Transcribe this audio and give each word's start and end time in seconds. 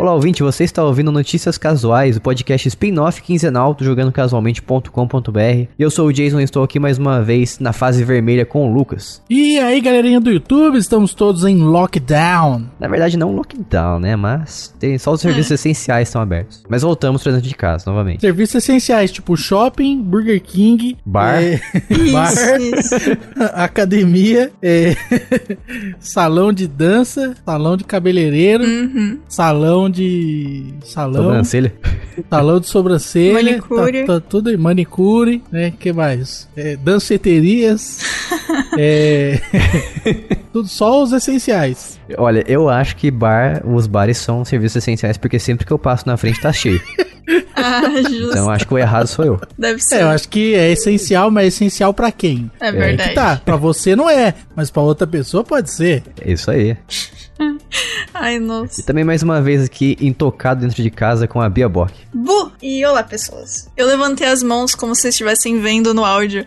Olá, 0.00 0.14
ouvinte, 0.14 0.42
você 0.42 0.64
está 0.64 0.82
ouvindo 0.82 1.12
Notícias 1.12 1.58
Casuais, 1.58 2.16
o 2.16 2.22
podcast 2.22 2.66
spin-off 2.68 3.20
quinzenal 3.20 3.74
do 3.74 3.84
jogandocasualmente.com.br. 3.84 5.38
E 5.38 5.68
eu 5.78 5.90
sou 5.90 6.06
o 6.06 6.12
Jason 6.12 6.40
e 6.40 6.44
estou 6.44 6.62
aqui 6.62 6.78
mais 6.80 6.96
uma 6.96 7.20
vez 7.22 7.58
na 7.58 7.74
fase 7.74 8.02
vermelha 8.02 8.46
com 8.46 8.66
o 8.66 8.72
Lucas. 8.72 9.22
E 9.28 9.58
aí, 9.58 9.78
galerinha 9.78 10.18
do 10.18 10.30
YouTube, 10.30 10.78
estamos 10.78 11.12
todos 11.12 11.44
em 11.44 11.56
lockdown. 11.58 12.64
Na 12.80 12.88
verdade, 12.88 13.18
não 13.18 13.34
lockdown, 13.36 14.00
né? 14.00 14.16
Mas 14.16 14.74
tem 14.78 14.96
só 14.96 15.12
os 15.12 15.20
serviços 15.20 15.50
essenciais 15.50 16.08
estão 16.08 16.22
abertos. 16.22 16.62
Mas 16.66 16.80
voltamos 16.80 17.22
para 17.22 17.32
dentro 17.32 17.48
de 17.50 17.54
casa 17.54 17.84
novamente. 17.86 18.22
Serviços 18.22 18.54
essenciais, 18.54 19.12
tipo 19.12 19.36
shopping, 19.36 20.00
Burger 20.00 20.40
King, 20.42 20.96
Bar. 21.04 21.42
é, 21.42 21.60
Isso, 21.90 22.12
bar, 22.14 22.32
isso. 22.58 22.94
academia, 23.52 24.50
é, 24.62 24.96
salão 26.00 26.54
de 26.54 26.66
dança, 26.66 27.34
salão 27.44 27.76
de 27.76 27.84
cabeleireiro, 27.84 28.64
Uhum. 28.64 29.18
salão 29.28 29.89
de. 29.90 30.74
Salão. 30.84 31.24
Sobrancelha. 31.24 31.72
Salão 32.28 32.60
de 32.60 32.66
sobrancelha. 32.68 33.34
Manicure. 33.34 34.04
Tá, 34.04 34.14
tá 34.14 34.26
tudo 34.28 34.50
aí. 34.50 34.56
Manicure, 34.56 35.42
né? 35.50 35.72
que 35.78 35.92
mais? 35.92 36.48
É, 36.56 36.76
danceterias. 36.76 38.00
é, 38.78 39.40
tudo 40.52 40.68
só 40.68 41.02
os 41.02 41.12
essenciais. 41.12 41.98
Olha, 42.16 42.44
eu 42.46 42.68
acho 42.68 42.96
que 42.96 43.10
bar, 43.10 43.62
os 43.66 43.86
bares 43.86 44.18
são 44.18 44.44
serviços 44.44 44.76
essenciais 44.76 45.16
porque 45.16 45.38
sempre 45.38 45.66
que 45.66 45.72
eu 45.72 45.78
passo 45.78 46.06
na 46.06 46.16
frente 46.16 46.40
tá 46.40 46.52
cheio. 46.52 46.80
Ah, 47.54 47.82
justo. 48.02 48.30
Então 48.30 48.50
acho 48.50 48.66
que 48.66 48.74
o 48.74 48.78
errado 48.78 49.06
sou 49.06 49.24
eu. 49.24 49.40
Deve 49.56 49.80
ser. 49.80 49.96
É, 49.96 50.02
eu 50.02 50.08
acho 50.08 50.28
que 50.28 50.54
é 50.54 50.72
essencial, 50.72 51.30
mas 51.30 51.44
é 51.44 51.48
essencial 51.48 51.92
pra 51.92 52.10
quem? 52.10 52.50
É 52.58 52.72
verdade. 52.72 53.10
que 53.10 53.14
tá. 53.14 53.40
Pra 53.44 53.56
você 53.56 53.94
não 53.94 54.08
é, 54.08 54.34
mas 54.56 54.70
pra 54.70 54.82
outra 54.82 55.06
pessoa 55.06 55.44
pode 55.44 55.70
ser. 55.70 56.02
É 56.20 56.32
isso 56.32 56.50
aí. 56.50 56.76
Ai, 58.14 58.36
E 58.36 58.40
nossa. 58.40 58.82
também 58.82 59.04
mais 59.04 59.22
uma 59.22 59.40
vez 59.40 59.64
aqui, 59.64 59.96
intocado 60.00 60.60
dentro 60.60 60.82
de 60.82 60.90
casa 60.90 61.26
com 61.26 61.40
a 61.40 61.48
Bia 61.48 61.68
Bock. 61.68 61.92
Bu! 62.12 62.52
E 62.62 62.84
olá, 62.84 63.02
pessoas. 63.02 63.68
Eu 63.76 63.86
levantei 63.86 64.26
as 64.26 64.42
mãos 64.42 64.74
como 64.74 64.94
se 64.94 65.08
estivessem 65.08 65.60
vendo 65.60 65.94
no 65.94 66.04
áudio. 66.04 66.44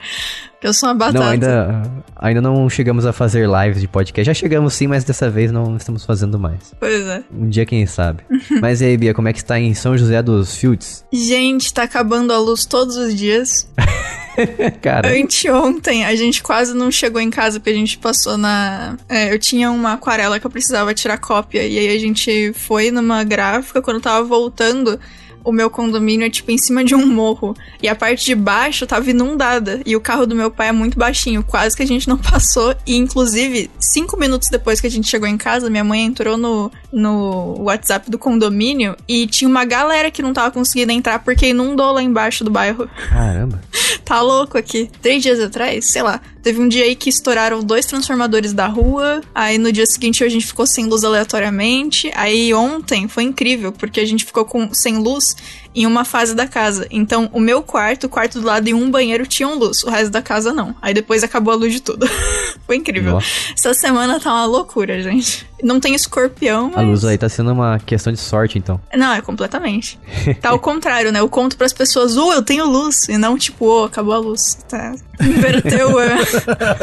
Eu 0.64 0.74
sou 0.74 0.88
uma 0.88 0.96
batata. 0.96 1.20
Não, 1.20 1.30
ainda, 1.30 1.84
ainda 2.16 2.42
não 2.42 2.70
chegamos 2.70 3.06
a 3.06 3.12
fazer 3.12 3.50
lives 3.50 3.82
de 3.82 3.88
podcast. 3.88 4.26
Já 4.26 4.34
chegamos 4.34 4.74
sim, 4.74 4.88
mas 4.88 5.04
dessa 5.04 5.30
vez 5.30 5.52
não 5.52 5.76
estamos 5.76 6.06
fazendo 6.06 6.40
mais. 6.40 6.74
Pois 6.80 7.06
é. 7.06 7.22
Um 7.30 7.50
dia, 7.50 7.66
quem 7.66 7.86
sabe. 7.86 8.24
mas 8.62 8.80
e 8.80 8.86
aí, 8.86 8.98
Bia, 8.98 9.14
como 9.14 9.28
é 9.28 9.34
que 9.34 9.40
está 9.40 9.60
em 9.60 9.74
São 9.74 9.98
José 9.98 10.24
dos 10.24 10.56
Fields? 10.56 11.04
Gente, 11.12 11.74
tá 11.74 11.84
acabando 11.84 12.32
a 12.32 12.38
luz 12.40 12.66
todos 12.66 12.96
os 12.96 13.14
dias. 13.14 13.68
Cara, 14.82 15.10
Anteontem 15.10 16.06
a 16.06 16.16
gente 16.16 16.42
quase 16.42 16.74
não 16.74 16.90
chegou 16.90 17.22
em 17.22 17.30
casa 17.30 17.60
porque 17.60 17.70
a 17.70 17.76
gente 17.76 17.98
passou 17.98 18.38
na. 18.38 18.98
é, 19.10 19.34
eu 19.34 19.38
tinha 19.38 19.70
uma 19.70 19.94
aquarela 19.94 20.40
que 20.40 20.48
eu 20.48 20.50
precisava 20.50 20.94
tirar 20.94 21.18
cópia. 21.18 21.68
E 21.68 21.78
aí 21.78 21.94
a 21.94 22.00
gente 22.00 22.54
foi 22.54 22.90
numa 22.90 23.24
gráfica. 23.26 23.82
Quando 23.82 23.98
eu 23.98 24.02
tava 24.02 24.24
voltando, 24.26 24.98
o 25.44 25.52
meu 25.52 25.70
condomínio 25.70 26.26
é 26.26 26.30
tipo 26.30 26.52
em 26.52 26.58
cima 26.58 26.84
de 26.84 26.96
um 26.96 27.06
morro. 27.06 27.56
E 27.82 27.88
a 27.88 27.96
parte 27.96 28.26
de 28.26 28.36
baixo 28.36 28.88
tava 28.88 29.10
inundada. 29.10 29.82
E 29.86 29.96
o 29.96 30.02
carro 30.02 30.26
do 30.26 30.36
meu 30.36 30.50
pai 30.50 30.70
é 30.70 30.72
muito 30.72 30.98
baixinho. 30.98 31.44
Quase 31.44 31.76
que 31.76 31.84
a 31.84 31.88
gente 31.88 32.08
não 32.08 32.18
passou. 32.20 32.76
E 32.86 32.96
inclusive, 32.96 33.70
cinco 33.80 34.18
minutos 34.18 34.50
depois 34.50 34.80
que 34.80 34.88
a 34.88 34.92
gente 34.92 35.08
chegou 35.08 35.28
em 35.28 35.38
casa, 35.38 35.70
minha 35.70 35.84
mãe 35.84 36.04
entrou 36.04 36.38
no, 36.38 36.72
no 36.92 37.62
WhatsApp 37.64 38.10
do 38.10 38.18
condomínio 38.18 38.96
e 39.08 39.28
tinha 39.28 39.50
uma 39.50 39.66
galera 39.66 40.10
que 40.12 40.22
não 40.22 40.34
tava 40.34 40.52
conseguindo 40.52 40.92
entrar 40.92 41.20
porque 41.20 41.48
inundou 41.48 41.92
lá 41.94 42.02
embaixo 42.02 42.44
do 42.44 42.52
bairro. 42.52 42.88
caramba. 43.10 43.62
Tá 44.04 44.22
louco 44.22 44.58
aqui. 44.58 44.90
Três 45.02 45.24
dias 45.24 45.40
atrás, 45.40 45.92
sei 45.92 46.02
lá. 46.02 46.20
Teve 46.44 46.60
um 46.60 46.68
dia 46.68 46.84
aí 46.84 46.94
que 46.94 47.10
estouraram 47.10 47.64
dois 47.64 47.86
transformadores 47.86 48.52
da 48.52 48.68
rua. 48.68 49.22
Aí 49.34 49.58
no 49.58 49.72
dia 49.72 49.86
seguinte 49.86 50.26
a 50.26 50.30
gente 50.30 50.46
ficou 50.46 50.68
sem 50.68 50.86
luz 50.86 51.06
aleatoriamente. 51.06 52.12
Aí 52.14 52.54
ontem 52.54 53.08
foi 53.08 53.24
incrível, 53.24 53.72
porque 53.72 54.02
a 54.02 54.06
gente 54.06 54.26
ficou 54.26 54.44
com, 54.44 54.74
sem 54.74 54.98
luz 54.98 55.38
em 55.76 55.86
uma 55.86 56.06
fase 56.06 56.36
da 56.36 56.48
casa. 56.48 56.88
Então 56.90 57.30
o 57.34 57.40
meu 57.40 57.62
quarto, 57.62 58.06
o 58.06 58.10
quarto 58.10 58.40
do 58.40 58.46
lado 58.46 58.68
e 58.68 58.74
um 58.74 58.90
banheiro 58.90 59.26
tinham 59.26 59.58
luz. 59.58 59.84
O 59.84 59.90
resto 59.90 60.12
da 60.12 60.22
casa 60.22 60.54
não. 60.54 60.76
Aí 60.82 60.94
depois 60.94 61.24
acabou 61.24 61.54
a 61.54 61.58
luz 61.58 61.74
de 61.74 61.82
tudo. 61.82 62.08
foi 62.66 62.78
incrível. 62.78 63.14
Nossa. 63.14 63.28
Essa 63.58 63.74
semana 63.74 64.20
tá 64.20 64.32
uma 64.32 64.46
loucura, 64.46 65.02
gente. 65.02 65.48
Não 65.64 65.80
tem 65.80 65.96
escorpião, 65.96 66.72
A 66.74 66.78
mas... 66.78 66.88
luz 66.88 67.06
aí 67.06 67.18
tá 67.18 67.30
sendo 67.30 67.54
uma 67.54 67.80
questão 67.80 68.12
de 68.12 68.20
sorte, 68.20 68.58
então. 68.58 68.80
Não, 68.94 69.14
é 69.14 69.22
completamente. 69.22 70.00
Tá 70.42 70.50
ao 70.50 70.60
contrário, 70.60 71.12
né? 71.12 71.20
Eu 71.20 71.30
conto 71.30 71.56
pras 71.56 71.72
pessoas, 71.72 72.18
uh, 72.18 72.34
eu 72.34 72.42
tenho 72.42 72.66
luz. 72.66 73.08
E 73.08 73.18
não 73.18 73.38
tipo, 73.38 73.66
oh, 73.66 73.86
acabou 73.86 74.14
a 74.14 74.18
luz. 74.18 74.56
Tá. 74.68 74.94
Inverteu, 75.22 76.00
é. 76.00 76.18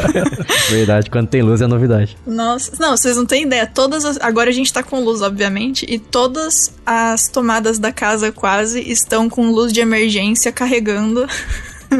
Verdade, 0.69 1.11
quando 1.11 1.27
tem 1.27 1.41
luz 1.43 1.61
é 1.61 1.67
novidade. 1.67 2.17
Nossa. 2.25 2.71
Não, 2.79 2.97
vocês 2.97 3.15
não 3.15 3.25
têm 3.25 3.43
ideia. 3.43 3.67
Todas 3.67 4.05
as... 4.05 4.19
Agora 4.19 4.49
a 4.49 4.53
gente 4.53 4.71
tá 4.71 4.81
com 4.81 4.99
luz, 5.01 5.21
obviamente. 5.21 5.85
E 5.87 5.99
todas 5.99 6.73
as 6.91 7.27
tomadas 7.29 7.79
da 7.79 7.91
casa 7.91 8.31
quase 8.31 8.79
estão 8.81 9.29
com 9.29 9.49
luz 9.51 9.71
de 9.73 9.79
emergência 9.79 10.51
carregando. 10.51 11.25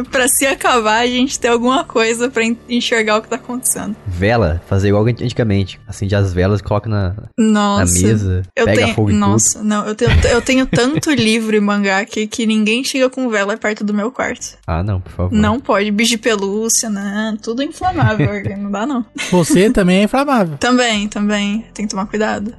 pra 0.10 0.26
se 0.26 0.46
acabar, 0.46 1.00
a 1.02 1.06
gente 1.08 1.38
ter 1.38 1.50
alguma 1.50 1.84
coisa 1.84 2.30
pra 2.30 2.46
en- 2.46 2.58
enxergar 2.70 3.18
o 3.18 3.22
que 3.22 3.28
tá 3.28 3.36
acontecendo. 3.36 3.94
Vela, 4.08 4.62
fazer 4.66 4.88
igual 4.88 5.06
antigamente. 5.06 5.82
Acende 5.86 6.16
as 6.16 6.32
velas, 6.34 6.62
coloca 6.62 6.90
na, 6.90 7.14
Nossa. 7.38 7.94
na 8.02 8.08
mesa, 8.08 8.42
Eu 8.56 8.64
pega 8.66 8.82
tenho, 8.84 8.96
fogo 8.96 9.10
em 9.10 9.14
tudo. 9.16 9.20
nossa, 9.20 9.62
não, 9.62 9.86
eu 9.86 9.94
tenho, 9.94 10.12
eu 10.32 10.42
tenho 10.42 10.66
tanto 10.66 11.12
livro 11.14 11.58
e 11.58 11.60
mangá 11.60 11.98
aqui 12.00 12.26
que 12.26 12.46
ninguém 12.46 12.86
chega 12.86 13.10
com 13.10 13.30
vela 13.30 13.58
perto 13.58 13.84
do 13.84 13.94
meu 13.94 14.10
quarto. 14.14 14.58
Ah, 14.66 14.82
não, 14.82 15.02
por 15.02 15.12
favor. 15.12 15.32
Não 15.38 15.60
pode, 15.60 15.92
bicho 15.92 16.12
de 16.12 16.18
pelúcia, 16.20 16.90
não, 16.90 17.36
tudo 17.36 17.62
inflamável, 17.62 18.30
não 18.58 18.72
dá 18.72 18.86
não. 18.86 19.06
Você 19.30 19.70
também 19.70 20.00
é 20.00 20.04
inflamável. 20.04 20.58
Também, 20.58 21.10
também, 21.10 21.66
tem 21.74 21.86
que 21.86 21.92
tomar 21.92 22.06
cuidado. 22.06 22.54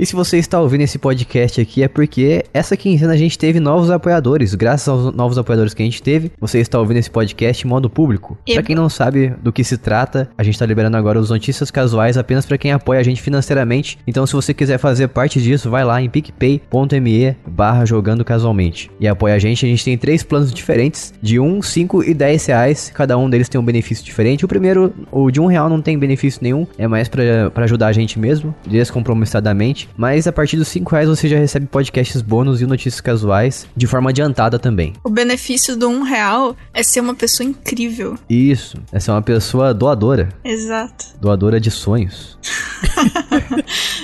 E 0.00 0.06
se 0.06 0.16
você 0.16 0.38
está 0.38 0.58
ouvindo 0.58 0.80
esse 0.80 0.98
podcast 0.98 1.60
aqui 1.60 1.82
é 1.82 1.88
porque 1.88 2.42
essa 2.54 2.74
quinzena 2.74 3.12
a 3.12 3.16
gente 3.18 3.38
teve 3.38 3.60
novos 3.60 3.90
apoiadores. 3.90 4.54
Graças 4.54 4.88
aos 4.88 5.14
novos 5.14 5.36
apoiadores 5.36 5.74
que 5.74 5.82
a 5.82 5.84
gente 5.84 6.02
teve, 6.02 6.32
você 6.40 6.58
está 6.58 6.78
ouvindo 6.80 6.96
esse 6.96 7.10
podcast 7.10 7.66
em 7.66 7.68
modo 7.68 7.90
público. 7.90 8.38
E- 8.46 8.54
Pra 8.54 8.62
quem 8.62 8.74
não 8.74 8.88
sabe 8.88 9.34
do 9.42 9.52
que 9.52 9.62
se 9.62 9.76
trata, 9.76 10.30
a 10.38 10.42
gente 10.42 10.58
tá 10.58 10.64
liberando 10.64 10.96
agora 10.96 11.20
os 11.20 11.28
notícias 11.28 11.70
casuais 11.70 12.16
apenas 12.16 12.46
pra 12.46 12.56
quem 12.56 12.72
apoia 12.72 12.98
a 12.98 13.02
gente 13.02 13.20
financeiramente. 13.20 13.98
Então 14.06 14.26
se 14.26 14.32
você 14.32 14.54
quiser 14.54 14.78
fazer 14.78 15.08
parte 15.08 15.38
disso, 15.38 15.68
vai 15.68 15.84
lá 15.84 16.00
em 16.00 16.08
picpay.me 16.08 17.36
barra 17.46 17.84
jogando 17.84 18.24
casualmente. 18.24 18.90
E 18.98 19.06
apoia 19.06 19.34
a 19.34 19.38
gente, 19.38 19.66
a 19.66 19.68
gente 19.68 19.84
tem 19.84 19.98
três 19.98 20.22
planos 20.22 20.50
diferentes, 20.50 21.12
de 21.20 21.38
1, 21.38 21.60
5 21.60 22.04
e 22.04 22.14
10 22.14 22.46
reais. 22.46 22.90
Cada 22.94 23.18
um 23.18 23.28
deles 23.28 23.50
tem 23.50 23.60
um 23.60 23.64
benefício 23.64 24.02
diferente. 24.02 24.46
O 24.46 24.48
primeiro, 24.48 24.94
o 25.12 25.30
de 25.30 25.42
1 25.42 25.44
real 25.46 25.68
não 25.68 25.82
tem 25.82 25.98
benefício 25.98 26.40
nenhum, 26.42 26.66
é 26.78 26.88
mais 26.88 27.06
pra 27.06 27.64
ajudar 27.64 27.88
a 27.88 27.92
gente 27.92 28.18
mesmo, 28.18 28.54
descompromissadamente. 28.66 29.89
Mas 29.96 30.26
a 30.26 30.32
partir 30.32 30.56
dos 30.56 30.68
5 30.68 30.90
reais 30.90 31.08
você 31.08 31.28
já 31.28 31.38
recebe 31.38 31.66
podcasts 31.66 32.22
bônus 32.22 32.60
e 32.60 32.66
notícias 32.66 33.00
casuais 33.00 33.66
de 33.76 33.86
forma 33.86 34.10
adiantada 34.10 34.58
também. 34.58 34.92
O 35.04 35.10
benefício 35.10 35.76
do 35.76 35.88
um 35.88 36.02
real 36.02 36.56
é 36.72 36.82
ser 36.82 37.00
uma 37.00 37.14
pessoa 37.14 37.48
incrível. 37.48 38.16
Isso, 38.28 38.78
é 38.92 38.98
uma 39.10 39.22
pessoa 39.22 39.72
doadora, 39.74 40.28
Exato. 40.44 41.06
doadora 41.20 41.60
de 41.60 41.70
sonhos. 41.70 42.38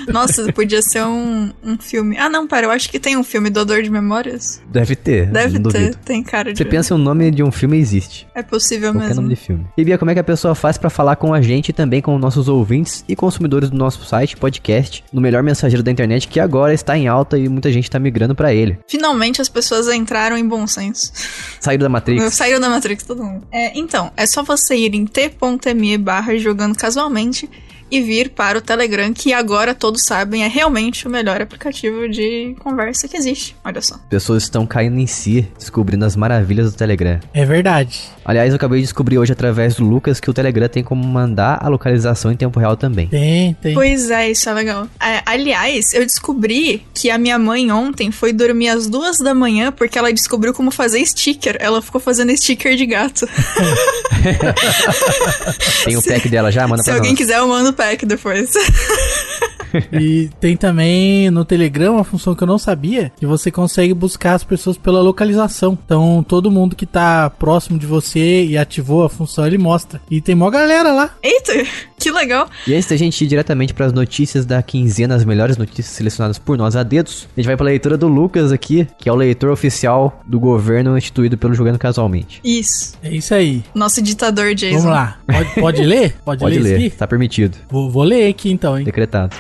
Nossa, 0.08 0.52
podia 0.52 0.82
ser 0.82 1.04
um, 1.04 1.50
um 1.62 1.78
filme. 1.78 2.16
Ah, 2.18 2.28
não, 2.28 2.46
pera, 2.46 2.66
eu 2.66 2.70
acho 2.70 2.88
que 2.88 2.98
tem 2.98 3.16
um 3.16 3.24
filme 3.24 3.50
Doador 3.50 3.82
de 3.82 3.90
Memórias. 3.90 4.62
Deve 4.70 4.94
ter, 4.94 5.26
Deve 5.30 5.54
ter, 5.54 5.58
duvido. 5.58 5.96
tem 6.04 6.22
cara 6.22 6.52
de. 6.52 6.58
Você 6.58 6.64
pensa 6.64 6.94
um 6.94 6.98
nome 6.98 7.30
de 7.30 7.42
um 7.42 7.50
filme 7.50 7.78
existe. 7.78 8.26
É 8.34 8.42
possível 8.42 8.92
Qualquer 8.92 9.08
mesmo. 9.08 9.22
nome 9.22 9.34
de 9.34 9.40
filme. 9.40 9.66
E 9.76 9.84
Bia, 9.84 9.98
como 9.98 10.10
é 10.10 10.14
que 10.14 10.20
a 10.20 10.24
pessoa 10.24 10.54
faz 10.54 10.78
pra 10.78 10.90
falar 10.90 11.16
com 11.16 11.34
a 11.34 11.40
gente 11.40 11.70
e 11.70 11.72
também 11.72 12.00
com 12.00 12.16
nossos 12.18 12.48
ouvintes 12.48 13.04
e 13.08 13.16
consumidores 13.16 13.70
do 13.70 13.76
nosso 13.76 14.04
site, 14.04 14.36
podcast, 14.36 15.04
no 15.12 15.20
melhor 15.20 15.42
mensageiro 15.42 15.75
da 15.82 15.90
internet 15.90 16.28
que 16.28 16.40
agora 16.40 16.72
está 16.72 16.96
em 16.96 17.08
alta 17.08 17.38
e 17.38 17.48
muita 17.48 17.70
gente 17.72 17.90
tá 17.90 17.98
migrando 17.98 18.34
pra 18.34 18.52
ele. 18.52 18.78
Finalmente 18.88 19.40
as 19.40 19.48
pessoas 19.48 19.88
entraram 19.88 20.36
em 20.36 20.46
bom 20.46 20.66
senso. 20.66 21.12
Saíram 21.60 21.84
da 21.84 21.88
Matrix. 21.88 22.32
Saiu 22.34 22.60
da 22.60 22.68
Matrix 22.68 23.04
todo 23.04 23.22
mundo. 23.22 23.46
É, 23.50 23.76
então, 23.78 24.10
é 24.16 24.26
só 24.26 24.42
você 24.42 24.76
ir 24.76 24.94
em 24.94 25.06
t.me 25.06 25.98
barra 25.98 26.36
jogando 26.38 26.76
casualmente 26.76 27.48
e 27.90 28.00
vir 28.00 28.30
para 28.30 28.58
o 28.58 28.60
Telegram, 28.60 29.12
que 29.12 29.32
agora 29.32 29.74
todos 29.74 30.04
sabem 30.04 30.44
é 30.44 30.48
realmente 30.48 31.06
o 31.06 31.10
melhor 31.10 31.40
aplicativo 31.40 32.08
de 32.08 32.54
conversa 32.58 33.08
que 33.08 33.16
existe. 33.16 33.56
Olha 33.64 33.80
só. 33.80 33.96
Pessoas 34.08 34.44
estão 34.44 34.66
caindo 34.66 34.98
em 34.98 35.06
si, 35.06 35.46
descobrindo 35.58 36.04
as 36.04 36.16
maravilhas 36.16 36.72
do 36.72 36.76
Telegram. 36.76 37.20
É 37.32 37.44
verdade. 37.44 38.00
Aliás, 38.24 38.50
eu 38.50 38.56
acabei 38.56 38.80
de 38.80 38.86
descobrir 38.86 39.18
hoje 39.18 39.32
através 39.32 39.76
do 39.76 39.84
Lucas 39.84 40.18
que 40.18 40.28
o 40.28 40.34
Telegram 40.34 40.68
tem 40.68 40.82
como 40.82 41.06
mandar 41.06 41.58
a 41.62 41.68
localização 41.68 42.32
em 42.32 42.36
tempo 42.36 42.58
real 42.58 42.76
também. 42.76 43.06
Tem, 43.08 43.54
tem. 43.54 43.74
Pois 43.74 44.10
é, 44.10 44.30
isso 44.30 44.48
é 44.48 44.52
legal. 44.52 44.88
É, 45.00 45.22
aliás, 45.24 45.94
eu 45.94 46.04
descobri 46.04 46.84
que 46.92 47.10
a 47.10 47.18
minha 47.18 47.38
mãe 47.38 47.70
ontem 47.70 48.10
foi 48.10 48.32
dormir 48.32 48.68
às 48.68 48.88
duas 48.88 49.18
da 49.18 49.34
manhã 49.34 49.70
porque 49.70 49.98
ela 49.98 50.12
descobriu 50.12 50.52
como 50.52 50.70
fazer 50.70 51.04
sticker. 51.06 51.56
Ela 51.60 51.80
ficou 51.80 52.00
fazendo 52.00 52.36
sticker 52.36 52.76
de 52.76 52.86
gato. 52.86 53.26
Tem 55.84 55.96
o 55.96 56.02
pack 56.02 56.28
dela 56.28 56.50
já? 56.50 56.66
Manda 56.66 56.82
Se 56.82 56.90
pra 56.90 56.96
alguém 56.96 57.12
nós. 57.12 57.18
quiser, 57.18 57.38
eu 57.38 57.48
mando 57.48 57.72
pack 57.76 58.06
depois. 58.06 58.52
e 59.92 60.30
tem 60.40 60.56
também 60.56 61.30
no 61.30 61.44
Telegram 61.44 61.94
uma 61.94 62.04
função 62.04 62.34
que 62.34 62.42
eu 62.42 62.46
não 62.46 62.58
sabia, 62.58 63.12
que 63.16 63.26
você 63.26 63.50
consegue 63.50 63.92
buscar 63.94 64.34
as 64.34 64.44
pessoas 64.44 64.76
pela 64.76 65.00
localização. 65.00 65.78
Então, 65.84 66.24
todo 66.26 66.50
mundo 66.50 66.76
que 66.76 66.86
tá 66.86 67.30
próximo 67.30 67.78
de 67.78 67.86
você 67.86 68.44
e 68.44 68.56
ativou 68.56 69.04
a 69.04 69.08
função, 69.08 69.46
ele 69.46 69.58
mostra. 69.58 70.00
E 70.10 70.20
tem 70.20 70.34
mó 70.34 70.50
galera 70.50 70.92
lá. 70.92 71.10
Eita, 71.22 71.52
que 71.98 72.10
legal. 72.10 72.48
E 72.66 72.74
antes 72.74 72.88
da 72.88 72.96
gente 72.96 73.22
ir 73.24 73.26
diretamente 73.26 73.74
para 73.74 73.86
as 73.86 73.92
notícias 73.92 74.44
da 74.44 74.62
quinzena, 74.62 75.14
as 75.14 75.24
melhores 75.24 75.56
notícias 75.56 75.86
selecionadas 75.86 76.38
por 76.38 76.56
nós 76.56 76.76
a 76.76 76.82
dedos, 76.82 77.28
a 77.36 77.40
gente 77.40 77.46
vai 77.46 77.56
para 77.56 77.66
a 77.66 77.70
leitura 77.70 77.96
do 77.96 78.08
Lucas 78.08 78.52
aqui, 78.52 78.86
que 78.98 79.08
é 79.08 79.12
o 79.12 79.16
leitor 79.16 79.50
oficial 79.50 80.20
do 80.26 80.38
governo 80.38 80.96
instituído 80.96 81.36
pelo 81.36 81.54
Jogando 81.54 81.78
Casualmente. 81.78 82.40
Isso. 82.44 82.94
É 83.02 83.10
isso 83.10 83.34
aí. 83.34 83.64
Nosso 83.74 84.02
ditador 84.02 84.54
Jason. 84.54 84.78
Vamos 84.78 84.92
lá. 84.92 85.18
Pode, 85.26 85.54
pode 85.60 85.84
ler? 85.84 86.16
Pode, 86.24 86.40
Pode 86.40 86.58
ler, 86.58 86.78
ler, 86.78 86.90
tá 86.92 87.06
permitido. 87.06 87.56
Vou, 87.68 87.90
vou 87.90 88.02
ler 88.02 88.28
aqui 88.28 88.50
então, 88.50 88.78
hein? 88.78 88.84
Decretado. 88.84 89.36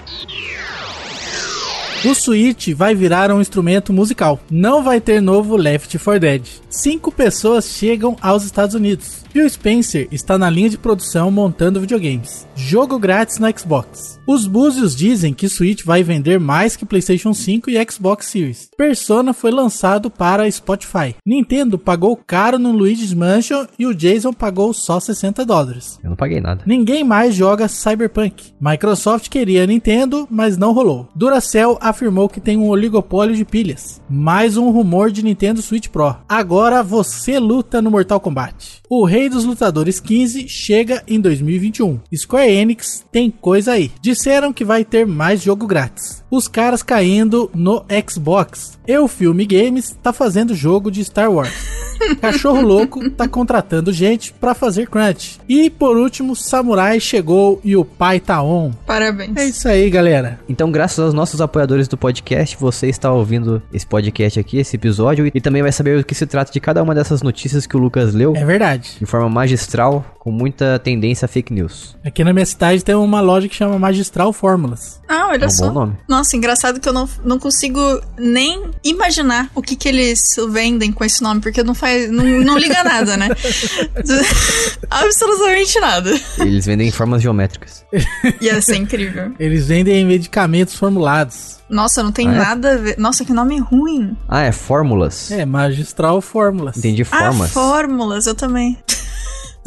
O 2.04 2.14
Switch 2.14 2.68
vai 2.72 2.94
virar 2.94 3.32
um 3.32 3.40
instrumento 3.40 3.92
musical. 3.92 4.38
Não 4.50 4.82
vai 4.82 5.00
ter 5.00 5.20
novo 5.20 5.56
Left 5.56 5.98
4 5.98 6.20
Dead. 6.20 6.42
Cinco 6.70 7.10
pessoas 7.10 7.66
chegam 7.70 8.16
aos 8.20 8.44
Estados 8.44 8.74
Unidos. 8.76 9.25
Phil 9.36 9.50
Spencer 9.50 10.08
está 10.10 10.38
na 10.38 10.48
linha 10.48 10.70
de 10.70 10.78
produção 10.78 11.30
montando 11.30 11.78
videogames. 11.78 12.48
Jogo 12.56 12.98
grátis 12.98 13.38
no 13.38 13.46
Xbox. 13.58 14.18
Os 14.26 14.46
búzios 14.46 14.96
dizem 14.96 15.34
que 15.34 15.46
Switch 15.46 15.84
vai 15.84 16.02
vender 16.02 16.40
mais 16.40 16.74
que 16.74 16.86
PlayStation 16.86 17.34
5 17.34 17.68
e 17.68 17.76
Xbox 17.86 18.28
Series. 18.28 18.70
Persona 18.78 19.34
foi 19.34 19.50
lançado 19.50 20.10
para 20.10 20.50
Spotify. 20.50 21.14
Nintendo 21.24 21.78
pagou 21.78 22.16
caro 22.16 22.58
no 22.58 22.72
Luigi's 22.72 23.12
Mansion 23.12 23.66
e 23.78 23.86
o 23.86 23.94
Jason 23.94 24.32
pagou 24.32 24.72
só 24.72 24.98
60 24.98 25.44
dólares. 25.44 25.98
Eu 26.02 26.08
não 26.08 26.16
paguei 26.16 26.40
nada. 26.40 26.64
Ninguém 26.64 27.04
mais 27.04 27.34
joga 27.34 27.68
Cyberpunk. 27.68 28.54
Microsoft 28.58 29.28
queria 29.28 29.66
Nintendo, 29.66 30.26
mas 30.30 30.56
não 30.56 30.72
rolou. 30.72 31.10
Duracell 31.14 31.76
afirmou 31.82 32.26
que 32.26 32.40
tem 32.40 32.56
um 32.56 32.70
oligopólio 32.70 33.36
de 33.36 33.44
pilhas. 33.44 34.00
Mais 34.08 34.56
um 34.56 34.70
rumor 34.70 35.10
de 35.10 35.22
Nintendo 35.22 35.60
Switch 35.60 35.88
Pro. 35.88 36.16
Agora 36.26 36.82
você 36.82 37.38
luta 37.38 37.82
no 37.82 37.90
Mortal 37.90 38.18
Kombat. 38.18 38.80
O 38.88 39.04
Rei 39.04 39.25
dos 39.28 39.44
Lutadores 39.44 40.00
15 40.00 40.48
chega 40.48 41.02
em 41.06 41.20
2021. 41.20 42.00
Square 42.14 42.50
Enix 42.50 43.04
tem 43.10 43.30
coisa 43.30 43.72
aí. 43.72 43.90
Disseram 44.00 44.52
que 44.52 44.64
vai 44.64 44.84
ter 44.84 45.06
mais 45.06 45.42
jogo 45.42 45.66
grátis. 45.66 46.24
Os 46.30 46.48
caras 46.48 46.82
caindo 46.82 47.50
no 47.54 47.84
Xbox. 48.08 48.78
Eu 48.86 49.06
Filme 49.08 49.44
Games 49.46 49.96
tá 50.02 50.12
fazendo 50.12 50.54
jogo 50.54 50.90
de 50.90 51.04
Star 51.04 51.30
Wars. 51.30 51.52
Cachorro 52.20 52.60
Louco 52.60 53.08
tá 53.10 53.26
contratando 53.26 53.92
gente 53.92 54.32
pra 54.34 54.54
fazer 54.54 54.86
crunch. 54.88 55.38
E 55.48 55.70
por 55.70 55.96
último, 55.96 56.36
Samurai 56.36 57.00
chegou 57.00 57.58
e 57.64 57.74
o 57.76 57.84
pai 57.84 58.20
tá 58.20 58.42
on. 58.42 58.70
Parabéns. 58.86 59.34
É 59.36 59.46
isso 59.46 59.66
aí, 59.66 59.88
galera. 59.88 60.38
Então, 60.48 60.70
graças 60.70 60.98
aos 60.98 61.14
nossos 61.14 61.40
apoiadores 61.40 61.88
do 61.88 61.96
podcast, 61.96 62.56
você 62.60 62.88
está 62.88 63.10
ouvindo 63.10 63.62
esse 63.72 63.86
podcast 63.86 64.38
aqui, 64.38 64.58
esse 64.58 64.76
episódio, 64.76 65.30
e 65.34 65.40
também 65.40 65.62
vai 65.62 65.72
saber 65.72 65.98
o 65.98 66.04
que 66.04 66.14
se 66.14 66.26
trata 66.26 66.52
de 66.52 66.60
cada 66.60 66.82
uma 66.82 66.94
dessas 66.94 67.22
notícias 67.22 67.66
que 67.66 67.76
o 67.76 67.80
Lucas 67.80 68.12
leu 68.14 68.34
É 68.36 68.44
verdade. 68.44 68.96
de 68.98 69.06
forma 69.16 69.30
magistral, 69.30 70.04
com 70.18 70.30
muita 70.30 70.78
tendência 70.78 71.24
a 71.24 71.28
fake 71.28 71.52
news. 71.52 71.96
Aqui 72.04 72.22
na 72.22 72.32
minha 72.32 72.44
cidade 72.44 72.84
tem 72.84 72.94
uma 72.94 73.20
loja 73.20 73.48
que 73.48 73.54
chama 73.54 73.78
Magistral 73.78 74.32
Fórmulas. 74.32 75.00
Ah, 75.08 75.28
olha 75.28 75.44
É 75.44 75.46
um 75.46 75.50
só. 75.50 75.68
bom 75.68 75.72
nome. 75.72 75.96
Nossa, 76.08 76.36
engraçado 76.36 76.80
que 76.80 76.88
eu 76.88 76.92
não, 76.92 77.08
não 77.24 77.38
consigo 77.38 77.80
nem 78.18 78.70
imaginar 78.84 79.50
o 79.54 79.62
que, 79.62 79.74
que 79.76 79.88
eles 79.88 80.20
vendem 80.50 80.92
com 80.92 81.04
esse 81.04 81.22
nome, 81.22 81.40
porque 81.40 81.62
não 81.62 81.74
faz. 81.74 82.10
Não, 82.10 82.24
não 82.24 82.58
liga 82.58 82.82
nada, 82.84 83.16
né? 83.16 83.28
Absolutamente 84.90 85.78
nada. 85.80 86.10
Eles 86.38 86.66
vendem 86.66 86.90
formas 86.90 87.22
geométricas. 87.22 87.84
Ia 88.40 88.60
ser 88.60 88.76
incrível. 88.76 89.32
Eles 89.38 89.66
vendem 89.68 90.04
medicamentos 90.04 90.74
formulados. 90.74 91.56
Nossa, 91.68 92.02
não 92.02 92.12
tem 92.12 92.28
Ah, 92.28 92.32
é? 92.34 92.38
nada 92.38 92.74
a 92.74 92.76
ver. 92.76 92.98
Nossa, 92.98 93.24
que 93.24 93.32
nome 93.32 93.58
ruim. 93.58 94.16
Ah, 94.28 94.42
é 94.42 94.52
fórmulas. 94.52 95.30
É, 95.30 95.44
Magistral 95.44 96.20
Fórmulas. 96.20 96.76
Entendi 96.76 97.02
formas. 97.04 97.50
Ah, 97.50 97.52
fórmulas, 97.52 98.26
eu 98.26 98.34
também. 98.34 98.78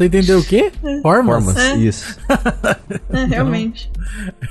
Você 0.00 0.06
entendeu 0.06 0.38
o 0.38 0.42
quê? 0.44 0.72
Fórmulas? 1.02 1.44
Formas, 1.44 1.58
É. 1.62 1.76
isso. 1.76 2.16
É, 3.10 3.24
realmente. 3.26 3.90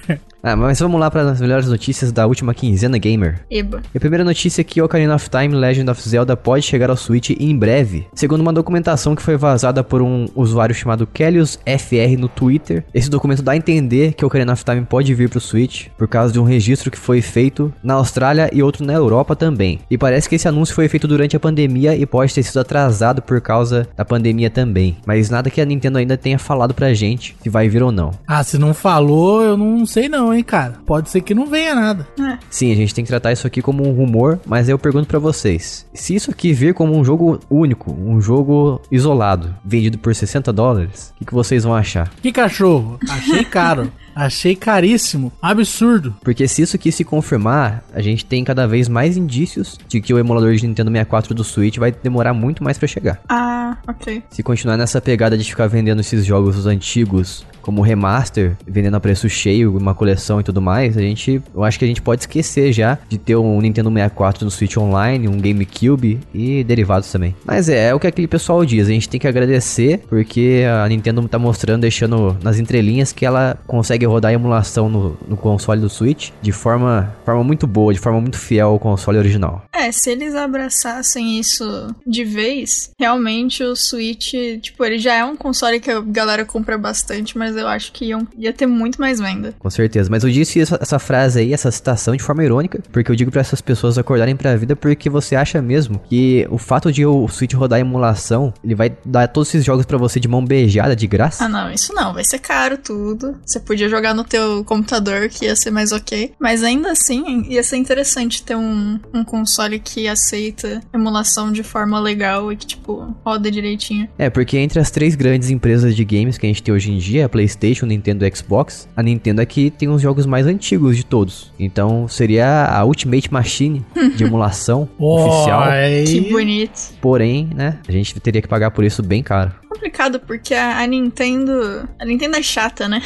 Ah, 0.42 0.56
mas 0.56 0.80
vamos 0.80 1.00
lá 1.00 1.12
para 1.12 1.30
as 1.30 1.42
melhores 1.42 1.68
notícias 1.68 2.12
da 2.12 2.26
última 2.26 2.54
quinzena 2.54 2.98
gamer. 2.98 3.42
Eba. 3.52 3.82
E 3.94 3.98
a 3.98 4.00
primeira 4.00 4.24
notícia 4.24 4.62
é 4.62 4.64
que 4.64 4.82
Ocarina 4.82 5.16
of 5.16 5.30
Time 5.30 5.54
Legend 5.54 5.90
of 5.90 6.08
Zelda 6.08 6.38
pode 6.38 6.64
chegar 6.64 6.90
ao 6.90 6.98
Switch 6.98 7.32
em 7.32 7.58
breve. 7.58 8.08
Segundo 8.14 8.42
uma 8.42 8.54
documentação 8.54 9.16
que 9.16 9.22
foi 9.22 9.36
vazada 9.36 9.84
por 9.84 10.02
um 10.02 10.28
usuário 10.36 10.74
chamado 10.74 11.06
Kellius 11.06 11.60
FR 11.66 12.18
no 12.18 12.28
Twitter, 12.28 12.86
esse 12.94 13.10
documento 13.10 13.42
dá 13.42 13.52
a 13.52 13.58
entender 13.58 14.14
que 14.14 14.26
Ocarina 14.26 14.54
of 14.54 14.64
Time 14.64 14.86
pode 14.86 15.14
vir 15.14 15.30
pro 15.30 15.42
Switch 15.42 15.88
por 15.98 16.08
causa 16.08 16.32
de 16.32 16.40
um 16.40 16.44
registro 16.44 16.90
que 16.90 16.98
foi 16.98 17.22
feito 17.22 17.74
na 17.84 17.96
Austrália 17.96 18.50
e 18.54 18.64
outro 18.64 18.86
na 18.86 18.94
Europa 18.94 19.36
também. 19.36 19.80
E 19.90 19.98
parece 19.98 20.30
que 20.30 20.36
esse 20.36 20.48
anúncio 20.48 20.74
foi 20.74 20.88
feito 20.88 21.08
durante 21.08 21.36
a 21.36 21.40
pandemia 21.40 21.96
e 21.96 22.06
pode 22.06 22.34
ter 22.34 22.44
sido 22.44 22.60
atrasado 22.60 23.22
por 23.22 23.42
causa 23.42 23.88
da 23.96 24.06
pandemia 24.06 24.50
também. 24.50 24.98
Mas 25.06 25.30
nada 25.30 25.50
que 25.50 25.60
a 25.60 25.66
Nintendo 25.66 25.98
ainda 25.98 26.18
tenha 26.18 26.40
falado 26.40 26.74
pra 26.74 26.94
gente 26.94 27.36
se 27.42 27.50
vai 27.50 27.68
vir 27.68 27.84
ou 27.84 27.92
não. 27.92 28.12
Ah, 28.26 28.44
se 28.44 28.58
não 28.58 28.74
falou, 28.74 29.42
eu 29.44 29.58
não 29.58 29.86
sei 29.86 30.08
não, 30.08 30.29
hein, 30.34 30.44
cara. 30.44 30.80
Pode 30.86 31.10
ser 31.10 31.22
que 31.22 31.34
não 31.34 31.48
venha 31.48 31.76
nada. 31.76 32.08
Sim, 32.50 32.72
a 32.72 32.76
gente 32.76 32.94
tem 32.94 33.04
que 33.04 33.10
tratar 33.10 33.32
isso 33.32 33.48
aqui 33.48 33.62
como 33.62 33.88
um 33.88 33.94
rumor, 33.94 34.40
mas 34.46 34.68
aí 34.68 34.74
eu 34.74 34.80
pergunto 34.80 35.08
pra 35.08 35.20
vocês: 35.20 35.86
se 35.94 36.16
isso 36.16 36.32
aqui 36.32 36.54
vir 36.54 36.74
como 36.74 36.98
um 36.98 37.04
jogo 37.04 37.40
único, 37.50 37.92
um 37.92 38.22
jogo 38.22 38.82
isolado, 38.92 39.56
vendido 39.64 39.98
por 39.98 40.14
60 40.14 40.52
dólares, 40.52 41.14
o 41.16 41.20
que, 41.20 41.26
que 41.26 41.34
vocês 41.34 41.64
vão 41.64 41.76
achar? 41.76 42.10
Que 42.22 42.32
cachorro? 42.32 43.00
Achei 43.10 43.44
caro. 43.46 43.92
Achei 44.16 44.54
caríssimo. 44.54 45.32
Absurdo. 45.42 46.14
Porque 46.22 46.46
se 46.48 46.62
isso 46.62 46.76
aqui 46.76 46.92
se 46.92 47.06
confirmar, 47.06 47.84
a 47.94 48.02
gente 48.02 48.26
tem 48.26 48.44
cada 48.44 48.68
vez 48.68 48.90
mais 48.90 49.16
indícios 49.16 49.80
de 49.88 50.02
que 50.02 50.14
o 50.14 50.20
emulador 50.20 50.54
de 50.54 50.68
Nintendo 50.68 50.92
64 50.92 51.34
do 51.34 51.44
Switch 51.44 51.78
vai 51.78 51.92
demorar 51.92 52.34
muito 52.34 52.62
mais 52.62 52.78
pra 52.78 52.88
chegar. 52.88 53.22
Ah, 53.30 53.78
ok. 53.88 54.22
Se 54.30 54.44
continuar 54.44 54.76
nessa 54.76 55.00
pegada 55.00 55.38
de 55.38 55.44
ficar 55.44 55.68
vendendo 55.68 56.02
esses 56.02 56.26
jogos 56.26 56.66
antigos 56.66 57.46
como 57.70 57.84
remaster, 57.84 58.58
vendendo 58.66 58.96
a 58.96 59.00
preço 59.00 59.30
cheio, 59.30 59.78
uma 59.78 59.94
coleção 59.94 60.40
e 60.40 60.44
tudo 60.44 60.60
mais, 60.60 60.98
a 60.98 61.02
gente, 61.02 61.40
eu 61.54 61.64
acho 61.64 61.78
que 61.78 61.86
a 61.86 61.88
gente 61.88 62.02
pode 62.02 62.24
esquecer 62.24 62.74
já 62.74 62.98
de 63.08 63.20
ter 63.20 63.36
um 63.36 63.62
Nintendo 63.62 63.92
64 63.92 64.44
no 64.44 64.50
Switch 64.50 64.76
Online, 64.76 65.28
um 65.28 65.38
GameCube 65.38 66.20
e 66.34 66.64
derivados 66.64 67.12
também. 67.12 67.36
Mas 67.46 67.70
é, 67.70 67.90
é 67.90 67.94
o 67.94 68.00
que 68.00 68.08
aquele 68.08 68.28
pessoal 68.28 68.66
diz, 68.66 68.88
a 68.88 68.92
gente 68.92 69.08
tem 69.08 69.20
que 69.20 69.28
agradecer 69.28 70.00
porque 70.10 70.64
a 70.84 70.90
Nintendo 70.90 71.28
tá 71.28 71.38
mostrando, 71.38 71.82
deixando 71.82 72.36
nas 72.42 72.58
entrelinhas 72.58 73.12
que 73.12 73.24
ela 73.24 73.56
consegue 73.68 74.04
rodar 74.04 74.32
a 74.32 74.34
emulação 74.34 74.90
no, 74.90 75.16
no 75.28 75.38
console 75.38 75.80
do 75.80 75.92
Switch 75.92 76.32
de 76.42 76.52
forma, 76.52 77.16
forma 77.24 77.44
muito 77.44 77.68
boa, 77.68 77.94
de 77.94 78.00
forma 78.00 78.20
muito 78.20 78.40
fiel 78.40 78.70
ao 78.70 78.80
console 78.80 79.20
original. 79.20 79.64
É, 79.72 79.92
se 79.92 80.10
eles 80.10 80.34
abraçassem 80.34 81.40
isso 81.40 81.94
de 82.08 82.24
vez, 82.24 82.90
realmente 83.00 83.64
o 83.64 83.76
Switch, 83.76 84.34
tipo, 84.60 84.84
ele 84.84 84.98
já 84.98 85.14
é 85.14 85.24
um 85.24 85.36
console 85.36 85.80
que 85.80 85.92
a 85.92 86.02
galera 86.02 86.44
compra 86.44 86.80
bastante, 86.80 87.38
mas 87.38 87.59
eu 87.60 87.68
acho 87.68 87.92
que 87.92 88.06
iam- 88.06 88.28
ia 88.38 88.52
ter 88.54 88.66
muito 88.66 89.00
mais 89.00 89.20
venda. 89.20 89.54
Com 89.60 89.70
certeza. 89.70 90.10
Mas 90.10 90.24
eu 90.24 90.30
disse 90.30 90.60
essa, 90.60 90.78
essa 90.82 91.00
frase 91.00 91.40
aí, 91.40 91.54
essa 91.54 91.72
citação 91.72 92.16
de 92.16 92.24
forma 92.24 92.44
irônica, 92.44 92.82
porque 92.92 93.12
eu 93.12 93.16
digo 93.16 93.32
pra 93.32 93.42
essas 93.42 93.62
pessoas 93.62 93.98
acordarem 93.98 94.36
pra 94.36 94.56
vida 94.56 94.76
porque 94.76 95.10
você 95.10 95.36
acha 95.36 95.62
mesmo 95.62 96.00
que 96.10 96.48
o 96.50 96.58
fato 96.58 96.92
de 96.92 97.06
o 97.06 97.28
Switch 97.28 97.54
rodar 97.54 97.80
emulação, 97.80 98.54
ele 98.64 98.76
vai 98.76 98.92
dar 99.06 99.28
todos 99.28 99.50
esses 99.50 99.66
jogos 99.66 99.86
pra 99.86 99.98
você 99.98 100.20
de 100.20 100.28
mão 100.28 100.44
beijada 100.44 100.96
de 100.96 101.08
graça? 101.08 101.46
Ah, 101.46 101.50
não, 101.50 101.72
isso 101.72 101.94
não, 101.94 102.14
vai 102.14 102.24
ser 102.26 102.40
caro 102.40 102.78
tudo. 102.78 103.38
Você 103.46 103.60
podia 103.60 103.90
jogar 103.90 104.14
no 104.14 104.24
teu 104.24 104.64
computador, 104.64 105.30
que 105.30 105.46
ia 105.46 105.56
ser 105.56 105.72
mais 105.72 105.92
ok. 105.92 106.34
Mas 106.40 106.64
ainda 106.64 106.92
assim, 106.92 107.46
ia 107.50 107.64
ser 107.64 107.78
interessante 107.78 108.44
ter 108.44 108.56
um, 108.56 109.00
um 109.14 109.24
console 109.24 109.80
que 109.80 110.08
aceita 110.08 110.82
emulação 110.94 111.52
de 111.52 111.64
forma 111.64 112.00
legal 112.00 112.52
e 112.52 112.56
que, 112.56 112.66
tipo, 112.68 113.16
roda 113.26 113.50
direitinho. 113.52 114.08
É, 114.18 114.30
porque 114.30 114.58
entre 114.58 114.80
as 114.80 114.92
três 114.92 115.16
grandes 115.16 115.50
empresas 115.50 115.96
de 115.96 116.04
games 116.06 116.38
que 116.38 116.46
a 116.46 116.50
gente 116.50 116.64
tem 116.64 116.74
hoje 116.74 116.92
em 116.92 116.98
dia, 116.98 117.26
a 117.26 117.30
PlayStation, 117.40 117.86
Nintendo 117.86 118.26
e 118.26 118.36
Xbox, 118.36 118.90
a 118.98 119.02
Nintendo 119.02 119.42
aqui 119.42 119.70
tem 119.70 119.88
os 119.88 120.02
jogos 120.02 120.26
mais 120.26 120.46
antigos 120.46 120.98
de 120.98 121.06
todos. 121.06 121.54
Então 121.58 122.06
seria 122.06 122.66
a 122.66 122.84
Ultimate 122.84 123.32
Machine 123.32 123.86
de 124.18 124.26
emulação 124.26 124.90
oficial. 124.98 125.70
Oi. 125.70 126.04
Que 126.06 126.22
bonito. 126.30 126.94
Porém, 127.00 127.50
né, 127.56 127.80
a 127.88 127.92
gente 127.92 128.20
teria 128.20 128.42
que 128.42 128.48
pagar 128.48 128.72
por 128.72 128.84
isso 128.84 129.02
bem 129.02 129.24
caro. 129.24 129.54
Complicado, 129.70 130.20
porque 130.20 130.54
a, 130.54 130.80
a 130.80 130.86
Nintendo. 130.86 131.88
A 131.98 132.04
Nintendo 132.04 132.36
é 132.36 132.44
chata, 132.44 132.90
né? 132.90 133.02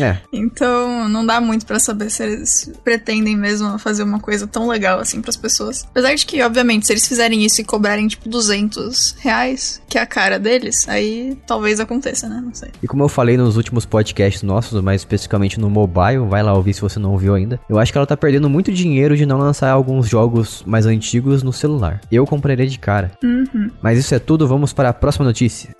É, 0.00 0.18
Então 0.32 1.08
não 1.08 1.26
dá 1.26 1.40
muito 1.40 1.66
pra 1.66 1.78
saber 1.78 2.10
se 2.10 2.22
eles 2.22 2.72
pretendem 2.82 3.36
mesmo 3.36 3.78
fazer 3.78 4.02
uma 4.02 4.20
coisa 4.20 4.46
tão 4.46 4.68
legal 4.68 5.00
assim 5.00 5.20
pras 5.20 5.36
pessoas. 5.36 5.84
Apesar 5.90 6.14
de 6.14 6.26
que, 6.26 6.42
obviamente, 6.42 6.86
se 6.86 6.92
eles 6.92 7.06
fizerem 7.06 7.44
isso 7.44 7.60
e 7.60 7.64
cobrarem 7.64 8.06
tipo 8.06 8.28
200 8.28 9.16
reais, 9.18 9.80
que 9.88 9.98
é 9.98 10.00
a 10.00 10.06
cara 10.06 10.38
deles, 10.38 10.88
aí 10.88 11.36
talvez 11.46 11.80
aconteça, 11.80 12.28
né? 12.28 12.40
Não 12.44 12.54
sei. 12.54 12.70
E 12.82 12.86
como 12.86 13.02
eu 13.02 13.08
falei 13.08 13.36
nos 13.36 13.56
últimos 13.56 13.84
podcasts 13.84 14.42
nossos, 14.42 14.80
mais 14.80 15.00
especificamente 15.00 15.58
no 15.58 15.70
mobile, 15.70 16.26
vai 16.28 16.42
lá 16.42 16.54
ouvir 16.54 16.74
se 16.74 16.80
você 16.80 16.98
não 16.98 17.12
ouviu 17.12 17.34
ainda. 17.34 17.60
Eu 17.68 17.78
acho 17.78 17.92
que 17.92 17.98
ela 17.98 18.06
tá 18.06 18.16
perdendo 18.16 18.48
muito 18.48 18.72
dinheiro 18.72 19.16
de 19.16 19.26
não 19.26 19.38
lançar 19.38 19.70
alguns 19.70 20.08
jogos 20.08 20.62
mais 20.66 20.86
antigos 20.86 21.42
no 21.42 21.52
celular. 21.52 22.00
Eu 22.10 22.26
compraria 22.26 22.66
de 22.66 22.78
cara. 22.78 23.12
Uhum. 23.22 23.70
Mas 23.82 23.98
isso 23.98 24.14
é 24.14 24.18
tudo, 24.18 24.46
vamos 24.46 24.72
para 24.72 24.88
a 24.88 24.92
próxima 24.92 25.24
notícia. 25.24 25.70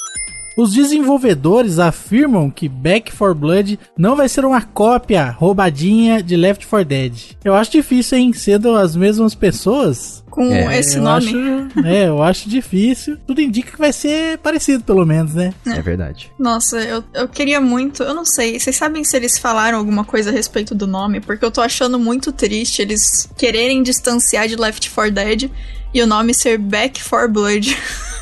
Os 0.56 0.72
desenvolvedores 0.72 1.78
afirmam 1.78 2.48
que 2.48 2.68
Back 2.68 3.10
4 3.16 3.34
Blood 3.34 3.78
não 3.98 4.14
vai 4.14 4.28
ser 4.28 4.44
uma 4.44 4.62
cópia 4.62 5.30
roubadinha 5.30 6.22
de 6.22 6.36
Left 6.36 6.66
4 6.66 6.88
Dead. 6.88 7.12
Eu 7.44 7.54
acho 7.54 7.72
difícil, 7.72 8.18
hein? 8.18 8.32
Sendo 8.32 8.76
as 8.76 8.94
mesmas 8.94 9.34
pessoas. 9.34 10.22
Com 10.30 10.52
É, 10.52 10.78
esse 10.78 10.96
eu 10.96 11.02
nome. 11.02 11.28
Acho, 11.28 11.86
é, 11.86 12.08
eu 12.08 12.22
acho 12.22 12.48
difícil. 12.48 13.16
Tudo 13.26 13.40
indica 13.40 13.72
que 13.72 13.78
vai 13.78 13.92
ser 13.92 14.38
parecido, 14.38 14.82
pelo 14.82 15.04
menos, 15.04 15.34
né? 15.34 15.54
É 15.66 15.80
verdade. 15.80 16.30
Nossa, 16.38 16.78
eu, 16.80 17.04
eu 17.14 17.28
queria 17.28 17.60
muito. 17.60 18.02
Eu 18.02 18.14
não 18.14 18.24
sei. 18.24 18.58
Vocês 18.58 18.76
sabem 18.76 19.04
se 19.04 19.16
eles 19.16 19.38
falaram 19.38 19.78
alguma 19.78 20.04
coisa 20.04 20.30
a 20.30 20.32
respeito 20.32 20.74
do 20.74 20.86
nome? 20.86 21.20
Porque 21.20 21.44
eu 21.44 21.50
tô 21.50 21.60
achando 21.60 21.98
muito 21.98 22.32
triste 22.32 22.82
eles 22.82 23.28
quererem 23.36 23.82
distanciar 23.82 24.48
de 24.48 24.56
Left 24.56 24.90
4 24.90 25.12
Dead 25.12 25.50
e 25.92 26.02
o 26.02 26.06
nome 26.06 26.34
ser 26.34 26.58
Back 26.58 27.02
4 27.08 27.28
Blood. 27.28 27.76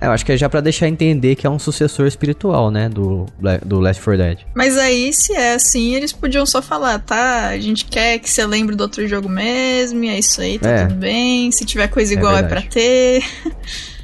É, 0.00 0.06
eu 0.06 0.10
acho 0.12 0.24
que 0.24 0.32
é 0.32 0.36
já 0.36 0.48
pra 0.48 0.60
deixar 0.60 0.88
entender 0.88 1.34
que 1.34 1.46
é 1.46 1.50
um 1.50 1.58
sucessor 1.58 2.06
espiritual, 2.06 2.70
né, 2.70 2.88
do, 2.88 3.26
do 3.64 3.78
Last 3.80 4.02
4 4.02 4.16
Dead. 4.22 4.38
Mas 4.54 4.76
aí, 4.78 5.12
se 5.12 5.32
é 5.34 5.54
assim, 5.54 5.94
eles 5.94 6.12
podiam 6.12 6.46
só 6.46 6.62
falar, 6.62 6.98
tá? 7.00 7.48
A 7.48 7.58
gente 7.58 7.84
quer 7.84 8.18
que 8.18 8.28
você 8.30 8.44
lembre 8.46 8.74
do 8.76 8.80
outro 8.82 9.06
jogo 9.06 9.28
mesmo, 9.28 10.02
e 10.04 10.08
é 10.08 10.18
isso 10.18 10.40
aí, 10.40 10.58
tá 10.58 10.70
É. 10.70 10.86
tudo 10.86 10.94
bem. 10.96 11.50
Se 11.52 11.64
tiver 11.64 11.88
coisa 11.88 12.14
É 12.14 12.16
igual 12.16 12.34
é, 12.36 12.40
verdade. 12.42 12.62
pra 12.62 12.70
ter. 12.72 13.22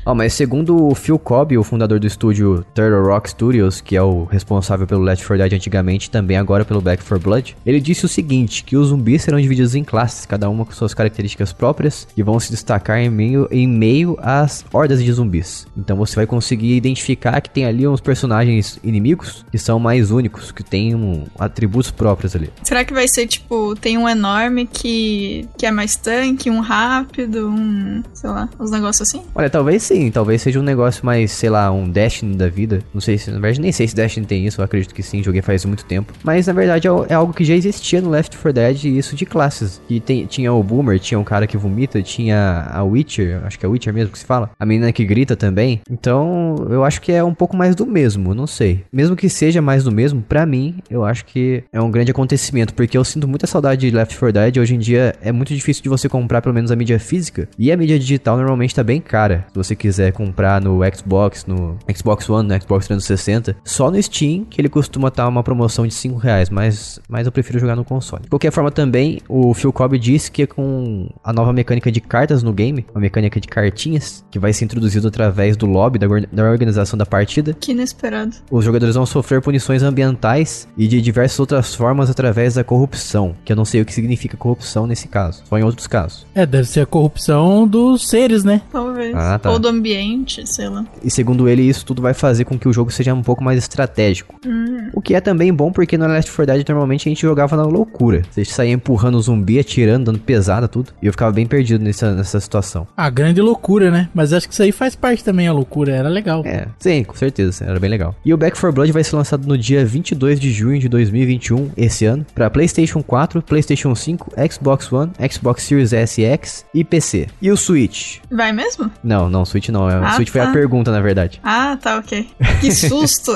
Ó, 0.07 0.15
mas 0.15 0.35
segundo 0.35 0.87
o 0.87 0.95
Phil 0.95 1.19
Cobb, 1.19 1.59
o 1.59 1.65
fundador 1.65 1.99
do 1.99 2.07
estúdio 2.07 2.65
Turtle 2.73 3.03
Rock 3.03 3.29
Studios, 3.29 3.81
que 3.81 3.97
é 3.97 4.03
o 4.03 4.23
responsável 4.23 4.87
pelo 4.87 5.03
Left 5.03 5.27
4 5.27 5.43
Dead 5.43 5.53
antigamente, 5.55 6.07
e 6.07 6.11
também 6.11 6.37
agora 6.37 6.65
pelo 6.65 6.81
Back 6.81 7.03
4 7.03 7.19
Blood, 7.19 7.57
ele 7.67 7.81
disse 7.81 8.05
o 8.05 8.09
seguinte, 8.09 8.63
que 8.63 8.77
os 8.77 8.91
zumbis 8.91 9.23
serão 9.23 9.41
divididos 9.41 9.75
em 9.75 9.83
classes, 9.83 10.25
cada 10.25 10.49
uma 10.49 10.65
com 10.65 10.71
suas 10.71 10.95
características 10.95 11.53
próprias, 11.53 12.07
e 12.17 12.23
vão 12.23 12.39
se 12.39 12.53
destacar 12.53 13.01
em 13.01 13.11
meio, 13.11 13.49
em 13.51 13.67
meio 13.67 14.17
às 14.23 14.65
hordas 14.73 15.03
de 15.03 15.11
zumbis. 15.11 15.67
Então 15.77 15.97
você 15.97 16.15
vai 16.15 16.27
conseguir 16.27 16.77
identificar 16.77 17.41
que 17.41 17.51
tem 17.51 17.65
ali 17.65 17.85
uns 17.89 18.01
personagens 18.01 18.79
inimigos 18.85 19.45
que 19.51 19.59
são 19.59 19.81
mais 19.81 20.13
únicos, 20.13 20.53
que 20.53 20.63
têm 20.63 20.95
um, 20.95 21.25
atributos 21.37 21.91
próprios 21.91 22.37
ali. 22.37 22.49
Será 22.63 22.85
que 22.85 22.95
vai 22.95 23.09
ser 23.09 23.27
tipo, 23.27 23.75
tem 23.75 23.99
um 23.99 24.09
enorme 24.09 24.67
que, 24.67 25.49
que 25.59 25.67
é 25.67 25.73
mais 25.73 25.97
tanque, 25.97 26.49
um 26.49 26.61
rápido, 26.61 27.49
um. 27.49 28.05
sei 28.15 28.31
lá, 28.31 28.49
uns 28.61 28.71
negócios 28.71 29.09
assim? 29.09 29.25
Olha, 29.35 29.51
talvez 29.51 29.83
sim, 29.83 29.96
talvez 30.11 30.43
seja 30.43 30.61
um 30.61 30.62
negócio 30.62 31.05
mais, 31.05 31.31
sei 31.33 31.50
lá, 31.50 31.71
um 31.71 31.88
Destiny 31.88 32.37
da 32.37 32.49
vida. 32.49 32.81
Não 32.93 33.00
sei 33.00 33.19
se, 33.19 33.31
na 33.31 33.38
verdade, 33.38 33.61
nem 33.61 33.73
sei 33.73 33.88
se 33.88 33.95
Destiny 33.95 34.26
tem 34.26 34.47
isso, 34.47 34.61
eu 34.61 34.65
acredito 34.65 34.95
que 34.95 35.03
sim, 35.03 35.23
joguei 35.23 35.43
faz 35.43 35.65
muito 35.65 35.85
tempo. 35.85 36.12
Mas 36.23 36.47
na 36.47 36.53
verdade 36.53 36.87
é, 36.87 36.91
é 37.09 37.15
algo 37.15 37.33
que 37.33 37.45
já 37.45 37.55
existia 37.55 38.00
no 38.00 38.11
Left 38.11 38.37
4 38.37 38.53
Dead, 38.53 38.85
e 38.85 38.99
isso 38.99 39.17
de 39.17 39.26
classes. 39.26 39.81
Que 39.88 40.00
tem, 40.00 40.26
tinha 40.26 40.53
o 40.53 40.62
Boomer, 40.62 40.99
tinha 40.99 41.19
um 41.19 41.25
cara 41.25 41.47
que 41.47 41.57
vomita, 41.57 42.03
tinha 42.03 42.69
a 42.71 42.83
Witcher, 42.83 43.43
acho 43.45 43.59
que 43.59 43.67
é 43.67 43.69
Witcher 43.69 43.93
mesmo 43.93 44.12
que 44.12 44.19
se 44.19 44.25
fala, 44.25 44.50
a 44.59 44.67
menina 44.67 44.93
que 44.93 45.05
grita 45.05 45.37
também. 45.37 45.81
Então 45.91 46.67
eu 46.71 46.85
acho 46.85 47.00
que 47.00 47.12
é 47.12 47.23
um 47.23 47.35
pouco 47.35 47.57
mais 47.57 47.75
do 47.75 47.87
mesmo, 47.87 48.35
não 48.35 48.47
sei. 48.47 48.85
Mesmo 48.93 49.17
que 49.17 49.29
seja 49.29 49.61
mais 49.62 49.85
do 49.85 49.93
mesmo, 49.93 50.23
pra 50.23 50.47
mim, 50.47 50.76
eu 50.91 51.05
acho 51.05 51.25
que 51.25 51.65
é 51.73 51.81
um 51.81 51.91
grande 51.91 52.11
acontecimento, 52.11 52.75
porque 52.75 52.97
eu 52.97 53.05
sinto 53.05 53.29
muita 53.29 53.47
saudade 53.47 53.88
de 53.88 53.97
Left 53.97 54.17
4 54.17 54.33
Dead. 54.33 54.59
Hoje 54.59 54.75
em 54.75 54.79
dia 54.79 55.15
é 55.21 55.33
muito 55.33 55.55
difícil 55.55 55.83
de 55.83 55.88
você 55.88 56.09
comprar 56.09 56.43
pelo 56.43 56.55
menos 56.55 56.71
a 56.71 56.76
mídia 56.76 56.99
física, 56.99 57.49
e 57.59 57.73
a 57.73 57.76
mídia 57.76 57.99
digital 57.99 58.37
normalmente 58.37 58.75
tá 58.75 58.83
bem 58.83 59.00
cara. 59.00 59.47
Se 59.53 59.57
você 59.57 59.75
quiser 59.75 59.86
comprar 60.12 60.61
no 60.61 60.81
Xbox, 60.95 61.45
no 61.47 61.76
Xbox 61.95 62.28
One, 62.28 62.49
no 62.49 62.61
Xbox 62.61 62.87
360, 62.87 63.57
só 63.64 63.90
no 63.90 64.02
Steam 64.02 64.45
que 64.45 64.61
ele 64.61 64.69
costuma 64.69 65.09
estar 65.09 65.26
uma 65.28 65.43
promoção 65.43 65.87
de 65.87 65.95
5 65.95 66.16
reais, 66.19 66.50
mas, 66.50 67.00
mas 67.09 67.26
eu 67.26 67.33
prefiro 67.33 67.59
jogar 67.59 67.76
no 67.76 67.85
console. 67.85 68.23
De 68.23 68.28
qualquer 68.28 68.50
forma 68.52 68.71
também, 68.71 69.21
o 69.28 69.52
Phil 69.55 69.73
Cobb 69.73 69.99
disse 69.99 70.31
que 70.31 70.47
com 70.47 71.09
a 71.23 71.33
nova 71.33 71.52
mecânica 71.52 71.90
de 71.90 72.00
cartas 72.00 72.43
no 72.43 72.52
game, 72.52 72.87
uma 72.95 73.00
mecânica 73.00 73.40
de 73.40 73.49
cartinhas, 73.49 74.25
que 74.31 74.38
vai 74.38 74.52
ser 74.52 74.64
introduzida 74.64 75.09
através 75.09 75.57
do 75.57 75.66
lobby 75.66 75.99
da, 75.99 76.07
da 76.33 76.50
organização 76.50 76.97
da 76.99 77.07
partida, 77.07 77.55
Que 77.59 77.73
inesperado. 77.73 78.37
os 78.50 78.64
jogadores 78.64 78.95
vão 78.95 79.07
sofrer 79.07 79.40
punições 79.40 79.83
ambientais 79.83 80.69
e 80.76 80.87
de 80.87 81.00
diversas 81.00 81.38
outras 81.40 81.75
formas 81.75 82.11
através 82.11 82.55
da 82.55 82.64
corrupção, 82.64 83.35
que 83.45 83.52
eu 83.52 83.57
não 83.57 83.64
sei 83.64 83.81
o 83.81 83.85
que 83.85 83.93
significa 83.93 84.37
corrupção 84.37 84.87
nesse 84.87 85.09
caso, 85.09 85.43
só 85.49 85.59
em 85.59 85.62
outros 85.62 85.87
casos. 85.87 86.26
É, 86.35 86.45
deve 86.47 86.69
ser 86.69 86.81
a 86.81 86.87
corrupção 86.87 87.66
dos 87.66 88.09
seres, 88.09 88.45
né? 88.45 88.62
Talvez. 88.71 89.14
Ah, 89.14 89.38
tá. 89.38 89.50
Ou 89.50 89.59
do 89.59 89.69
ambiente, 89.76 90.47
sei 90.47 90.68
lá. 90.68 90.85
E 91.02 91.11
segundo 91.11 91.49
ele, 91.49 91.62
isso 91.62 91.85
tudo 91.85 92.02
vai 92.02 92.14
fazer 92.14 92.45
com 92.45 92.59
que 92.59 92.68
o 92.68 92.73
jogo 92.73 92.90
seja 92.90 93.14
um 93.14 93.23
pouco 93.23 93.42
mais 93.42 93.59
estratégico. 93.59 94.35
Hum. 94.47 94.90
O 94.92 95.00
que 95.00 95.14
é 95.14 95.21
também 95.21 95.52
bom 95.52 95.71
porque 95.71 95.97
no 95.99 96.06
Last 96.06 96.30
4 96.30 96.47
Dead 96.47 96.68
normalmente 96.68 97.09
a 97.09 97.11
gente 97.11 97.23
jogava 97.23 97.56
na 97.56 97.64
loucura. 97.64 98.23
Você 98.30 98.45
saía 98.45 98.73
empurrando 98.73 99.16
o 99.16 99.23
zumbi, 99.23 99.59
atirando, 99.59 100.06
dando 100.06 100.18
pesada, 100.18 100.68
tudo. 100.68 100.92
E 101.02 101.06
eu 101.06 101.12
ficava 101.12 101.33
bem 101.33 101.47
perdido 101.47 101.83
nessa, 101.83 102.14
nessa 102.14 102.40
situação. 102.40 102.87
A 102.97 103.11
grande 103.11 103.40
loucura, 103.40 103.90
né? 103.90 104.09
Mas 104.14 104.33
acho 104.33 104.47
que 104.47 104.52
isso 104.52 104.62
aí 104.62 104.73
faz 104.73 104.95
parte 104.95 105.23
também, 105.23 105.47
a 105.47 105.52
loucura. 105.52 105.95
Era 105.95 106.09
legal. 106.09 106.42
É, 106.45 106.66
sim, 106.78 107.04
com 107.04 107.14
certeza, 107.14 107.64
era 107.64 107.78
bem 107.78 107.90
legal. 107.90 108.14
E 108.25 108.33
o 108.33 108.37
Back 108.37 108.59
4 108.59 108.73
Blood 108.73 108.92
vai 108.92 109.04
ser 109.04 109.16
lançado 109.16 109.47
no 109.47 109.56
dia 109.56 109.85
22 109.85 110.38
de 110.40 110.50
junho 110.50 110.78
de 110.78 110.88
2021, 110.88 111.71
esse 111.76 112.04
ano, 112.04 112.25
para 112.35 112.50
PlayStation 112.50 113.02
4, 113.02 113.42
PlayStation 113.42 113.95
5, 113.95 114.33
Xbox 114.50 114.92
One, 114.92 115.12
Xbox 115.30 115.62
Series 115.62 115.92
S 115.92 116.21
e 116.21 116.25
X 116.25 116.64
e 116.73 116.85
PC. 116.85 117.26
E 117.40 117.50
o 117.50 117.56
Switch? 117.56 118.18
Vai 118.30 118.52
mesmo? 118.52 118.90
Não, 119.02 119.28
não, 119.28 119.45
Switch 119.45 119.66
não. 119.73 119.89
é- 119.91 119.99
O 120.01 120.05
Ah, 120.05 120.13
Switch 120.13 120.31
foi 120.31 120.41
tá. 120.41 120.49
a 120.49 120.53
pergunta, 120.53 120.91
na 120.91 121.01
verdade. 121.01 121.41
Ah, 121.43 121.77
tá, 121.81 121.99
ok. 121.99 122.29
Que 122.61 122.71
susto! 122.73 123.33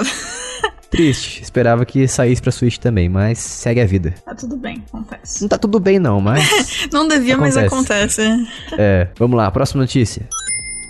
Triste, 0.90 1.40
esperava 1.42 1.84
que 1.86 2.08
saísse 2.08 2.42
pra 2.42 2.50
Switch 2.50 2.76
também, 2.78 3.08
mas 3.08 3.38
segue 3.38 3.80
a 3.80 3.86
vida. 3.86 4.12
tá 4.24 4.34
tudo 4.34 4.56
bem, 4.56 4.82
acontece. 4.88 5.40
Não 5.40 5.48
tá 5.48 5.56
tudo 5.56 5.78
bem 5.78 6.00
não, 6.00 6.20
mas 6.20 6.44
Não 6.92 7.06
devia, 7.06 7.36
mas 7.36 7.56
Acontece. 7.56 8.20
acontece. 8.20 8.48
é, 8.76 9.06
vamos 9.16 9.36
lá, 9.36 9.48
próxima 9.52 9.82
notícia. 9.82 10.28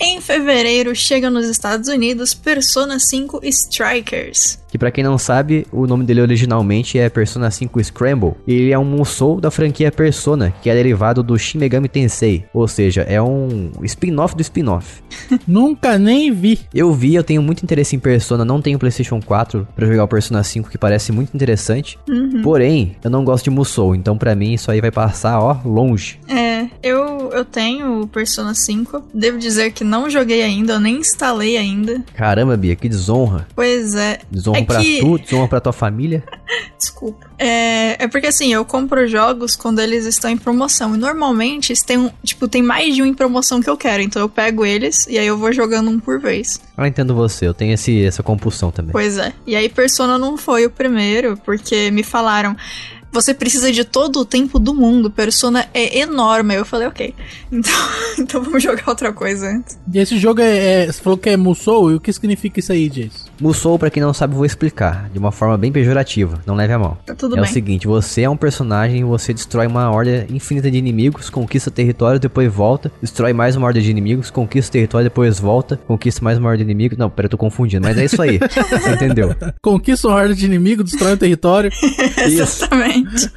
Em 0.00 0.18
fevereiro, 0.22 0.96
chega 0.96 1.28
nos 1.28 1.46
Estados 1.46 1.86
Unidos 1.90 2.32
Persona 2.32 2.98
5 2.98 3.40
Strikers. 3.44 4.58
Que 4.70 4.78
pra 4.78 4.90
quem 4.90 5.02
não 5.02 5.18
sabe, 5.18 5.66
o 5.72 5.86
nome 5.86 6.04
dele 6.04 6.20
originalmente 6.20 6.98
é 6.98 7.08
Persona 7.08 7.50
5 7.50 7.82
Scramble. 7.82 8.34
E 8.46 8.54
ele 8.54 8.72
é 8.72 8.78
um 8.78 8.84
Musou 8.84 9.40
da 9.40 9.50
franquia 9.50 9.90
Persona, 9.90 10.52
que 10.62 10.70
é 10.70 10.74
derivado 10.74 11.22
do 11.22 11.36
Shin 11.38 11.58
Megami 11.58 11.88
Tensei. 11.88 12.44
Ou 12.54 12.68
seja, 12.68 13.02
é 13.02 13.20
um 13.20 13.72
spin-off 13.82 14.36
do 14.36 14.42
spin-off. 14.42 15.02
Nunca 15.46 15.98
nem 15.98 16.32
vi. 16.32 16.60
Eu 16.72 16.92
vi, 16.92 17.14
eu 17.14 17.24
tenho 17.24 17.42
muito 17.42 17.62
interesse 17.62 17.96
em 17.96 17.98
Persona, 17.98 18.44
não 18.44 18.62
tenho 18.62 18.78
PlayStation 18.78 19.20
4 19.20 19.66
pra 19.74 19.86
jogar 19.86 20.04
o 20.04 20.08
Persona 20.08 20.42
5, 20.42 20.70
que 20.70 20.78
parece 20.78 21.10
muito 21.12 21.34
interessante. 21.34 21.98
Porém, 22.42 22.96
eu 23.02 23.10
não 23.10 23.24
gosto 23.24 23.44
de 23.44 23.50
Musou, 23.50 23.94
então 23.94 24.16
pra 24.16 24.34
mim 24.34 24.54
isso 24.54 24.70
aí 24.70 24.80
vai 24.80 24.90
passar, 24.90 25.40
ó, 25.40 25.58
longe. 25.64 26.18
É, 26.28 26.66
eu, 26.82 27.30
eu 27.32 27.44
tenho 27.44 28.02
o 28.02 28.06
Persona 28.06 28.54
5. 28.54 29.04
Devo 29.12 29.38
dizer 29.38 29.72
que 29.72 29.82
não 29.82 30.08
joguei 30.08 30.42
ainda, 30.42 30.74
eu 30.74 30.80
nem 30.80 30.98
instalei 30.98 31.56
ainda. 31.56 32.02
Caramba, 32.14 32.56
Bia, 32.56 32.76
que 32.76 32.88
desonra. 32.88 33.46
Pois 33.54 33.94
é. 33.94 34.20
Desonra 34.30 34.59
É 34.62 34.64
pra 34.64 34.80
que- 34.80 35.00
tu, 35.00 35.18
desonra 35.18 35.48
pra 35.48 35.60
tua 35.60 35.72
família. 35.72 36.22
Desculpa. 36.78 37.26
É, 37.38 38.04
é 38.04 38.08
porque 38.08 38.26
assim, 38.28 38.52
eu 38.52 38.64
compro 38.64 39.06
jogos 39.06 39.54
quando 39.56 39.80
eles 39.80 40.06
estão 40.06 40.30
em 40.30 40.36
promoção. 40.36 40.94
E 40.94 40.98
normalmente 40.98 41.72
têm 41.84 41.98
um, 41.98 42.10
tipo, 42.24 42.48
tem 42.48 42.62
mais 42.62 42.94
de 42.94 43.02
um 43.02 43.06
em 43.06 43.14
promoção 43.14 43.60
que 43.60 43.68
eu 43.68 43.76
quero. 43.76 44.02
Então 44.02 44.20
eu 44.22 44.28
pego 44.28 44.64
eles 44.64 45.06
e 45.06 45.18
aí 45.18 45.26
eu 45.26 45.36
vou 45.36 45.52
jogando 45.52 45.90
um 45.90 45.98
por 46.00 46.18
vez. 46.20 46.60
Eu 46.76 46.86
entendo 46.86 47.14
você, 47.14 47.46
eu 47.46 47.54
tenho 47.54 47.74
esse, 47.74 48.04
essa 48.04 48.22
compulsão 48.22 48.70
também. 48.70 48.92
Pois 48.92 49.18
é. 49.18 49.32
E 49.46 49.54
aí 49.54 49.68
Persona 49.68 50.18
não 50.18 50.36
foi 50.36 50.66
o 50.66 50.70
primeiro, 50.70 51.36
porque 51.44 51.90
me 51.90 52.02
falaram. 52.02 52.56
Você 53.12 53.34
precisa 53.34 53.72
de 53.72 53.84
todo 53.84 54.20
o 54.20 54.24
tempo 54.24 54.56
do 54.60 54.72
mundo. 54.72 55.10
Persona 55.10 55.68
é 55.74 55.98
enorme. 55.98 56.54
Eu 56.54 56.64
falei, 56.64 56.86
ok. 56.86 57.12
Então, 57.50 57.72
então 58.18 58.42
vamos 58.42 58.62
jogar 58.62 58.84
outra 58.86 59.12
coisa 59.12 59.48
antes. 59.48 59.76
E 59.92 59.98
esse 59.98 60.16
jogo 60.16 60.40
é, 60.40 60.84
é- 60.84 60.86
Você 60.86 61.02
falou 61.02 61.18
que 61.18 61.28
é 61.28 61.36
Musou, 61.36 61.90
e 61.90 61.94
o 61.96 62.00
que 62.00 62.12
significa 62.12 62.60
isso 62.60 62.70
aí, 62.72 62.88
Jason? 62.88 63.28
Musou, 63.40 63.78
pra 63.78 63.90
quem 63.90 64.02
não 64.02 64.12
sabe, 64.12 64.34
eu 64.34 64.36
vou 64.36 64.44
explicar. 64.44 65.08
De 65.10 65.18
uma 65.18 65.32
forma 65.32 65.56
bem 65.56 65.72
pejorativa, 65.72 66.40
não 66.46 66.54
leve 66.54 66.72
a 66.72 66.78
mal. 66.78 66.98
Tá 67.06 67.14
tudo 67.14 67.36
é 67.36 67.40
bem. 67.40 67.48
o 67.48 67.52
seguinte, 67.52 67.86
você 67.86 68.22
é 68.22 68.30
um 68.30 68.36
personagem, 68.36 69.02
você 69.04 69.32
destrói 69.32 69.66
uma 69.66 69.90
horda 69.90 70.26
infinita 70.28 70.70
de 70.70 70.76
inimigos, 70.76 71.30
conquista 71.30 71.70
território, 71.70 72.20
depois 72.20 72.52
volta, 72.52 72.92
destrói 73.00 73.32
mais 73.32 73.56
uma 73.56 73.66
horda 73.66 73.80
de 73.80 73.90
inimigos, 73.90 74.30
conquista 74.30 74.72
território, 74.72 75.04
depois 75.04 75.40
volta, 75.40 75.78
conquista 75.86 76.22
mais 76.22 76.36
uma 76.36 76.48
horda 76.48 76.58
de 76.58 76.64
inimigos. 76.64 76.98
Não, 76.98 77.08
pera, 77.08 77.26
eu 77.26 77.30
tô 77.30 77.38
confundindo, 77.38 77.86
mas 77.86 77.96
é 77.96 78.04
isso 78.04 78.20
aí. 78.20 78.38
você 78.70 78.90
entendeu? 78.92 79.34
Conquista 79.62 80.08
uma 80.08 80.16
horda 80.16 80.34
de 80.34 80.44
inimigo, 80.44 80.84
destrói 80.84 81.14
um 81.14 81.16
território. 81.16 81.70
Exatamente. 82.18 83.30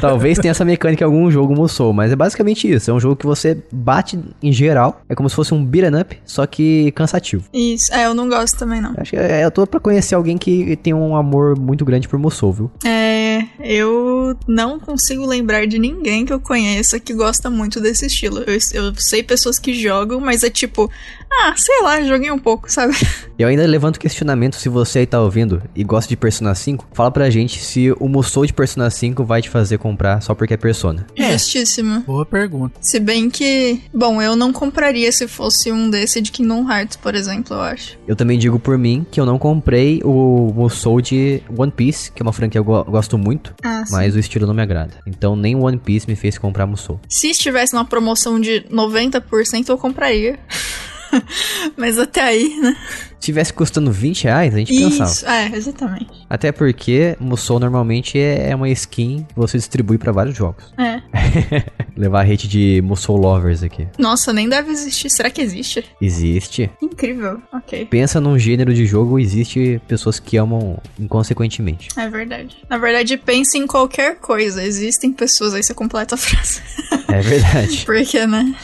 Talvez 0.00 0.38
tenha 0.38 0.52
essa 0.52 0.64
mecânica 0.64 1.04
em 1.04 1.06
algum 1.06 1.30
jogo 1.30 1.54
Musou, 1.54 1.92
mas 1.92 2.10
é 2.10 2.16
basicamente 2.16 2.70
isso. 2.70 2.90
É 2.90 2.94
um 2.94 3.00
jogo 3.00 3.16
que 3.16 3.26
você 3.26 3.58
bate 3.70 4.18
em 4.42 4.52
geral, 4.52 5.02
é 5.08 5.14
como 5.14 5.28
se 5.28 5.36
fosse 5.36 5.52
um 5.52 5.64
beat'em 5.64 6.00
up, 6.00 6.18
só 6.24 6.46
que 6.46 6.92
cansativo. 6.92 7.44
Isso. 7.52 7.92
É, 7.92 8.06
eu 8.06 8.14
não 8.14 8.28
gosto 8.28 8.58
também, 8.58 8.80
não. 8.80 8.94
Acho 8.96 9.10
que 9.10 9.16
é, 9.16 9.49
tô 9.50 9.66
pra 9.66 9.80
conhecer 9.80 10.14
alguém 10.14 10.36
que 10.38 10.76
tem 10.76 10.94
um 10.94 11.16
amor 11.16 11.58
muito 11.58 11.84
grande 11.84 12.08
por 12.08 12.18
Musou, 12.18 12.52
viu? 12.52 12.70
É, 12.84 13.42
eu 13.60 14.36
não 14.46 14.78
consigo 14.78 15.26
lembrar 15.26 15.66
de 15.66 15.78
ninguém 15.78 16.24
que 16.24 16.32
eu 16.32 16.40
conheça 16.40 17.00
que 17.00 17.14
gosta 17.14 17.50
muito 17.50 17.80
desse 17.80 18.06
estilo. 18.06 18.40
Eu, 18.40 18.58
eu 18.74 18.94
sei 18.96 19.22
pessoas 19.22 19.58
que 19.58 19.74
jogam, 19.74 20.20
mas 20.20 20.42
é 20.42 20.50
tipo, 20.50 20.90
ah, 21.32 21.54
sei 21.56 21.80
lá, 21.82 22.02
joguei 22.02 22.30
um 22.30 22.38
pouco, 22.38 22.70
sabe? 22.70 22.94
Eu 23.38 23.48
ainda 23.48 23.64
levanto 23.66 23.98
questionamento 23.98 24.56
se 24.56 24.68
você 24.68 24.98
aí 24.98 25.06
tá 25.06 25.18
ouvindo 25.18 25.62
e 25.74 25.82
gosta 25.82 26.06
de 26.10 26.16
Persona 26.16 26.54
5, 26.54 26.88
fala 26.92 27.10
pra 27.10 27.30
gente 27.30 27.58
se 27.64 27.90
o 27.98 28.06
Musou 28.06 28.44
de 28.44 28.52
Persona 28.52 28.90
5 28.90 29.24
vai 29.24 29.40
te 29.40 29.48
fazer 29.48 29.78
comprar 29.78 30.20
só 30.20 30.34
porque 30.34 30.52
é 30.52 30.56
Persona. 30.58 31.06
É. 31.16 31.32
Justíssimo. 31.32 32.00
Boa 32.00 32.26
pergunta. 32.26 32.74
Se 32.82 33.00
bem 33.00 33.30
que, 33.30 33.80
bom, 33.94 34.20
eu 34.20 34.36
não 34.36 34.52
compraria 34.52 35.10
se 35.10 35.26
fosse 35.26 35.72
um 35.72 35.88
desse 35.88 36.20
de 36.20 36.30
Kingdom 36.30 36.70
Hearts, 36.70 36.98
por 36.98 37.14
exemplo, 37.14 37.56
eu 37.56 37.60
acho. 37.62 37.98
Eu 38.06 38.14
também 38.14 38.38
digo 38.38 38.58
por 38.58 38.76
mim 38.76 39.06
que 39.10 39.18
eu 39.18 39.24
não 39.24 39.38
comprei 39.38 40.02
o 40.04 40.52
Musou 40.54 41.00
de 41.00 41.42
One 41.56 41.72
Piece, 41.72 42.12
que 42.12 42.20
é 42.20 42.24
uma 42.24 42.32
franquia 42.34 42.50
que 42.50 42.58
eu 42.58 42.64
go- 42.64 42.84
gosto 42.84 43.16
muito, 43.16 43.54
Ah, 43.64 43.84
sim. 43.86 43.92
mas 43.92 44.14
o 44.14 44.18
estilo 44.18 44.46
não 44.46 44.52
me 44.52 44.60
agrada. 44.60 44.92
Então 45.06 45.34
nem 45.34 45.54
o 45.56 45.62
One 45.62 45.78
Piece 45.78 46.06
me 46.06 46.14
fez 46.16 46.36
comprar 46.36 46.66
Musou. 46.66 47.00
Se 47.08 47.28
estivesse 47.30 47.72
numa 47.72 47.86
promoção 47.86 48.38
de 48.38 48.66
90%, 48.70 49.68
eu 49.70 49.78
compraria. 49.78 50.38
Mas 51.76 51.98
até 51.98 52.22
aí, 52.22 52.56
né? 52.60 52.76
Se 53.18 53.26
tivesse 53.26 53.52
custando 53.52 53.92
20 53.92 54.24
reais, 54.24 54.54
a 54.54 54.58
gente 54.58 54.74
pensava. 54.74 55.10
Isso, 55.10 55.26
é, 55.26 55.46
exatamente. 55.54 56.10
Até 56.28 56.50
porque 56.52 57.16
Musou 57.20 57.60
normalmente 57.60 58.18
é 58.18 58.50
é 58.50 58.56
uma 58.56 58.68
skin 58.70 59.26
que 59.28 59.36
você 59.36 59.58
distribui 59.58 59.98
pra 59.98 60.12
vários 60.12 60.36
jogos. 60.36 60.64
É. 60.78 61.00
Levar 61.96 62.20
a 62.20 62.24
hate 62.24 62.48
de 62.48 62.80
Musou 62.82 63.16
lovers 63.16 63.62
aqui. 63.62 63.86
Nossa, 63.98 64.32
nem 64.32 64.48
deve 64.48 64.70
existir. 64.70 65.10
Será 65.10 65.30
que 65.30 65.40
existe? 65.40 65.84
Existe. 66.00 66.70
Incrível. 66.80 67.40
Ok. 67.52 67.86
Pensa 67.86 68.20
num 68.20 68.38
gênero 68.38 68.72
de 68.72 68.86
jogo, 68.86 69.18
existe 69.18 69.80
pessoas 69.86 70.18
que 70.18 70.36
amam 70.36 70.78
inconsequentemente. 70.98 71.88
É 71.96 72.08
verdade. 72.08 72.56
Na 72.68 72.78
verdade, 72.78 73.16
pense 73.16 73.58
em 73.58 73.66
qualquer 73.66 74.16
coisa. 74.16 74.62
Existem 74.64 75.12
pessoas, 75.12 75.54
aí 75.54 75.62
você 75.62 75.74
completa 75.74 76.14
a 76.14 76.18
frase. 76.18 76.62
É 77.08 77.20
verdade. 77.20 77.82
Porque, 77.86 78.26
né? 78.26 78.54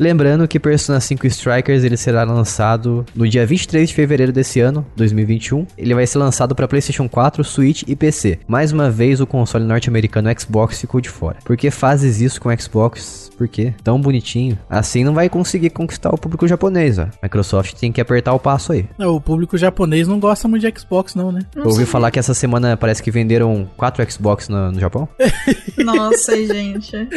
Lembrando 0.00 0.48
que 0.48 0.58
Persona 0.58 0.98
5 0.98 1.26
Strikers 1.26 1.84
ele 1.84 1.94
será 1.94 2.24
lançado 2.24 3.04
no 3.14 3.28
dia 3.28 3.44
23 3.44 3.86
de 3.86 3.94
fevereiro 3.94 4.32
desse 4.32 4.58
ano, 4.58 4.86
2021. 4.96 5.66
Ele 5.76 5.94
vai 5.94 6.06
ser 6.06 6.16
lançado 6.16 6.54
para 6.54 6.66
PlayStation 6.66 7.06
4, 7.06 7.44
Switch 7.44 7.82
e 7.86 7.94
PC. 7.94 8.38
Mais 8.48 8.72
uma 8.72 8.90
vez 8.90 9.20
o 9.20 9.26
console 9.26 9.66
norte-americano 9.66 10.30
Xbox 10.40 10.80
ficou 10.80 11.02
de 11.02 11.10
fora. 11.10 11.36
Por 11.44 11.54
que 11.54 11.70
fazes 11.70 12.18
isso 12.18 12.40
com 12.40 12.48
Xbox? 12.58 13.29
Por 13.40 13.48
quê? 13.48 13.72
Tão 13.82 13.98
bonitinho. 13.98 14.58
Assim 14.68 15.02
não 15.02 15.14
vai 15.14 15.30
conseguir 15.30 15.70
conquistar 15.70 16.10
o 16.10 16.18
público 16.18 16.46
japonês, 16.46 16.98
ó. 16.98 17.06
Microsoft 17.22 17.72
tem 17.72 17.90
que 17.90 17.98
apertar 17.98 18.34
o 18.34 18.38
passo 18.38 18.72
aí. 18.72 18.84
É, 18.98 19.06
O 19.06 19.18
público 19.18 19.56
japonês 19.56 20.06
não 20.06 20.20
gosta 20.20 20.46
muito 20.46 20.60
de 20.70 20.78
Xbox, 20.78 21.14
não, 21.14 21.32
né? 21.32 21.40
Não 21.56 21.62
Eu 21.64 21.70
ouvi 21.70 21.86
falar 21.86 22.10
que 22.10 22.18
essa 22.18 22.34
semana 22.34 22.76
parece 22.76 23.02
que 23.02 23.10
venderam 23.10 23.66
4 23.78 24.12
Xbox 24.12 24.50
no, 24.50 24.72
no 24.72 24.78
Japão. 24.78 25.08
Nossa, 25.82 26.36
gente. 26.36 27.08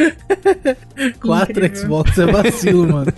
Quatro 1.21 1.65
Incrível. 1.65 1.75
Xbox 1.75 2.17
é 2.17 2.25
vacilo, 2.25 2.87
mano. 2.93 3.13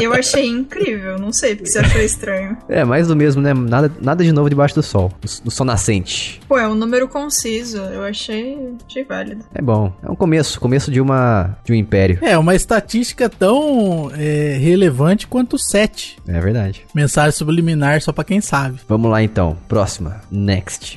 Eu 0.00 0.12
achei 0.12 0.46
incrível. 0.46 1.18
Não 1.18 1.32
sei 1.32 1.56
porque 1.56 1.70
você 1.72 1.80
achou 1.80 2.00
estranho. 2.02 2.56
É, 2.68 2.84
mais 2.84 3.08
do 3.08 3.16
mesmo, 3.16 3.42
né? 3.42 3.52
Nada, 3.52 3.90
nada 4.00 4.22
de 4.22 4.30
novo 4.30 4.48
debaixo 4.48 4.76
do 4.76 4.82
sol. 4.84 5.08
Do, 5.20 5.44
do 5.46 5.50
sol 5.50 5.66
nascente. 5.66 6.40
Pô, 6.46 6.56
é 6.56 6.68
um 6.68 6.76
número 6.76 7.08
conciso. 7.08 7.78
Eu 7.78 8.04
achei, 8.04 8.56
achei 8.88 9.02
válido. 9.02 9.44
É 9.52 9.60
bom. 9.60 9.92
É 10.04 10.08
um 10.08 10.14
começo. 10.14 10.60
Começo 10.60 10.88
de 10.88 11.00
uma 11.00 11.56
de 11.64 11.72
um 11.72 11.74
império. 11.74 12.18
É, 12.22 12.36
uma 12.36 12.54
estatística 12.54 13.28
tão 13.28 14.10
é, 14.16 14.58
relevante 14.60 15.26
quanto 15.26 15.58
7. 15.58 16.18
É 16.28 16.40
verdade. 16.40 16.84
Mensagem 16.94 17.32
subliminar 17.32 18.00
só 18.00 18.12
pra 18.12 18.24
quem 18.24 18.40
sabe. 18.40 18.80
Vamos 18.88 19.10
lá 19.10 19.22
então. 19.22 19.56
Próxima. 19.68 20.20
Next. 20.30 20.94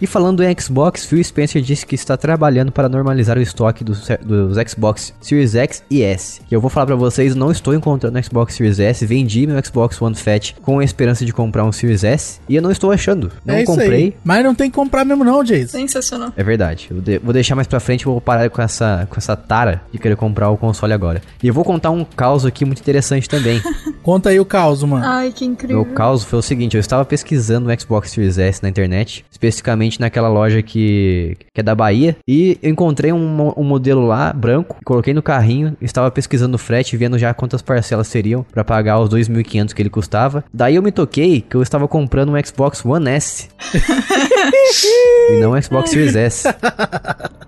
E 0.00 0.06
falando 0.06 0.42
em 0.42 0.54
Xbox, 0.58 1.04
Phil 1.06 1.22
Spencer 1.24 1.62
disse 1.62 1.86
que 1.86 1.94
está 1.94 2.16
trabalhando 2.16 2.70
para 2.70 2.88
normalizar 2.88 3.38
o 3.38 3.40
estoque 3.40 3.82
dos, 3.82 4.06
dos 4.24 4.56
Xbox 4.70 5.14
Series 5.20 5.54
X 5.54 5.82
e 5.90 6.02
S. 6.02 6.40
E 6.50 6.54
eu 6.54 6.60
vou 6.60 6.68
falar 6.68 6.86
pra 6.86 6.96
vocês, 6.96 7.34
não 7.34 7.50
estou 7.50 7.72
encontrando 7.74 8.18
o 8.18 8.22
Xbox 8.22 8.54
Series 8.54 8.78
S, 8.78 9.06
vendi 9.06 9.46
meu 9.46 9.56
Xbox 9.64 10.00
One 10.02 10.14
Fat 10.14 10.52
com 10.62 10.78
a 10.80 10.84
esperança 10.84 11.24
de 11.24 11.32
comprar 11.32 11.64
um 11.64 11.72
Series 11.72 12.04
S 12.04 12.40
e 12.48 12.56
eu 12.56 12.62
não 12.62 12.70
estou 12.70 12.90
achando. 12.92 13.32
Não 13.44 13.54
é 13.54 13.62
isso 13.62 13.72
comprei. 13.72 13.90
aí. 14.04 14.16
Mas 14.22 14.44
não 14.44 14.54
tem 14.54 14.70
que 14.70 14.76
comprar 14.76 15.04
mesmo 15.04 15.24
não, 15.24 15.42
Jason. 15.42 15.78
Sensacional. 15.78 16.32
É 16.36 16.44
verdade. 16.44 16.88
Eu 16.90 17.00
de- 17.00 17.18
vou 17.18 17.32
deixar 17.32 17.54
mais 17.54 17.66
pra 17.66 17.80
frente, 17.80 18.04
vou 18.04 18.20
parar 18.20 18.50
com 18.50 18.60
essa, 18.60 19.06
com 19.08 19.16
essa 19.16 19.34
tara 19.34 19.80
de 19.90 19.98
querer 19.98 20.16
comprar 20.16 20.50
o 20.50 20.56
console 20.58 20.92
agora. 20.92 21.22
E 21.42 21.48
eu 21.48 21.54
vou 21.54 21.64
contar 21.64 21.90
um 21.90 22.04
caos 22.04 22.44
aqui 22.44 22.64
muito 22.64 22.80
interessante 22.80 23.28
também. 23.28 23.60
Conta 24.02 24.28
aí 24.28 24.38
o 24.38 24.44
caos, 24.44 24.82
mano. 24.84 25.04
Ai, 25.04 25.32
que 25.32 25.44
incrível. 25.44 25.84
Meu 25.84 25.94
caos 25.94 26.22
foi 26.22 26.38
o 26.38 26.42
seguinte, 26.42 26.76
eu 26.76 26.80
estava 26.80 27.04
pesquisando 27.04 27.70
o 27.70 27.80
Xbox 27.80 28.10
Series 28.10 28.36
S 28.38 28.62
na 28.62 28.68
internet, 28.68 29.24
especificamente 29.30 29.85
naquela 30.00 30.28
loja 30.28 30.62
que, 30.62 31.36
que 31.52 31.60
é 31.60 31.62
da 31.62 31.74
Bahia, 31.74 32.16
e 32.26 32.58
eu 32.62 32.70
encontrei 32.70 33.12
um, 33.12 33.52
um 33.56 33.64
modelo 33.64 34.06
lá, 34.06 34.32
branco, 34.32 34.76
coloquei 34.84 35.14
no 35.14 35.22
carrinho, 35.22 35.76
estava 35.80 36.10
pesquisando 36.10 36.56
o 36.56 36.58
frete, 36.58 36.96
vendo 36.96 37.18
já 37.18 37.32
quantas 37.32 37.62
parcelas 37.62 38.06
seriam 38.08 38.44
para 38.52 38.64
pagar 38.64 39.00
os 39.00 39.10
2.500 39.10 39.72
que 39.72 39.82
ele 39.82 39.90
custava. 39.90 40.44
Daí 40.52 40.76
eu 40.76 40.82
me 40.82 40.92
toquei 40.92 41.40
que 41.40 41.56
eu 41.56 41.62
estava 41.62 41.86
comprando 41.88 42.32
um 42.32 42.44
Xbox 42.44 42.84
One 42.84 43.08
S. 43.10 43.48
e 45.30 45.40
não 45.40 45.52
um 45.52 45.62
Xbox 45.62 45.90
Series 45.90 46.16
S. 46.16 46.48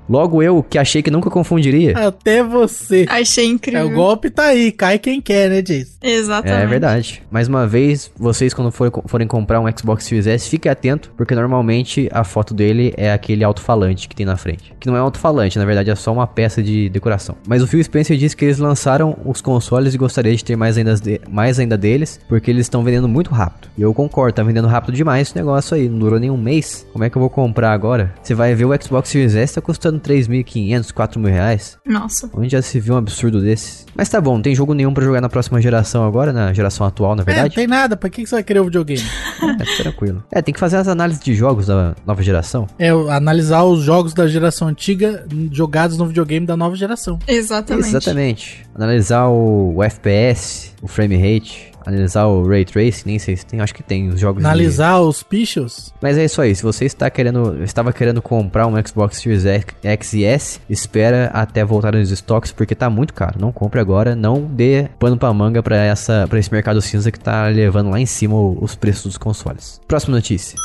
Logo 0.09 0.43
eu, 0.43 0.63
que 0.63 0.79
achei 0.79 1.03
que 1.03 1.11
nunca 1.11 1.29
confundiria. 1.29 2.09
Até 2.09 2.43
você. 2.43 3.05
Achei 3.11 3.45
É, 3.45 3.49
incrível. 3.49 3.87
o 3.87 3.91
golpe 3.91 4.31
tá 4.31 4.45
aí, 4.45 4.73
cai 4.73 4.99
quem 4.99 5.21
quer, 5.21 5.51
né, 5.51 5.61
Jason? 5.61 5.99
Exatamente. 6.03 6.63
É 6.63 6.67
verdade. 6.67 7.23
Mais 7.31 7.47
uma 7.47 7.67
vez, 7.67 8.11
vocês 8.17 8.55
quando 8.55 8.73
forem, 8.73 8.93
forem 9.07 9.29
comprar 9.29 9.61
um 9.61 9.67
Xbox 9.77 10.05
Series 10.05 10.27
S, 10.27 10.49
fiquem 10.49 10.73
atentos, 10.73 11.11
porque 11.17 11.35
normalmente 11.35 12.09
a 12.11 12.25
foto 12.29 12.55
dele 12.55 12.95
é 12.97 13.13
aquele 13.13 13.43
alto-falante 13.43 14.09
que 14.09 14.15
tem 14.15 14.25
na 14.25 14.37
frente. 14.37 14.73
Que 14.79 14.87
não 14.87 14.97
é 14.97 15.01
alto-falante, 15.01 15.59
na 15.59 15.65
verdade 15.65 15.91
é 15.91 15.95
só 15.97 16.13
uma 16.13 16.27
peça 16.27 16.63
de 16.63 16.89
decoração. 16.89 17.35
Mas 17.49 17.63
o 17.63 17.67
Phil 17.67 17.83
Spencer 17.83 18.17
disse 18.17 18.37
que 18.37 18.45
eles 18.45 18.59
lançaram 18.59 19.17
os 19.25 19.41
consoles 19.41 19.95
e 19.95 19.99
gostaria 19.99 20.35
de 20.37 20.45
ter 20.45 20.55
mais 20.57 20.79
ainda, 20.79 20.95
de- 20.95 21.21
mais 21.29 21.59
ainda 21.59 21.77
deles, 21.77 22.21
porque 22.29 22.51
eles 22.51 22.67
estão 22.67 22.85
vendendo 22.85 23.09
muito 23.09 23.31
rápido. 23.33 23.69
E 23.77 23.83
eu 23.83 23.93
concordo, 23.93 24.35
tá 24.37 24.43
vendendo 24.45 24.69
rápido 24.69 24.95
demais 24.95 25.29
esse 25.29 25.37
negócio 25.37 25.75
aí, 25.77 25.89
não 25.89 25.99
durou 25.99 26.21
nem 26.21 26.31
um 26.31 26.37
mês. 26.37 26.87
Como 26.93 27.03
é 27.05 27.11
que 27.11 27.17
eu 27.17 27.21
vou 27.21 27.31
comprar 27.31 27.73
agora? 27.73 28.15
Você 28.23 28.35
vai 28.35 28.55
ver 28.55 28.65
o 28.67 28.83
Xbox 28.83 29.09
Series 29.09 29.35
S 29.35 29.55
tá 29.55 29.61
custando 29.61 29.99
3.500, 30.01 30.93
4.000 30.93 31.27
reais. 31.31 31.79
Nossa. 31.87 32.31
Onde 32.35 32.51
já 32.51 32.63
se 32.63 32.79
viu 32.79 32.95
um 32.95 32.99
absurdo 32.99 33.41
desse? 33.41 33.87
Mas 33.97 34.09
tá 34.09 34.21
bom, 34.21 34.35
não 34.35 34.43
tem 34.43 34.55
jogo 34.55 34.75
nenhum 34.75 34.93
pra 34.93 35.05
jogar 35.05 35.21
na 35.21 35.29
próxima 35.29 35.61
geração 35.61 36.07
agora, 36.07 36.33
na 36.33 36.53
geração 36.53 36.87
atual, 36.87 37.15
na 37.17 37.23
É, 37.23 37.25
não 37.27 37.33
verdade? 37.33 37.55
tem 37.55 37.67
nada, 37.67 37.97
pra 37.97 38.11
que 38.11 38.23
que 38.23 38.29
você 38.29 38.37
vai 38.37 38.43
querer 38.43 38.61
o 38.61 38.65
videogame? 38.65 39.03
É, 39.61 39.83
tranquilo. 39.83 40.23
É, 40.31 40.43
tem 40.43 40.53
que 40.53 40.59
fazer 40.61 40.77
as 40.77 40.89
análises 40.89 41.23
de 41.23 41.33
jogos 41.35 41.67
da 41.67 41.95
nova 42.07 42.18
geração. 42.23 42.67
É, 42.79 42.89
analisar 42.91 43.65
os 43.65 43.83
jogos 43.83 44.13
da 44.15 44.27
geração 44.27 44.69
antiga 44.69 45.25
jogados 45.53 45.97
no 45.99 46.07
videogame 46.07 46.47
da 46.47 46.57
nova 46.57 46.77
geração. 46.77 47.19
Exatamente. 47.27 47.89
Exatamente. 47.89 48.67
Analisar 48.75 49.29
o, 49.29 49.75
o 49.77 49.83
FPS, 49.83 50.73
o 50.83 50.87
frame 50.89 51.17
rate, 51.17 51.73
analisar 51.85 52.27
o 52.27 52.47
ray 52.47 52.65
tracing, 52.65 53.03
nem 53.07 53.19
sei 53.19 53.37
se 53.37 53.45
tem, 53.47 53.61
acho 53.61 53.75
que 53.75 53.83
tem 53.83 54.09
os 54.09 54.21
jogos 54.21 54.41
de- 54.43 54.47
Analisar 54.47 55.01
os 55.01 55.23
pichos. 55.23 55.93
Mas 56.01 56.17
é 56.19 56.25
isso 56.25 56.41
aí, 56.41 56.55
se 56.55 56.63
você 56.63 56.85
está 56.85 57.09
querendo, 57.11 57.63
estava 57.65 57.93
querendo 57.93 58.21
comprar 58.23 58.67
um 58.67 58.75
Xbox 58.87 59.21
Series 59.21 59.45
X 59.83 60.13
e 60.13 60.25
S, 60.25 60.61
espera 60.69 61.31
até 61.33 61.65
voltarem 61.65 62.01
os 62.01 62.11
estoques 62.11 62.53
porque 62.53 62.75
tá 62.75 62.89
muito 62.91 63.15
caro. 63.15 63.37
Não 63.41 63.51
compre 63.51 63.81
agora, 63.81 64.15
não 64.15 64.43
dê 64.43 64.89
pano 64.99 65.17
pra 65.17 65.33
manga 65.33 65.63
pra 65.63 65.77
essa 65.77 66.27
para 66.29 66.39
esse 66.39 66.53
mercado 66.53 66.81
cinza 66.83 67.11
que 67.11 67.19
tá 67.19 67.47
levando 67.49 67.91
lá 67.91 67.99
em 67.99 68.07
cima 68.07 68.37
os 68.39 68.75
preços 68.77 69.05
dos 69.05 69.19
consoles. 69.19 69.81
Próxima 69.89 70.15
notícia. 70.17 70.57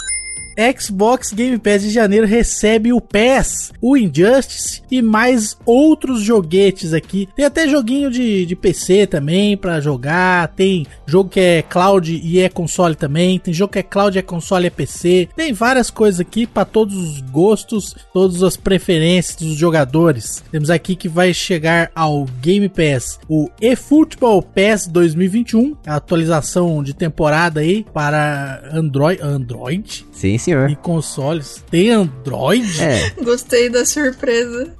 Xbox 0.77 1.33
Game 1.33 1.57
Pass 1.57 1.81
de 1.81 1.89
janeiro 1.89 2.25
recebe 2.25 2.93
o 2.93 3.01
PES, 3.01 3.71
o 3.81 3.97
Injustice 3.97 4.81
e 4.89 5.01
mais 5.01 5.57
outros 5.65 6.21
joguetes 6.21 6.93
aqui. 6.93 7.27
Tem 7.35 7.45
até 7.45 7.67
joguinho 7.67 8.09
de, 8.09 8.45
de 8.45 8.55
PC 8.55 9.07
também 9.07 9.57
pra 9.57 9.79
jogar. 9.79 10.49
Tem 10.49 10.85
jogo 11.05 11.29
que 11.29 11.39
é 11.39 11.61
cloud 11.61 12.13
e 12.23 12.39
é 12.39 12.49
console 12.49 12.95
também. 12.95 13.39
Tem 13.39 13.53
jogo 13.53 13.73
que 13.73 13.79
é 13.79 13.83
cloud 13.83 14.17
e 14.17 14.19
é 14.19 14.21
console 14.21 14.65
e 14.65 14.67
é 14.67 14.69
PC. 14.69 15.29
Tem 15.35 15.53
várias 15.53 15.89
coisas 15.89 16.19
aqui 16.19 16.45
pra 16.45 16.65
todos 16.65 16.95
os 16.95 17.21
gostos, 17.21 17.95
todas 18.13 18.43
as 18.43 18.57
preferências 18.57 19.35
dos 19.35 19.55
jogadores. 19.55 20.43
Temos 20.51 20.69
aqui 20.69 20.95
que 20.95 21.09
vai 21.09 21.33
chegar 21.33 21.91
ao 21.95 22.25
Game 22.41 22.69
Pass 22.69 23.19
o 23.27 23.49
eFootball 23.61 24.41
Pass 24.41 24.87
2021, 24.87 25.75
a 25.85 25.95
atualização 25.95 26.83
de 26.83 26.93
temporada 26.93 27.61
aí 27.61 27.85
para 27.93 28.63
Android, 28.71 29.21
Android 29.21 30.05
Sim, 30.11 30.37
e 30.43 30.45
senhor. 30.45 30.75
consoles. 30.77 31.63
Tem 31.69 31.89
Android? 31.91 32.81
É, 32.81 33.09
Gostei 33.23 33.69
da 33.69 33.85
surpresa. 33.85 34.73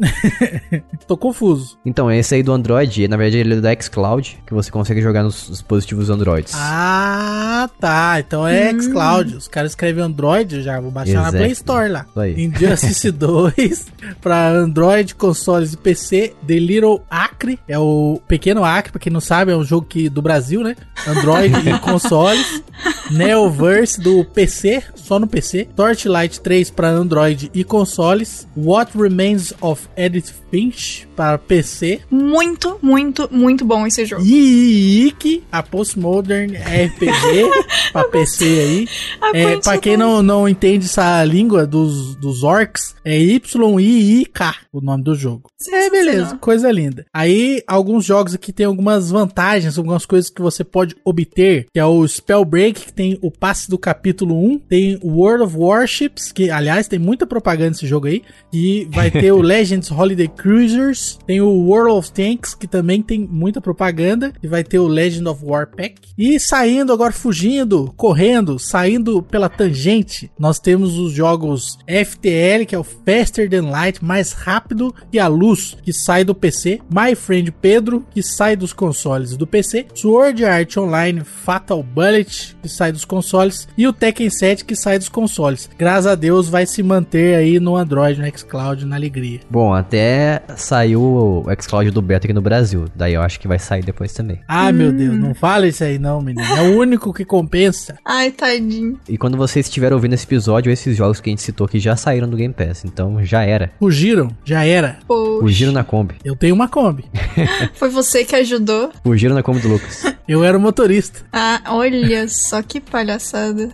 Tô 1.06 1.16
confuso. 1.16 1.78
Então, 1.84 2.10
esse 2.10 2.34
aí 2.34 2.42
do 2.42 2.52
Android, 2.52 3.06
na 3.08 3.16
verdade 3.16 3.38
ele 3.38 3.54
é 3.54 3.60
da 3.60 3.74
xCloud, 3.80 4.38
que 4.46 4.54
você 4.54 4.70
consegue 4.70 5.00
jogar 5.00 5.22
nos 5.22 5.48
dispositivos 5.48 6.10
Androids. 6.10 6.52
Ah, 6.56 7.68
tá. 7.80 8.16
Então 8.20 8.46
é 8.46 8.72
Hum. 8.72 8.80
xCloud. 8.80 9.36
Os 9.36 9.48
caras 9.48 9.72
escrevem 9.72 10.02
Android, 10.04 10.56
eu 10.56 10.62
já 10.62 10.80
vou 10.80 10.90
baixar 10.90 11.22
na. 11.22 11.32
Play 11.32 11.52
Store 11.52 11.88
lá. 11.90 12.06
Isso 12.08 12.20
aí. 12.20 12.44
Injustice 12.44 13.10
2 13.10 13.86
para 14.20 14.48
Android, 14.50 15.14
consoles 15.14 15.72
e 15.72 15.76
PC. 15.76 16.34
The 16.46 16.54
Little 16.58 17.02
Acre 17.10 17.58
é 17.68 17.78
o 17.78 18.20
Pequeno 18.28 18.64
Acre, 18.64 18.92
pra 18.92 19.00
quem 19.00 19.12
não 19.12 19.20
sabe, 19.20 19.52
é 19.52 19.56
um 19.56 19.64
jogo 19.64 19.86
que, 19.88 20.08
do 20.08 20.22
Brasil, 20.22 20.62
né? 20.62 20.76
Android 21.06 21.68
e 21.68 21.78
consoles. 21.80 22.62
Neoverse 23.10 24.00
do 24.00 24.24
PC, 24.24 24.82
só 24.94 25.18
no 25.18 25.26
PC. 25.26 25.68
Torchlight 25.76 26.40
3 26.40 26.70
para 26.70 26.88
Android 26.88 27.50
e 27.54 27.64
consoles. 27.64 28.46
What 28.56 28.96
Remains 28.96 29.52
of 29.60 29.88
Edith 29.96 30.32
Finch 30.50 31.08
para 31.14 31.38
PC. 31.38 32.00
Muito, 32.10 32.78
muito, 32.82 33.28
muito 33.30 33.64
bom 33.64 33.86
esse 33.86 34.04
jogo. 34.04 34.22
Yik, 34.24 35.44
a 35.50 35.62
Postmodern 35.62 36.56
RPG 36.56 37.90
pra 37.92 38.04
PC 38.08 38.44
aí. 38.44 38.88
É, 39.34 39.56
pra 39.56 39.78
quem 39.78 39.96
não, 39.96 40.22
não 40.22 40.48
entende 40.48 40.86
essa 40.86 41.24
língua 41.24 41.66
dos, 41.66 42.14
dos 42.16 42.42
orcs, 42.42 42.94
é 43.04 43.18
Y-I-I-K 43.18 44.54
o 44.72 44.80
nome 44.80 45.04
do 45.04 45.14
jogo. 45.14 45.50
É, 45.70 45.90
beleza, 45.90 46.36
coisa 46.38 46.70
linda. 46.70 47.04
Aí, 47.12 47.62
alguns 47.66 48.04
jogos 48.04 48.34
aqui 48.34 48.52
tem 48.52 48.66
algumas 48.66 49.10
vantagens, 49.10 49.76
algumas 49.76 50.06
coisas 50.06 50.30
que 50.30 50.40
você 50.40 50.64
pode 50.64 50.96
obter, 51.04 51.66
que 51.72 51.78
é 51.78 51.84
o 51.84 52.06
Spellbreak, 52.06 52.86
que 52.86 52.92
tem 52.92 53.18
o 53.22 53.30
passe 53.30 53.68
do 53.68 53.78
capítulo 53.78 54.34
1, 54.34 54.58
tem 54.60 54.98
o 55.02 55.18
World 55.18 55.44
of 55.44 55.56
Warships, 55.56 56.32
que, 56.32 56.50
aliás, 56.50 56.88
tem 56.88 56.98
muita 56.98 57.26
propaganda 57.26 57.70
nesse 57.70 57.86
jogo 57.86 58.06
aí, 58.06 58.22
e 58.52 58.88
vai 58.90 59.10
ter 59.12 59.32
o 59.32 59.42
Legends 59.42 59.90
Holiday 59.90 60.28
Cruisers, 60.28 61.18
tem 61.26 61.40
o 61.40 61.50
World 61.50 61.92
of 61.92 62.12
Tanks, 62.12 62.54
que 62.54 62.66
também 62.66 63.02
tem 63.02 63.20
muita 63.20 63.60
propaganda, 63.60 64.32
e 64.42 64.48
vai 64.48 64.64
ter 64.64 64.78
o 64.78 64.86
Legend 64.86 65.28
of 65.28 65.44
War 65.44 65.68
Pack. 65.68 66.00
E 66.16 66.40
saindo 66.40 66.92
agora, 66.92 67.12
fugindo, 67.12 67.92
correndo, 67.96 68.58
saindo 68.58 69.22
pela 69.22 69.48
tangente, 69.48 70.30
nós 70.38 70.58
temos 70.58 70.96
os 70.98 71.12
jogos 71.12 71.78
FTL, 71.86 72.64
que 72.66 72.74
é 72.74 72.78
o 72.78 72.84
Faster 73.04 73.48
Than 73.48 73.70
Light, 73.70 74.04
mais 74.04 74.32
rápido 74.32 74.94
que 75.10 75.18
a 75.18 75.26
luz, 75.28 75.76
que 75.82 75.92
sai 75.92 76.24
do 76.24 76.34
PC. 76.34 76.80
My 76.90 77.14
Friend 77.14 77.50
Pedro, 77.52 78.04
que 78.10 78.22
sai 78.22 78.56
dos 78.56 78.72
consoles 78.72 79.36
do 79.36 79.46
PC. 79.46 79.86
Sword 79.94 80.44
Art 80.44 80.76
Online 80.76 81.22
Fatal 81.24 81.82
Bullet, 81.82 82.56
que 82.62 82.68
sai 82.68 82.92
dos 82.92 83.04
consoles. 83.04 83.68
E 83.76 83.86
o 83.86 83.92
Tekken 83.92 84.30
7, 84.30 84.64
que 84.64 84.76
sai 84.76 84.98
dos 84.98 85.08
consoles. 85.08 85.68
Graças 85.78 86.06
a 86.06 86.14
Deus 86.14 86.48
vai 86.48 86.66
se 86.66 86.82
manter 86.82 87.36
aí 87.36 87.58
no 87.58 87.76
Android, 87.76 88.20
no 88.20 88.38
xCloud, 88.38 88.84
na 88.84 88.96
alegria. 88.96 89.40
Bom, 89.50 89.72
até 89.72 90.42
saiu 90.56 91.02
o 91.02 91.44
xCloud 91.60 91.90
do 91.90 92.02
beta 92.02 92.26
aqui 92.26 92.34
no 92.34 92.40
Brasil. 92.40 92.86
Daí 92.94 93.14
eu 93.14 93.22
acho 93.22 93.40
que 93.40 93.48
vai 93.48 93.58
sair 93.58 93.82
depois 93.82 94.12
também. 94.12 94.40
Ah, 94.46 94.72
meu 94.72 94.92
Deus, 94.92 95.18
não 95.18 95.34
fala 95.34 95.66
isso 95.66 95.84
aí 95.84 95.98
não, 95.98 96.20
menino. 96.20 96.46
É 96.46 96.62
o 96.62 96.78
único 96.78 97.12
que 97.12 97.24
compensa. 97.24 97.96
Ai, 98.04 98.30
tadinho. 98.30 98.98
E 99.08 99.16
quando 99.16 99.36
vocês 99.36 99.66
estiverem 99.66 99.94
ouvindo 99.94 100.14
esse 100.14 100.24
episódio, 100.24 100.70
esses 100.70 100.96
jogos 100.96 101.20
que 101.20 101.30
a 101.30 101.32
gente 101.32 101.42
citou 101.42 101.64
aqui 101.64 101.78
já 101.78 101.96
saíram 101.96 102.28
do 102.28 102.36
Game 102.36 102.54
Pass. 102.54 102.81
Então 102.84 103.24
já 103.24 103.42
era. 103.42 103.70
Fugiram, 103.78 104.30
já 104.44 104.64
era. 104.64 104.98
Pô, 105.06 105.40
Fugiram 105.40 105.72
na 105.72 105.84
Kombi. 105.84 106.16
Eu 106.24 106.36
tenho 106.36 106.54
uma 106.54 106.68
Kombi. 106.68 107.04
foi 107.74 107.88
você 107.88 108.24
que 108.24 108.34
ajudou. 108.36 108.90
Fugiram 109.02 109.34
na 109.34 109.42
Kombi 109.42 109.60
do 109.60 109.68
Lucas. 109.68 110.04
Eu 110.26 110.44
era 110.44 110.56
o 110.56 110.60
motorista. 110.60 111.20
Ah, 111.32 111.60
olha 111.68 112.28
só 112.28 112.62
que 112.62 112.80
palhaçada. 112.80 113.70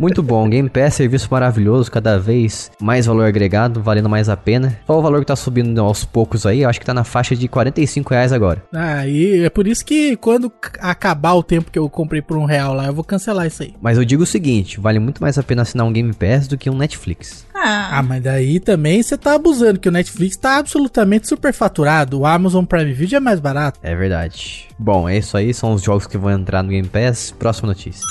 Muito 0.00 0.22
bom, 0.22 0.48
Game 0.48 0.68
Pass, 0.68 0.94
serviço 0.94 1.28
maravilhoso, 1.30 1.90
cada 1.90 2.18
vez 2.18 2.70
mais 2.80 3.06
valor 3.06 3.24
agregado, 3.24 3.80
valendo 3.80 4.08
mais 4.08 4.28
a 4.28 4.36
pena. 4.36 4.78
Só 4.86 4.98
o 4.98 5.02
valor 5.02 5.20
que 5.20 5.26
tá 5.26 5.36
subindo 5.36 5.80
aos 5.80 6.04
poucos 6.04 6.44
aí, 6.46 6.62
eu 6.62 6.68
acho 6.68 6.80
que 6.80 6.86
tá 6.86 6.94
na 6.94 7.04
faixa 7.04 7.36
de 7.36 7.48
45 7.48 8.10
reais 8.10 8.32
agora. 8.32 8.62
Ah, 8.74 9.06
e 9.06 9.44
é 9.44 9.50
por 9.50 9.66
isso 9.66 9.84
que 9.84 10.16
quando 10.16 10.52
acabar 10.80 11.34
o 11.34 11.42
tempo 11.42 11.70
que 11.70 11.78
eu 11.78 11.88
comprei 11.88 12.20
por 12.20 12.36
um 12.36 12.44
real 12.44 12.74
lá, 12.74 12.86
eu 12.86 12.94
vou 12.94 13.04
cancelar 13.04 13.46
isso 13.46 13.62
aí. 13.62 13.74
Mas 13.80 13.98
eu 13.98 14.04
digo 14.04 14.22
o 14.22 14.26
seguinte, 14.26 14.80
vale 14.80 14.98
muito 14.98 15.22
mais 15.22 15.38
a 15.38 15.42
pena 15.42 15.62
assinar 15.62 15.86
um 15.86 15.92
Game 15.92 16.12
Pass 16.12 16.48
do 16.48 16.58
que 16.58 16.68
um 16.68 16.76
Netflix. 16.76 17.46
Ah, 17.64 17.98
Ah, 17.98 18.02
mas 18.02 18.20
daí 18.22 18.58
também 18.58 19.00
você 19.00 19.16
tá 19.16 19.34
abusando, 19.34 19.78
que 19.78 19.88
o 19.88 19.92
Netflix 19.92 20.36
tá 20.36 20.56
absolutamente 20.56 21.28
superfaturado. 21.28 22.18
O 22.18 22.26
Amazon 22.26 22.64
Prime 22.64 22.92
Video 22.92 23.16
é 23.16 23.20
mais 23.20 23.38
barato. 23.38 23.78
É 23.82 23.94
verdade. 23.94 24.68
Bom, 24.76 25.08
é 25.08 25.18
isso 25.18 25.36
aí, 25.36 25.54
são 25.54 25.72
os 25.72 25.82
jogos 25.82 26.06
que 26.08 26.18
vão 26.18 26.30
entrar 26.32 26.62
no 26.64 26.70
Game 26.70 26.88
Pass. 26.88 27.32
Próxima 27.38 27.68
notícia. 27.68 28.02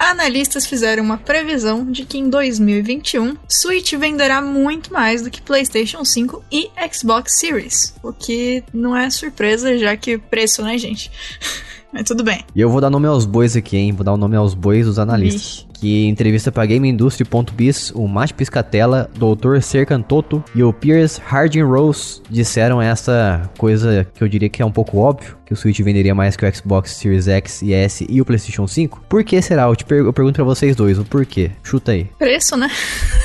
analistas 0.00 0.66
fizeram 0.66 1.04
uma 1.04 1.16
previsão 1.16 1.84
de 1.90 2.04
que 2.04 2.18
em 2.18 2.28
2021 2.28 3.36
Switch 3.48 3.92
venderá 3.94 4.42
muito 4.42 4.92
mais 4.92 5.22
do 5.22 5.30
que 5.30 5.40
PlayStation 5.40 6.04
5 6.04 6.42
e 6.50 6.68
Xbox 6.92 7.38
Series. 7.38 7.94
O 8.02 8.12
que 8.12 8.64
não 8.72 8.96
é 8.96 9.08
surpresa, 9.10 9.78
já 9.78 9.96
que 9.96 10.18
preço, 10.18 10.62
né, 10.62 10.76
gente? 10.76 11.10
Mas 11.92 12.04
tudo 12.04 12.22
bem. 12.24 12.44
E 12.54 12.60
eu 12.60 12.68
vou 12.68 12.80
dar 12.80 12.90
nome 12.90 13.06
aos 13.06 13.24
bois 13.24 13.56
aqui, 13.56 13.76
hein? 13.76 13.92
Vou 13.92 14.04
dar 14.04 14.12
o 14.12 14.16
nome 14.16 14.36
aos 14.36 14.54
bois 14.54 14.86
dos 14.86 14.98
analistas. 14.98 15.67
Que 15.80 16.06
em 16.06 16.08
entrevista 16.08 16.50
pra 16.50 16.66
GameIndustry.biz, 16.66 17.92
o 17.94 18.06
Mate 18.08 18.34
Piscatella, 18.34 19.08
Dr. 19.14 19.60
Sercantoto 19.60 20.42
e 20.54 20.62
o 20.62 20.72
Piers 20.72 21.18
Harding 21.24 21.62
Rose 21.62 22.20
disseram 22.28 22.82
essa 22.82 23.48
coisa 23.56 24.06
que 24.14 24.22
eu 24.24 24.28
diria 24.28 24.48
que 24.48 24.60
é 24.60 24.66
um 24.66 24.72
pouco 24.72 24.98
óbvio, 24.98 25.36
que 25.46 25.52
o 25.52 25.56
Switch 25.56 25.78
venderia 25.80 26.14
mais 26.14 26.36
que 26.36 26.44
o 26.44 26.54
Xbox 26.54 26.90
Series 26.92 27.28
X 27.28 27.62
e 27.62 27.72
S 27.72 28.04
e 28.08 28.20
o 28.20 28.24
PlayStation 28.24 28.66
5. 28.66 29.04
Por 29.08 29.22
que 29.22 29.40
será? 29.40 29.62
Eu, 29.62 29.76
te 29.76 29.84
per- 29.84 30.04
eu 30.04 30.12
pergunto 30.12 30.34
pra 30.34 30.44
vocês 30.44 30.74
dois, 30.74 30.98
o 30.98 31.04
porquê? 31.04 31.52
Chuta 31.62 31.92
aí. 31.92 32.04
Preço, 32.18 32.56
né? 32.56 32.68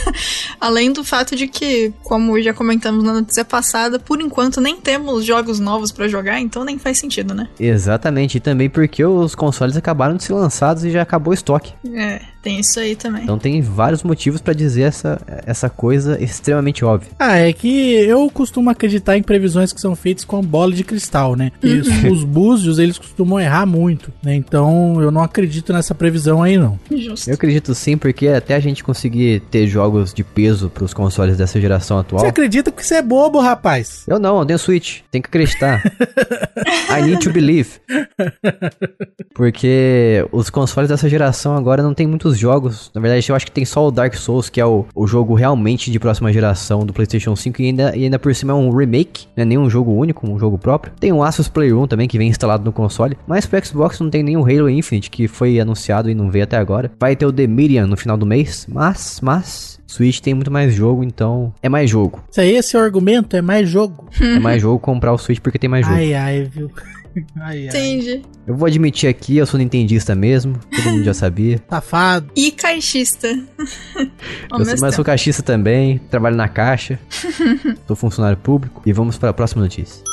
Além 0.61 0.93
do 0.93 1.03
fato 1.03 1.35
de 1.35 1.47
que, 1.47 1.91
como 2.03 2.39
já 2.41 2.53
comentamos 2.53 3.03
na 3.03 3.13
notícia 3.13 3.43
passada, 3.43 3.99
por 3.99 4.21
enquanto 4.21 4.61
nem 4.61 4.79
temos 4.79 5.25
jogos 5.25 5.59
novos 5.59 5.91
pra 5.91 6.07
jogar, 6.07 6.39
então 6.39 6.63
nem 6.63 6.77
faz 6.77 6.97
sentido, 6.99 7.33
né? 7.33 7.49
Exatamente, 7.59 8.37
e 8.37 8.39
também 8.39 8.69
porque 8.69 9.03
os 9.03 9.33
consoles 9.35 9.75
acabaram 9.75 10.15
de 10.15 10.23
ser 10.23 10.33
lançados 10.33 10.85
e 10.85 10.91
já 10.91 11.01
acabou 11.01 11.31
o 11.31 11.33
estoque. 11.33 11.73
É, 11.93 12.21
tem 12.43 12.59
isso 12.59 12.77
aí 12.77 12.93
também. 12.95 13.23
Então 13.23 13.39
tem 13.39 13.61
vários 13.61 14.03
motivos 14.03 14.41
pra 14.41 14.53
dizer 14.53 14.81
essa, 14.81 15.19
essa 15.45 15.69
coisa 15.69 16.21
extremamente 16.21 16.83
óbvia. 16.83 17.09
Ah, 17.17 17.37
é 17.37 17.53
que 17.53 17.93
eu 17.93 18.29
costumo 18.29 18.69
acreditar 18.69 19.17
em 19.17 19.23
previsões 19.23 19.71
que 19.71 19.79
são 19.79 19.95
feitas 19.95 20.25
com 20.25 20.41
bola 20.41 20.73
de 20.73 20.83
cristal, 20.83 21.37
né? 21.37 21.53
E 21.63 21.75
os, 21.75 21.87
os 22.03 22.23
búzios, 22.25 22.79
eles 22.79 22.97
costumam 22.97 23.39
errar 23.39 23.65
muito, 23.65 24.11
né? 24.21 24.35
Então 24.35 25.01
eu 25.01 25.09
não 25.09 25.23
acredito 25.23 25.71
nessa 25.71 25.95
previsão 25.95 26.43
aí, 26.43 26.57
não. 26.57 26.77
Justo. 26.91 27.29
Eu 27.29 27.35
acredito 27.35 27.73
sim, 27.73 27.97
porque 27.97 28.27
até 28.27 28.55
a 28.55 28.59
gente 28.59 28.83
conseguir 28.83 29.39
ter 29.49 29.65
jogos 29.65 30.13
de 30.13 30.23
peso 30.23 30.69
pros 30.69 30.93
consoles 30.93 31.37
dessa 31.37 31.61
geração 31.61 31.97
atual. 31.97 32.19
Você 32.21 32.27
acredita 32.27 32.71
que 32.71 32.85
você 32.85 32.95
é 32.95 33.01
bobo, 33.01 33.39
rapaz? 33.39 34.03
Eu 34.05 34.19
não, 34.19 34.39
eu 34.39 34.45
tenho 34.45 34.59
Switch. 34.59 34.99
Tem 35.09 35.21
que 35.21 35.29
acreditar. 35.29 35.81
I 36.91 37.01
need 37.01 37.23
to 37.23 37.31
believe. 37.31 37.69
Porque 39.33 40.25
os 40.31 40.49
consoles 40.49 40.89
dessa 40.89 41.07
geração 41.07 41.55
agora 41.55 41.81
não 41.81 41.93
tem 41.93 42.05
muitos 42.05 42.32
jogos. 42.37 42.91
Na 42.93 43.01
verdade, 43.01 43.29
eu 43.29 43.35
acho 43.35 43.45
que 43.45 43.51
tem 43.51 43.65
só 43.65 43.87
o 43.87 43.91
Dark 43.91 44.13
Souls, 44.15 44.49
que 44.49 44.59
é 44.59 44.65
o, 44.65 44.85
o 44.93 45.07
jogo 45.07 45.33
realmente 45.33 45.91
de 45.91 45.99
próxima 45.99 46.31
geração 46.31 46.85
do 46.85 46.93
PlayStation 46.93 47.35
5. 47.35 47.61
E 47.61 47.65
ainda, 47.65 47.95
e 47.95 48.03
ainda 48.03 48.19
por 48.19 48.33
cima 48.33 48.53
é 48.53 48.55
um 48.55 48.75
remake, 48.75 49.27
não 49.35 49.41
é 49.41 49.45
nem 49.45 49.57
um 49.57 49.69
jogo 49.69 49.91
único, 49.91 50.29
um 50.29 50.39
jogo 50.39 50.57
próprio. 50.57 50.93
Tem 50.99 51.11
o 51.11 51.23
Asus 51.23 51.47
Playroom 51.47 51.87
também, 51.87 52.07
que 52.07 52.17
vem 52.17 52.29
instalado 52.29 52.63
no 52.63 52.71
console. 52.71 53.17
Mas 53.27 53.45
pro 53.45 53.63
Xbox 53.65 53.99
não 53.99 54.09
tem 54.09 54.23
nem 54.23 54.37
o 54.37 54.43
Halo 54.43 54.69
Infinite, 54.69 55.09
que 55.09 55.27
foi 55.27 55.59
anunciado 55.59 56.09
e 56.09 56.15
não 56.15 56.29
veio 56.29 56.43
até 56.43 56.57
agora. 56.57 56.91
Vai 56.99 57.15
ter 57.15 57.25
o 57.25 57.33
The 57.33 57.47
Medium 57.47 57.87
no 57.87 57.97
final 57.97 58.17
do 58.17 58.25
mês. 58.25 58.65
Mas, 58.69 59.19
mas. 59.21 59.79
Switch 59.87 60.19
tem 60.21 60.33
muito 60.33 60.49
mais 60.49 60.73
jogo, 60.73 61.03
então 61.03 61.53
é 61.61 61.69
mais 61.69 61.89
jogo. 61.89 62.23
Se 62.31 62.41
é 62.41 62.47
esse 62.47 62.75
o 62.75 62.79
argumento, 62.79 63.35
é 63.35 63.41
mais 63.41 63.69
jogo. 63.69 64.09
É 64.19 64.39
mais 64.39 64.61
jogo 64.61 64.79
comprar 64.79 65.13
o 65.13 65.17
Switch 65.17 65.39
porque 65.39 65.59
tem 65.59 65.69
mais 65.69 65.85
jogo. 65.85 65.97
Ai, 65.97 66.13
ai, 66.15 66.43
viu? 66.43 66.71
Ai. 67.41 67.67
Entendi. 67.67 68.21
Eu 68.45 68.55
vou 68.55 68.67
admitir 68.67 69.09
aqui, 69.09 69.37
eu 69.37 69.45
sou 69.45 69.57
nintendista 69.57 70.13
mesmo, 70.15 70.57
todo 70.75 70.91
mundo 70.91 71.03
já 71.03 71.13
sabia. 71.15 71.61
Safado. 71.69 72.29
E 72.35 72.51
caixista. 72.51 73.27
Eu 74.51 74.65
sou, 74.65 74.75
mas 74.81 74.95
sou 74.95 75.03
caixista 75.03 75.41
também, 75.41 75.97
trabalho 76.09 76.35
na 76.35 76.47
caixa, 76.47 76.99
sou 77.87 77.95
funcionário 77.95 78.37
público. 78.37 78.81
E 78.85 78.93
vamos 78.93 79.17
para 79.17 79.29
a 79.29 79.33
próxima 79.33 79.63
notícia. 79.63 80.03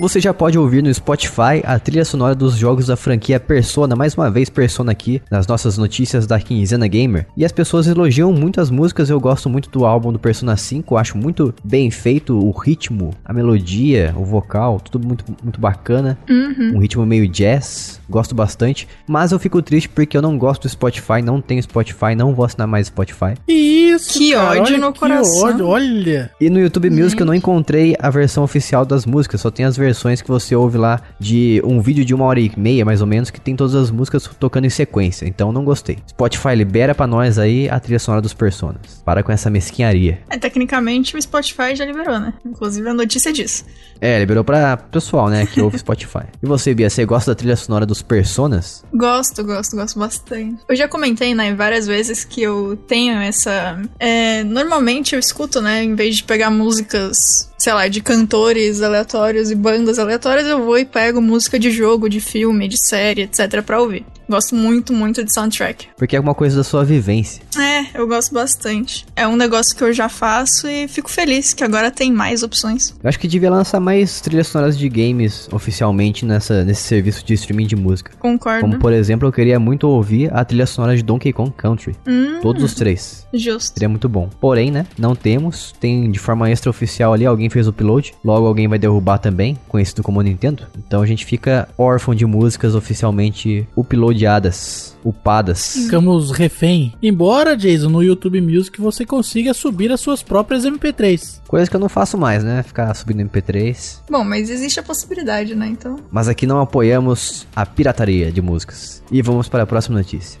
Você 0.00 0.18
já 0.20 0.34
pode 0.34 0.58
ouvir 0.58 0.82
no 0.82 0.92
Spotify 0.92 1.62
a 1.62 1.78
trilha 1.78 2.04
sonora 2.04 2.34
dos 2.34 2.56
jogos 2.56 2.88
da 2.88 2.96
franquia 2.96 3.38
Persona, 3.38 3.94
mais 3.94 4.14
uma 4.16 4.28
vez 4.28 4.50
Persona 4.50 4.90
aqui, 4.90 5.22
nas 5.30 5.46
nossas 5.46 5.78
notícias 5.78 6.26
da 6.26 6.40
Quinzena 6.40 6.88
Gamer. 6.88 7.28
E 7.36 7.44
as 7.44 7.52
pessoas 7.52 7.86
elogiam 7.86 8.32
muito 8.32 8.60
as 8.60 8.70
músicas, 8.70 9.08
eu 9.08 9.20
gosto 9.20 9.48
muito 9.48 9.70
do 9.70 9.84
álbum 9.86 10.12
do 10.12 10.18
Persona 10.18 10.56
5, 10.56 10.96
acho 10.96 11.16
muito 11.16 11.54
bem 11.62 11.92
feito 11.92 12.36
o 12.36 12.50
ritmo, 12.50 13.12
a 13.24 13.32
melodia, 13.32 14.12
o 14.16 14.24
vocal, 14.24 14.80
tudo 14.80 15.06
muito, 15.06 15.24
muito 15.40 15.60
bacana. 15.60 16.18
Um 16.28 16.80
ritmo 16.80 17.06
meio 17.06 17.28
jazz, 17.28 18.00
gosto 18.10 18.34
bastante. 18.34 18.88
Mas 19.06 19.30
eu 19.30 19.38
fico 19.38 19.62
triste 19.62 19.88
porque 19.88 20.16
eu 20.16 20.22
não 20.22 20.36
gosto 20.36 20.62
do 20.62 20.68
Spotify, 20.68 21.22
não 21.22 21.40
tenho 21.40 21.62
Spotify, 21.62 22.16
não 22.16 22.34
vou 22.34 22.44
assinar 22.44 22.66
mais 22.66 22.88
Spotify. 22.88 23.34
Que 23.46 23.52
isso, 23.52 24.18
Que 24.18 24.32
cara, 24.32 24.60
ódio 24.60 24.74
olha 24.74 24.78
no 24.78 24.92
que 24.92 24.98
coração. 24.98 25.48
ódio, 25.48 25.66
olha. 25.68 26.30
E 26.40 26.50
no 26.50 26.58
YouTube 26.58 26.90
Music 26.90 27.20
eu 27.20 27.26
não 27.26 27.34
encontrei 27.34 27.94
a 28.00 28.10
versão 28.10 28.42
oficial 28.42 28.84
das 28.84 29.06
músicas, 29.06 29.40
só 29.40 29.52
tem 29.52 29.64
as 29.64 29.76
versões 29.76 29.83
que 30.22 30.28
você 30.28 30.54
ouve 30.54 30.78
lá 30.78 31.00
de 31.18 31.60
um 31.64 31.80
vídeo 31.80 32.04
de 32.04 32.14
uma 32.14 32.24
hora 32.24 32.40
e 32.40 32.50
meia, 32.56 32.84
mais 32.84 33.00
ou 33.00 33.06
menos, 33.06 33.30
que 33.30 33.40
tem 33.40 33.56
todas 33.56 33.74
as 33.74 33.90
músicas 33.90 34.28
tocando 34.38 34.66
em 34.66 34.70
sequência. 34.70 35.26
Então 35.26 35.52
não 35.52 35.64
gostei. 35.64 35.98
Spotify 36.08 36.54
libera 36.54 36.94
pra 36.94 37.06
nós 37.06 37.38
aí 37.38 37.68
a 37.68 37.78
trilha 37.80 37.98
sonora 37.98 38.22
dos 38.22 38.34
Personas. 38.34 39.02
Para 39.04 39.22
com 39.22 39.32
essa 39.32 39.50
mesquinharia. 39.50 40.20
É, 40.28 40.38
tecnicamente 40.38 41.16
o 41.16 41.22
Spotify 41.22 41.74
já 41.74 41.84
liberou, 41.84 42.18
né? 42.18 42.34
Inclusive 42.44 42.88
a 42.88 42.94
notícia 42.94 43.32
diz. 43.32 43.64
É, 44.00 44.18
liberou 44.18 44.44
pra 44.44 44.76
pessoal, 44.76 45.28
né, 45.28 45.46
que 45.46 45.60
ouve 45.60 45.78
Spotify. 45.78 46.24
E 46.42 46.46
você, 46.46 46.74
Bia, 46.74 46.90
você 46.90 47.06
gosta 47.06 47.30
da 47.30 47.34
trilha 47.34 47.56
sonora 47.56 47.86
dos 47.86 48.02
Personas? 48.02 48.84
Gosto, 48.92 49.42
gosto, 49.42 49.76
gosto 49.76 49.98
bastante. 49.98 50.58
Eu 50.68 50.76
já 50.76 50.86
comentei, 50.86 51.34
né, 51.34 51.54
várias 51.54 51.86
vezes 51.86 52.22
que 52.22 52.42
eu 52.42 52.76
tenho 52.86 53.18
essa. 53.18 53.80
É, 53.98 54.44
normalmente 54.44 55.14
eu 55.14 55.18
escuto, 55.18 55.60
né, 55.60 55.82
em 55.82 55.94
vez 55.94 56.16
de 56.16 56.24
pegar 56.24 56.50
músicas, 56.50 57.50
sei 57.58 57.72
lá, 57.72 57.88
de 57.88 58.00
cantores 58.00 58.82
aleatórios 58.82 59.50
e 59.50 59.54
bandas 59.54 59.98
aleatórias, 59.98 60.46
eu 60.46 60.64
vou 60.64 60.78
e 60.78 60.84
pego 60.84 61.20
música 61.20 61.58
de 61.58 61.70
jogo, 61.70 62.08
de 62.08 62.20
filme, 62.20 62.68
de 62.68 62.76
série, 62.78 63.22
etc, 63.22 63.62
pra 63.62 63.80
ouvir. 63.80 64.04
Gosto 64.28 64.54
muito, 64.54 64.92
muito 64.92 65.24
de 65.24 65.32
soundtrack. 65.32 65.88
Porque 65.96 66.16
é 66.16 66.18
alguma 66.18 66.34
coisa 66.34 66.56
da 66.56 66.64
sua 66.64 66.84
vivência. 66.84 67.42
É, 67.58 67.98
eu 67.98 68.06
gosto 68.06 68.32
bastante. 68.34 69.04
É 69.14 69.26
um 69.26 69.36
negócio 69.36 69.76
que 69.76 69.82
eu 69.84 69.92
já 69.92 70.08
faço 70.08 70.68
e 70.68 70.88
fico 70.88 71.10
feliz 71.10 71.52
que 71.52 71.62
agora 71.64 71.90
tem 71.90 72.12
mais 72.12 72.42
opções. 72.42 72.94
Eu 73.02 73.08
acho 73.08 73.18
que 73.18 73.28
devia 73.28 73.50
lançar 73.50 73.80
mais 73.80 74.20
trilhas 74.20 74.48
sonoras 74.48 74.78
de 74.78 74.88
games 74.88 75.48
oficialmente 75.52 76.24
nessa, 76.24 76.64
nesse 76.64 76.82
serviço 76.82 77.24
de 77.24 77.34
streaming 77.34 77.66
de 77.66 77.76
música. 77.76 78.12
Concordo. 78.18 78.60
Como, 78.60 78.78
por 78.78 78.92
exemplo, 78.92 79.28
eu 79.28 79.32
queria 79.32 79.58
muito 79.60 79.88
ouvir 79.88 80.32
a 80.34 80.44
trilha 80.44 80.66
sonora 80.66 80.96
de 80.96 81.02
Donkey 81.02 81.32
Kong 81.32 81.52
Country. 81.56 81.96
Hum, 82.06 82.40
Todos 82.42 82.62
os 82.62 82.74
três. 82.74 83.26
Justo. 83.32 83.74
Seria 83.74 83.88
muito 83.88 84.08
bom. 84.08 84.28
Porém, 84.40 84.70
né, 84.70 84.86
não 84.98 85.14
temos. 85.14 85.72
Tem 85.80 86.10
de 86.10 86.18
forma 86.18 86.50
extraoficial 86.50 87.12
ali, 87.12 87.26
alguém 87.26 87.50
fez 87.50 87.66
o 87.66 87.70
upload. 87.70 88.14
Logo 88.24 88.46
alguém 88.46 88.68
vai 88.68 88.78
derrubar 88.78 89.18
também, 89.18 89.58
conhecido 89.68 90.02
como 90.02 90.20
Nintendo. 90.22 90.66
Então 90.76 91.02
a 91.02 91.06
gente 91.06 91.24
fica 91.24 91.68
órfão 91.76 92.14
de 92.14 92.24
músicas 92.26 92.74
oficialmente 92.74 93.66
uploadadas, 94.14 94.96
upadas. 95.04 95.74
Ficamos 95.74 96.30
refém. 96.30 96.94
Embora, 97.02 97.56
Jason, 97.56 97.88
no 97.88 98.02
YouTube 98.02 98.40
Music 98.40 98.80
você 98.80 99.04
consiga 99.04 99.52
subir 99.52 99.90
as 99.92 100.00
suas 100.00 100.22
próprias 100.22 100.64
MP3. 100.64 101.40
Coisa 101.46 101.68
que 101.68 101.76
eu 101.76 101.80
não 101.80 101.88
faço 101.88 102.16
mais, 102.16 102.42
né? 102.44 102.62
Ficar 102.62 102.92
subindo 102.94 103.20
MP3. 103.28 104.00
Bom, 104.10 104.24
mas 104.24 104.50
existe 104.50 104.80
a 104.80 104.82
possibilidade, 104.82 105.54
né? 105.54 105.66
Então. 105.66 105.96
Mas 106.10 106.28
aqui 106.28 106.46
não 106.46 106.60
apoiamos 106.60 107.46
a 107.54 107.64
pirataria 107.66 108.30
de 108.30 108.40
músicas. 108.40 109.02
E 109.10 109.22
vamos 109.22 109.48
para 109.48 109.62
a 109.62 109.66
próxima 109.66 109.98
notícia. 109.98 110.38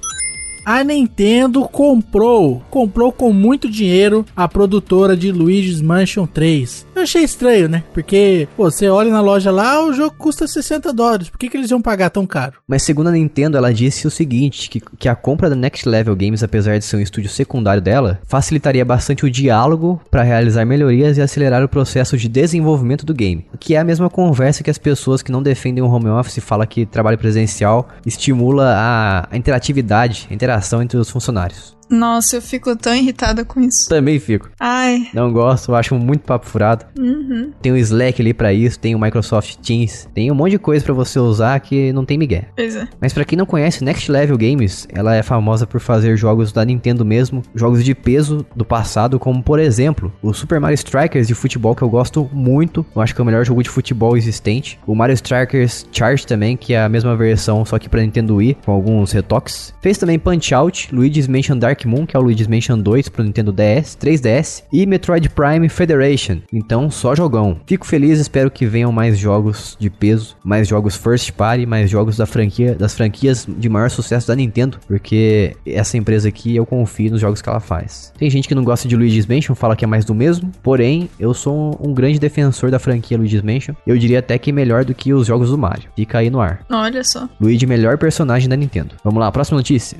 A 0.64 0.82
Nintendo 0.82 1.68
comprou, 1.68 2.62
comprou 2.70 3.12
com 3.12 3.32
muito 3.32 3.68
dinheiro 3.70 4.24
a 4.34 4.48
produtora 4.48 5.14
de 5.14 5.30
Luigi's 5.30 5.82
Mansion 5.82 6.26
3. 6.26 6.86
Eu 6.96 7.02
achei 7.02 7.22
estranho, 7.22 7.68
né? 7.68 7.84
Porque, 7.92 8.48
pô, 8.56 8.70
você 8.70 8.88
olha 8.88 9.10
na 9.10 9.20
loja 9.20 9.50
lá, 9.50 9.84
o 9.84 9.92
jogo 9.92 10.14
custa 10.16 10.46
60 10.46 10.92
dólares. 10.92 11.28
Por 11.28 11.38
que, 11.38 11.50
que 11.50 11.56
eles 11.56 11.70
iam 11.70 11.82
pagar 11.82 12.08
tão 12.08 12.26
caro? 12.26 12.54
Mas 12.66 12.82
segundo 12.82 13.08
a 13.08 13.12
Nintendo, 13.12 13.58
ela 13.58 13.74
disse 13.74 14.06
o 14.06 14.10
seguinte, 14.10 14.70
que, 14.70 14.80
que 14.80 15.08
a 15.08 15.14
compra 15.14 15.50
da 15.50 15.56
Next 15.56 15.86
Level 15.86 16.16
Games, 16.16 16.42
apesar 16.42 16.78
de 16.78 16.84
ser 16.84 16.96
um 16.96 17.00
estúdio 17.00 17.28
secundário 17.28 17.82
dela, 17.82 18.20
facilitaria 18.26 18.84
bastante 18.84 19.26
o 19.26 19.30
diálogo 19.30 20.00
para 20.10 20.22
realizar 20.22 20.64
melhorias 20.64 21.18
e 21.18 21.22
acelerar 21.22 21.62
o 21.62 21.68
processo 21.68 22.16
de 22.16 22.28
desenvolvimento 22.28 23.04
do 23.04 23.12
game. 23.12 23.44
Que 23.60 23.74
é 23.74 23.78
a 23.78 23.84
mesma 23.84 24.08
conversa 24.08 24.64
que 24.64 24.70
as 24.70 24.78
pessoas 24.78 25.20
que 25.20 25.32
não 25.32 25.42
defendem 25.42 25.82
o 25.82 25.90
home 25.90 26.08
office 26.08 26.42
falam 26.42 26.66
que 26.66 26.86
trabalho 26.86 27.18
presencial 27.18 27.88
estimula 28.06 28.72
a, 28.76 29.36
interatividade, 29.36 30.26
a 30.30 30.34
interação 30.54 30.80
entre 30.80 30.96
os 30.98 31.10
funcionários. 31.10 31.73
Nossa, 31.90 32.36
eu 32.36 32.42
fico 32.42 32.74
tão 32.76 32.94
irritada 32.94 33.44
com 33.44 33.60
isso. 33.60 33.88
Também 33.88 34.18
fico. 34.18 34.50
Ai. 34.58 35.08
Não 35.14 35.32
gosto, 35.32 35.70
eu 35.70 35.74
acho 35.74 35.94
muito 35.94 36.22
papo 36.22 36.46
furado. 36.46 36.84
Uhum. 36.98 37.52
Tem 37.60 37.72
o 37.72 37.76
Slack 37.76 38.20
ali 38.20 38.34
pra 38.34 38.52
isso, 38.52 38.78
tem 38.78 38.94
o 38.94 38.98
Microsoft 38.98 39.56
Teams, 39.56 40.08
tem 40.14 40.30
um 40.30 40.34
monte 40.34 40.52
de 40.52 40.58
coisa 40.58 40.84
pra 40.84 40.94
você 40.94 41.18
usar 41.18 41.58
que 41.60 41.92
não 41.92 42.04
tem 42.04 42.18
migué. 42.18 42.48
Pois 42.56 42.76
é. 42.76 42.88
Mas 43.00 43.12
pra 43.12 43.24
quem 43.24 43.36
não 43.36 43.46
conhece, 43.46 43.84
Next 43.84 44.10
Level 44.10 44.36
Games, 44.36 44.86
ela 44.92 45.14
é 45.14 45.22
famosa 45.22 45.66
por 45.66 45.80
fazer 45.80 46.16
jogos 46.16 46.52
da 46.52 46.64
Nintendo 46.64 47.04
mesmo, 47.04 47.42
jogos 47.54 47.84
de 47.84 47.94
peso 47.94 48.44
do 48.54 48.64
passado, 48.64 49.18
como 49.18 49.42
por 49.42 49.58
exemplo, 49.58 50.12
o 50.22 50.32
Super 50.32 50.60
Mario 50.60 50.74
Strikers 50.74 51.28
de 51.28 51.34
futebol 51.34 51.74
que 51.74 51.82
eu 51.82 51.88
gosto 51.88 52.28
muito, 52.32 52.84
eu 52.94 53.02
acho 53.02 53.14
que 53.14 53.20
é 53.20 53.22
o 53.22 53.26
melhor 53.26 53.44
jogo 53.44 53.62
de 53.62 53.70
futebol 53.70 54.16
existente. 54.16 54.78
O 54.86 54.94
Mario 54.94 55.14
Strikers 55.14 55.86
Charge 55.92 56.26
também, 56.26 56.56
que 56.56 56.74
é 56.74 56.82
a 56.82 56.88
mesma 56.88 57.16
versão, 57.16 57.64
só 57.64 57.78
que 57.78 57.88
pra 57.88 58.00
Nintendo 58.00 58.36
Wii, 58.36 58.58
com 58.64 58.72
alguns 58.72 59.12
retoques. 59.12 59.74
Fez 59.80 59.98
também 59.98 60.18
Punch-Out, 60.18 60.94
Luigi's 60.94 61.28
Mansion 61.28 61.58
Dark 61.58 61.73
Moon, 61.84 62.06
que 62.06 62.16
é 62.16 62.20
o 62.20 62.22
Luigi's 62.22 62.46
Mansion 62.46 62.78
2 62.78 63.08
pro 63.08 63.24
Nintendo 63.24 63.52
DS, 63.52 63.96
3DS 64.00 64.64
e 64.72 64.86
Metroid 64.86 65.28
Prime 65.30 65.68
Federation. 65.68 66.38
Então, 66.52 66.90
só 66.90 67.14
jogão. 67.14 67.58
Fico 67.66 67.86
feliz, 67.86 68.18
espero 68.20 68.50
que 68.50 68.66
venham 68.66 68.92
mais 68.92 69.18
jogos 69.18 69.76
de 69.78 69.90
peso, 69.90 70.36
mais 70.44 70.68
jogos 70.68 70.96
first 70.96 71.32
party, 71.32 71.66
mais 71.66 71.90
jogos 71.90 72.16
da 72.16 72.26
franquia, 72.26 72.74
das 72.74 72.94
franquias 72.94 73.46
de 73.48 73.68
maior 73.68 73.90
sucesso 73.90 74.28
da 74.28 74.36
Nintendo, 74.36 74.78
porque 74.86 75.56
essa 75.66 75.96
empresa 75.96 76.28
aqui 76.28 76.54
eu 76.54 76.64
confio 76.64 77.10
nos 77.10 77.20
jogos 77.20 77.42
que 77.42 77.48
ela 77.48 77.60
faz. 77.60 78.12
Tem 78.16 78.30
gente 78.30 78.46
que 78.48 78.54
não 78.54 78.64
gosta 78.64 78.86
de 78.86 78.96
Luigi's 78.96 79.26
Mansion, 79.26 79.54
fala 79.54 79.76
que 79.76 79.84
é 79.84 79.88
mais 79.88 80.04
do 80.04 80.14
mesmo, 80.14 80.50
porém, 80.62 81.08
eu 81.18 81.34
sou 81.34 81.78
um, 81.82 81.90
um 81.90 81.94
grande 81.94 82.18
defensor 82.18 82.70
da 82.70 82.78
franquia 82.78 83.18
Luigi's 83.18 83.42
Mansion. 83.42 83.74
Eu 83.86 83.98
diria 83.98 84.18
até 84.18 84.38
que 84.38 84.52
melhor 84.52 84.84
do 84.84 84.94
que 84.94 85.12
os 85.12 85.26
jogos 85.26 85.50
do 85.50 85.58
Mario. 85.58 85.90
Fica 85.96 86.18
aí 86.18 86.30
no 86.30 86.40
ar. 86.40 86.64
Olha 86.70 87.02
só. 87.02 87.28
Luigi, 87.40 87.66
melhor 87.66 87.98
personagem 87.98 88.48
da 88.48 88.56
Nintendo. 88.56 88.94
Vamos 89.02 89.20
lá, 89.20 89.30
próxima 89.32 89.58
notícia. 89.58 89.98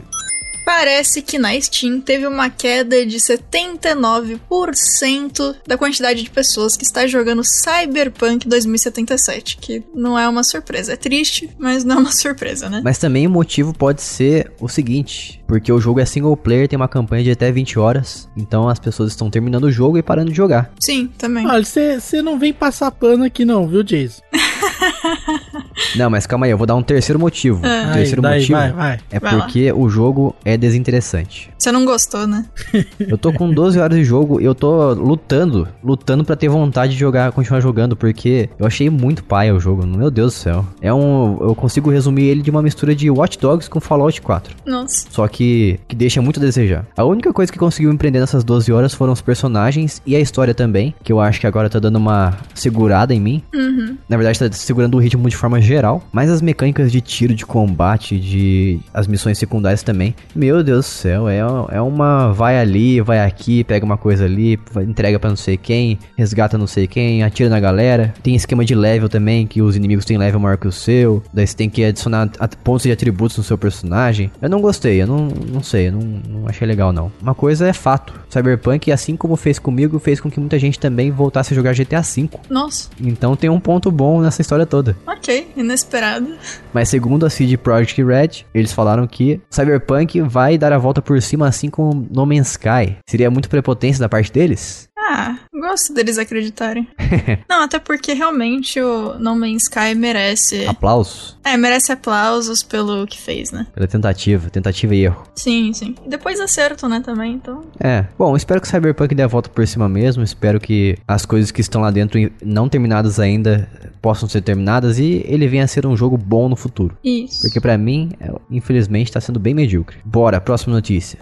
Parece 0.65 1.21
que 1.23 1.39
na 1.39 1.61
Steam 1.61 2.01
teve 2.01 2.27
uma 2.27 2.49
queda 2.49 3.05
de 3.05 3.19
79% 3.19 5.57
da 5.67 5.77
quantidade 5.77 6.23
de 6.23 6.31
pessoas 6.31 6.75
que 6.77 6.85
está 6.85 7.05
jogando 7.07 7.43
Cyberpunk 7.45 8.49
2077, 8.49 9.59
que 9.59 9.83
não 9.95 10.19
é 10.19 10.27
uma 10.29 10.43
surpresa. 10.43 10.95
É 10.95 10.97
triste, 10.97 11.51
mas 11.59 11.85
não 11.85 11.97
é 11.97 11.99
uma 12.01 12.13
surpresa, 12.17 12.71
né? 12.71 12.81
Mas 12.83 12.99
também 12.99 13.27
o 13.27 13.31
motivo 13.31 13.75
pode 13.75 14.01
ser 14.03 14.51
o 14.61 14.69
seguinte: 14.69 15.43
porque 15.47 15.73
o 15.73 15.81
jogo 15.81 16.01
é 16.01 16.05
single 16.05 16.37
player, 16.37 16.69
tem 16.69 16.77
uma 16.77 16.89
campanha 16.89 17.23
de 17.25 17.31
até 17.31 17.51
20 17.53 17.79
horas, 17.79 18.29
então 18.37 18.69
as 18.69 18.79
pessoas 18.79 19.11
estão 19.11 19.31
terminando 19.31 19.65
o 19.65 19.73
jogo 19.73 19.97
e 19.99 20.03
parando 20.03 20.31
de 20.31 20.37
jogar. 20.37 20.73
Sim, 20.81 21.11
também. 21.19 21.47
Olha, 21.47 21.65
você 21.65 22.23
não 22.23 22.39
vem 22.39 22.53
passar 22.53 22.91
pano 22.91 23.25
aqui 23.25 23.45
não, 23.45 23.69
viu, 23.69 23.83
Jason? 23.83 24.23
Não, 25.97 26.11
mas 26.11 26.27
calma 26.27 26.47
aí, 26.47 26.53
eu 26.53 26.59
vou 26.59 26.67
dar 26.67 26.75
um 26.75 26.83
terceiro 26.83 27.19
motivo. 27.19 27.61
Ah. 27.65 27.91
O 27.91 27.93
terceiro 27.95 28.27
Aí, 28.27 28.31
daí, 28.31 28.41
motivo 28.41 28.59
vai, 28.59 28.73
vai. 28.73 29.01
é 29.11 29.21
Vai 29.21 29.35
lá. 29.37 29.41
porque 29.45 29.73
o 29.73 29.89
jogo 29.89 30.35
é 30.45 30.57
desinteressante. 30.57 31.51
Você 31.59 31.71
não 31.73 31.85
gostou, 31.85 32.27
né? 32.27 32.45
Eu 33.01 33.17
tô 33.19 33.33
com 33.33 33.51
12 33.53 33.79
horas 33.79 33.97
de 33.97 34.05
jogo 34.05 34.41
e 34.41 34.45
eu 34.45 34.55
tô 34.55 34.93
lutando, 34.93 35.67
lutando 35.83 36.25
pra 36.25 36.37
ter 36.37 36.49
vontade 36.49 36.93
de 36.93 36.99
jogar, 36.99 37.33
continuar 37.33 37.61
jogando, 37.61 37.97
porque 37.97 38.49
eu 38.59 38.67
achei 38.67 38.89
muito 38.91 39.23
paia 39.25 39.55
o 39.55 39.61
jogo, 39.61 39.87
meu 39.87 40.11
Deus 40.11 40.33
do 40.33 40.37
céu. 40.37 40.67
É 40.81 40.93
um, 40.93 41.39
eu 41.41 41.55
consigo 41.55 41.91
resumir 41.91 42.25
ele 42.25 42.43
de 42.43 42.51
uma 42.51 42.63
mistura 42.63 42.95
de 42.95 43.11
Watch 43.11 43.39
Dogs 43.39 43.69
com 43.69 43.81
Fallout 43.81 44.21
4. 44.21 44.55
Nossa. 44.67 45.07
Só 45.11 45.27
que, 45.29 45.79
que 45.89 45.95
deixa 45.97 46.21
muito 46.23 46.39
a 46.41 46.43
desejar. 46.43 46.87
A 46.97 47.05
única 47.05 47.33
coisa 47.33 47.53
que 47.53 47.59
conseguiu 47.59 47.93
empreender 47.93 48.21
nessas 48.21 48.45
12 48.45 48.73
horas 48.73 48.95
foram 48.95 49.13
os 49.13 49.21
personagens 49.21 50.03
e 50.07 50.15
a 50.17 50.21
história 50.21 50.55
também, 50.55 50.95
que 51.03 51.13
eu 51.13 51.21
acho 51.21 51.41
que 51.41 51.47
agora 51.47 51.69
tá 51.71 51.79
dando 51.79 51.97
uma 51.97 52.35
segurada 52.55 53.15
em 53.15 53.21
mim. 53.21 53.43
Uhum. 53.55 53.97
Na 54.09 54.17
verdade, 54.17 54.39
tá 54.39 54.51
segurando 54.53 54.94
o 54.97 54.99
ritmo 54.99 55.29
de 55.29 55.37
forma 55.37 55.61
geral. 55.61 56.03
Mas 56.13 56.31
as 56.31 56.43
mecânicas 56.43 56.91
de 56.91 57.01
tiro, 57.01 57.35
de 57.35 57.45
combate, 57.45 58.19
de 58.19 58.81
as 58.93 59.07
missões 59.07 59.39
secundárias 59.39 59.83
também. 59.83 60.15
Meu 60.35 60.63
Deus 60.63 60.87
do 60.87 60.89
céu, 60.89 61.29
é, 61.29 61.39
é 61.39 61.81
uma 61.81 62.33
vai 62.33 62.59
ali, 62.59 63.01
vai 63.01 63.21
aqui, 63.21 63.65
pega 63.65 63.85
uma 63.85 63.97
coisa 63.97 64.25
ali, 64.25 64.59
entrega 64.87 65.19
pra 65.19 65.31
não 65.31 65.37
sei 65.37 65.57
quem, 65.57 65.99
resgata 66.17 66.59
não 66.59 66.67
sei 66.67 66.87
quem, 66.87 67.23
atira 67.23 67.49
na 67.49 67.61
galera. 67.61 68.15
Tem 68.23 68.35
esquema 68.35 68.65
de 68.65 68.75
level 68.75 69.09
também, 69.09 69.47
que 69.47 69.63
os 69.63 69.77
inimigos 69.77 70.05
têm 70.05 70.19
level 70.19 70.41
maior 70.41 70.57
que 70.57 70.69
o 70.69 70.73
seu. 70.73 71.23
Daí 71.33 71.47
você 71.47 71.57
tem 71.57 71.71
que 71.71 71.85
adicionar 71.85 72.29
pontos 72.63 72.85
de 72.85 72.93
atributos 72.93 73.37
no 73.37 73.45
seu 73.45 73.59
personagem. 73.59 74.31
Eu 74.41 74.49
não 74.49 74.61
gostei, 74.61 75.03
eu 75.03 75.07
não, 75.07 75.29
não 75.29 75.63
sei, 75.63 75.89
eu 75.89 75.93
não, 75.93 76.01
não 76.01 76.49
achei 76.49 76.67
legal 76.67 76.93
não. 76.93 77.11
Uma 77.21 77.35
coisa 77.35 77.69
é 77.69 77.73
fato. 77.73 78.13
Cyberpunk, 78.29 78.91
assim 78.91 79.17
como 79.17 79.37
fez 79.37 79.59
comigo, 79.59 79.99
fez 79.99 80.21
com 80.21 80.31
que 80.31 80.41
muita 80.41 80.59
gente 80.59 80.79
também 80.79 81.11
voltasse 81.11 81.53
a 81.53 81.57
jogar 81.57 81.75
GTA 81.75 82.01
V. 82.01 82.29
Nossa. 82.51 82.91
Então 83.01 83.37
tem 83.37 83.51
um 83.51 83.61
ponto 83.61 83.91
bom 83.91 84.21
nessa 84.21 84.41
história 84.41 84.67
toda. 84.67 84.84
Ok, 85.07 85.53
inesperado. 85.57 86.29
Mas 86.73 86.89
segundo 86.89 87.25
a 87.25 87.31
CD 87.31 87.57
Projekt 87.57 88.03
Red, 88.03 88.45
eles 88.55 88.73
falaram 88.73 89.07
que 89.07 89.41
Cyberpunk 89.51 90.21
vai 90.23 90.59
dar 90.59 90.73
a 90.73 90.79
volta 90.79 91.01
por 91.01 91.21
cima 91.23 91.47
assim 91.49 91.71
como 91.71 92.07
No 92.11 92.27
Man's 92.27 92.51
Sky. 92.53 92.97
Seria 93.09 93.31
muito 93.31 93.49
prepotência 93.49 94.01
da 94.01 94.09
parte 94.09 94.33
deles? 94.33 94.89
Ah, 95.17 95.37
gosto 95.53 95.95
deles 95.95 96.19
acreditarem. 96.19 96.89
não, 97.49 97.63
até 97.63 97.79
porque 97.79 98.13
realmente 98.15 98.81
o 98.81 99.15
No 99.21 99.37
Man's 99.37 99.63
Sky 99.63 99.95
merece. 99.95 100.67
Aplausos 100.67 101.39
É, 101.45 101.57
merece 101.57 101.93
aplausos 101.93 102.65
pelo 102.65 103.07
que 103.07 103.21
fez, 103.21 103.53
né? 103.53 103.65
pela 103.73 103.87
tentativa, 103.87 104.51
tentativa 104.51 104.93
e 104.93 105.05
erro. 105.05 105.23
Sim, 105.37 105.73
sim. 105.73 105.95
E 106.05 106.09
depois 106.09 106.41
acerto, 106.41 106.89
né, 106.89 107.01
também, 107.01 107.35
então. 107.35 107.63
É, 107.79 108.05
bom, 108.19 108.37
espero 108.37 108.61
que 108.61 108.67
Cyberpunk 108.67 109.15
dê 109.15 109.23
a 109.23 109.29
volta 109.29 109.49
por 109.49 109.65
cima 109.69 109.89
mesmo. 109.89 110.25
Espero 110.25 110.59
que 110.59 110.99
as 111.07 111.25
coisas 111.25 111.53
que 111.53 111.61
estão 111.61 111.81
lá 111.81 111.93
dentro 111.93 112.19
não 112.43 112.69
terminadas 112.69 113.21
ainda 113.21 113.69
possam 114.03 114.29
ser 114.29 114.41
terminadas 114.43 114.99
e 114.99 115.25
ele 115.29 115.47
venha 115.47 115.63
a 115.63 115.69
ser 115.69 115.87
um 115.87 115.97
jogo 115.97 116.17
bom 116.19 116.49
no 116.49 116.57
futuro. 116.57 116.99
Isso. 117.05 117.43
Porque 117.43 117.61
pra 117.61 117.79
mim, 117.79 118.11
é, 118.21 118.33
infelizmente, 118.51 119.13
tá 119.13 119.21
sendo 119.21 119.39
bem 119.39 119.55
medíocre. 119.55 119.99
Bora, 120.05 120.41
próxima 120.41 120.75
notícia. 120.75 121.21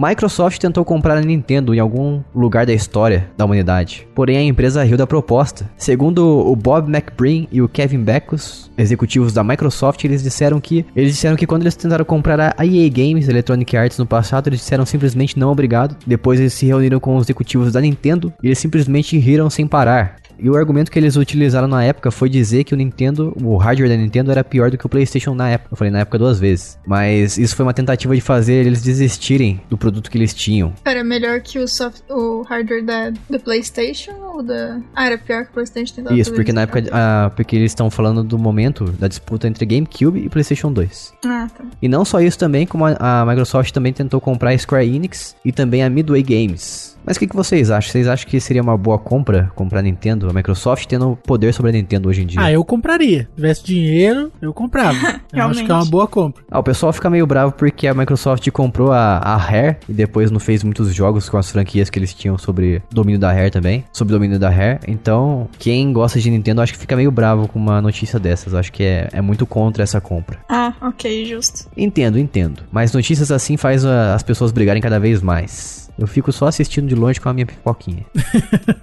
Microsoft 0.00 0.60
tentou 0.60 0.84
comprar 0.84 1.16
a 1.16 1.20
Nintendo 1.20 1.74
em 1.74 1.80
algum 1.80 2.22
lugar 2.32 2.64
da 2.64 2.72
história 2.72 3.28
da 3.36 3.44
humanidade, 3.44 4.06
porém 4.14 4.36
a 4.36 4.42
empresa 4.42 4.84
riu 4.84 4.96
da 4.96 5.08
proposta. 5.08 5.68
Segundo 5.76 6.24
o 6.24 6.54
Bob 6.54 6.88
McBreen 6.88 7.48
e 7.50 7.60
o 7.60 7.68
Kevin 7.68 8.04
Beckus, 8.04 8.70
executivos 8.78 9.32
da 9.32 9.42
Microsoft, 9.42 10.04
eles 10.04 10.22
disseram 10.22 10.60
que 10.60 10.86
eles 10.94 11.10
disseram 11.10 11.34
que 11.34 11.48
quando 11.48 11.62
eles 11.62 11.74
tentaram 11.74 12.04
comprar 12.04 12.54
a 12.56 12.64
EA 12.64 12.88
Games, 12.88 13.28
Electronic 13.28 13.76
Arts 13.76 13.98
no 13.98 14.06
passado, 14.06 14.48
eles 14.48 14.60
disseram 14.60 14.86
simplesmente 14.86 15.36
não 15.36 15.50
obrigado. 15.50 15.96
Depois 16.06 16.38
eles 16.38 16.54
se 16.54 16.66
reuniram 16.66 17.00
com 17.00 17.16
os 17.16 17.24
executivos 17.24 17.72
da 17.72 17.80
Nintendo 17.80 18.32
e 18.40 18.46
eles 18.46 18.58
simplesmente 18.60 19.18
riram 19.18 19.50
sem 19.50 19.66
parar. 19.66 20.14
E 20.38 20.48
o 20.48 20.56
argumento 20.56 20.90
que 20.90 20.98
eles 20.98 21.16
utilizaram 21.16 21.66
na 21.66 21.82
época 21.82 22.10
foi 22.10 22.28
dizer 22.28 22.64
que 22.64 22.74
o 22.74 22.76
Nintendo, 22.76 23.36
o 23.42 23.56
hardware 23.56 23.88
da 23.90 23.96
Nintendo 23.96 24.30
era 24.30 24.44
pior 24.44 24.70
do 24.70 24.78
que 24.78 24.86
o 24.86 24.88
PlayStation 24.88 25.34
na 25.34 25.50
época. 25.50 25.72
Eu 25.72 25.76
falei 25.76 25.90
na 25.90 26.00
época 26.00 26.18
duas 26.18 26.38
vezes. 26.38 26.78
Mas 26.86 27.36
isso 27.38 27.56
foi 27.56 27.64
uma 27.64 27.74
tentativa 27.74 28.14
de 28.14 28.20
fazer 28.20 28.66
eles 28.66 28.82
desistirem 28.82 29.60
do 29.68 29.76
produto 29.76 30.10
que 30.10 30.16
eles 30.16 30.32
tinham. 30.32 30.72
Era 30.84 31.02
melhor 31.02 31.40
que 31.40 31.58
o, 31.58 31.66
soft, 31.66 32.02
o 32.08 32.42
hardware 32.42 32.84
da, 32.84 33.10
do 33.10 33.40
PlayStation 33.40 34.12
ou 34.12 34.42
da. 34.42 34.80
Ah, 34.94 35.06
era 35.06 35.18
pior 35.18 35.44
que 35.44 35.50
o 35.50 35.54
PlayStation 35.54 35.94
tentava 35.96 36.16
Isso, 36.16 36.32
porque 36.32 36.52
na 36.52 36.62
época. 36.62 36.84
ah, 36.92 37.30
porque 37.34 37.56
eles 37.56 37.72
estão 37.72 37.90
falando 37.90 38.22
do 38.22 38.38
momento 38.38 38.84
da 38.92 39.08
disputa 39.08 39.48
entre 39.48 39.66
GameCube 39.66 40.20
e 40.20 40.28
PlayStation 40.28 40.72
2. 40.72 41.14
Ah, 41.24 41.48
tá. 41.56 41.64
E 41.82 41.88
não 41.88 42.04
só 42.04 42.20
isso 42.20 42.38
também, 42.38 42.66
como 42.66 42.84
a, 42.86 42.96
a 43.00 43.26
Microsoft 43.26 43.72
também 43.72 43.92
tentou 43.92 44.20
comprar 44.20 44.50
a 44.50 44.58
Square 44.58 44.86
Enix 44.86 45.34
e 45.44 45.52
também 45.52 45.82
a 45.82 45.90
Midway 45.90 46.22
Games. 46.22 46.97
Mas 47.08 47.16
o 47.16 47.20
que, 47.20 47.26
que 47.26 47.34
vocês 47.34 47.70
acham? 47.70 47.90
Vocês 47.90 48.06
acham 48.06 48.28
que 48.28 48.38
seria 48.38 48.60
uma 48.60 48.76
boa 48.76 48.98
compra 48.98 49.50
comprar 49.54 49.78
a 49.78 49.82
Nintendo? 49.82 50.28
A 50.28 50.32
Microsoft 50.34 50.84
tendo 50.84 51.16
poder 51.16 51.54
sobre 51.54 51.70
a 51.70 51.72
Nintendo 51.72 52.06
hoje 52.06 52.22
em 52.22 52.26
dia? 52.26 52.38
Ah, 52.38 52.52
eu 52.52 52.62
compraria. 52.62 53.22
Se 53.22 53.36
tivesse 53.36 53.64
dinheiro, 53.64 54.30
eu 54.42 54.52
comprava. 54.52 54.98
eu 55.32 55.46
acho 55.46 55.64
que 55.64 55.72
é 55.72 55.74
uma 55.74 55.86
boa 55.86 56.06
compra. 56.06 56.44
Ah, 56.50 56.58
o 56.58 56.62
pessoal 56.62 56.92
fica 56.92 57.08
meio 57.08 57.26
bravo 57.26 57.52
porque 57.52 57.86
a 57.86 57.94
Microsoft 57.94 58.46
comprou 58.50 58.92
a, 58.92 59.20
a 59.20 59.38
Rare 59.38 59.78
e 59.88 59.94
depois 59.94 60.30
não 60.30 60.38
fez 60.38 60.62
muitos 60.62 60.94
jogos 60.94 61.30
com 61.30 61.38
as 61.38 61.50
franquias 61.50 61.88
que 61.88 61.98
eles 61.98 62.12
tinham 62.12 62.36
sobre 62.36 62.82
domínio 62.90 63.18
da 63.18 63.32
Rare 63.32 63.50
também, 63.50 63.86
sobre 63.90 64.12
domínio 64.12 64.38
da 64.38 64.50
Rare. 64.50 64.80
Então, 64.86 65.48
quem 65.58 65.90
gosta 65.94 66.20
de 66.20 66.28
Nintendo 66.28 66.60
acho 66.60 66.74
que 66.74 66.78
fica 66.78 66.94
meio 66.94 67.10
bravo 67.10 67.48
com 67.48 67.58
uma 67.58 67.80
notícia 67.80 68.18
dessas. 68.18 68.52
Acho 68.52 68.70
que 68.70 68.82
é, 68.82 69.08
é 69.14 69.22
muito 69.22 69.46
contra 69.46 69.82
essa 69.82 69.98
compra. 69.98 70.40
Ah, 70.46 70.74
ok, 70.82 71.24
justo. 71.24 71.70
Entendo, 71.74 72.18
entendo. 72.18 72.64
Mas 72.70 72.92
notícias 72.92 73.32
assim 73.32 73.56
faz 73.56 73.82
ah, 73.86 74.14
as 74.14 74.22
pessoas 74.22 74.52
brigarem 74.52 74.82
cada 74.82 75.00
vez 75.00 75.22
mais. 75.22 75.87
Eu 75.98 76.06
fico 76.06 76.32
só 76.32 76.46
assistindo 76.46 76.86
de 76.86 76.94
longe 76.94 77.20
com 77.20 77.28
a 77.28 77.32
minha 77.32 77.46
pipoquinha. 77.46 78.04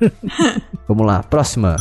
Vamos 0.88 1.06
lá, 1.06 1.24
próxima. 1.24 1.76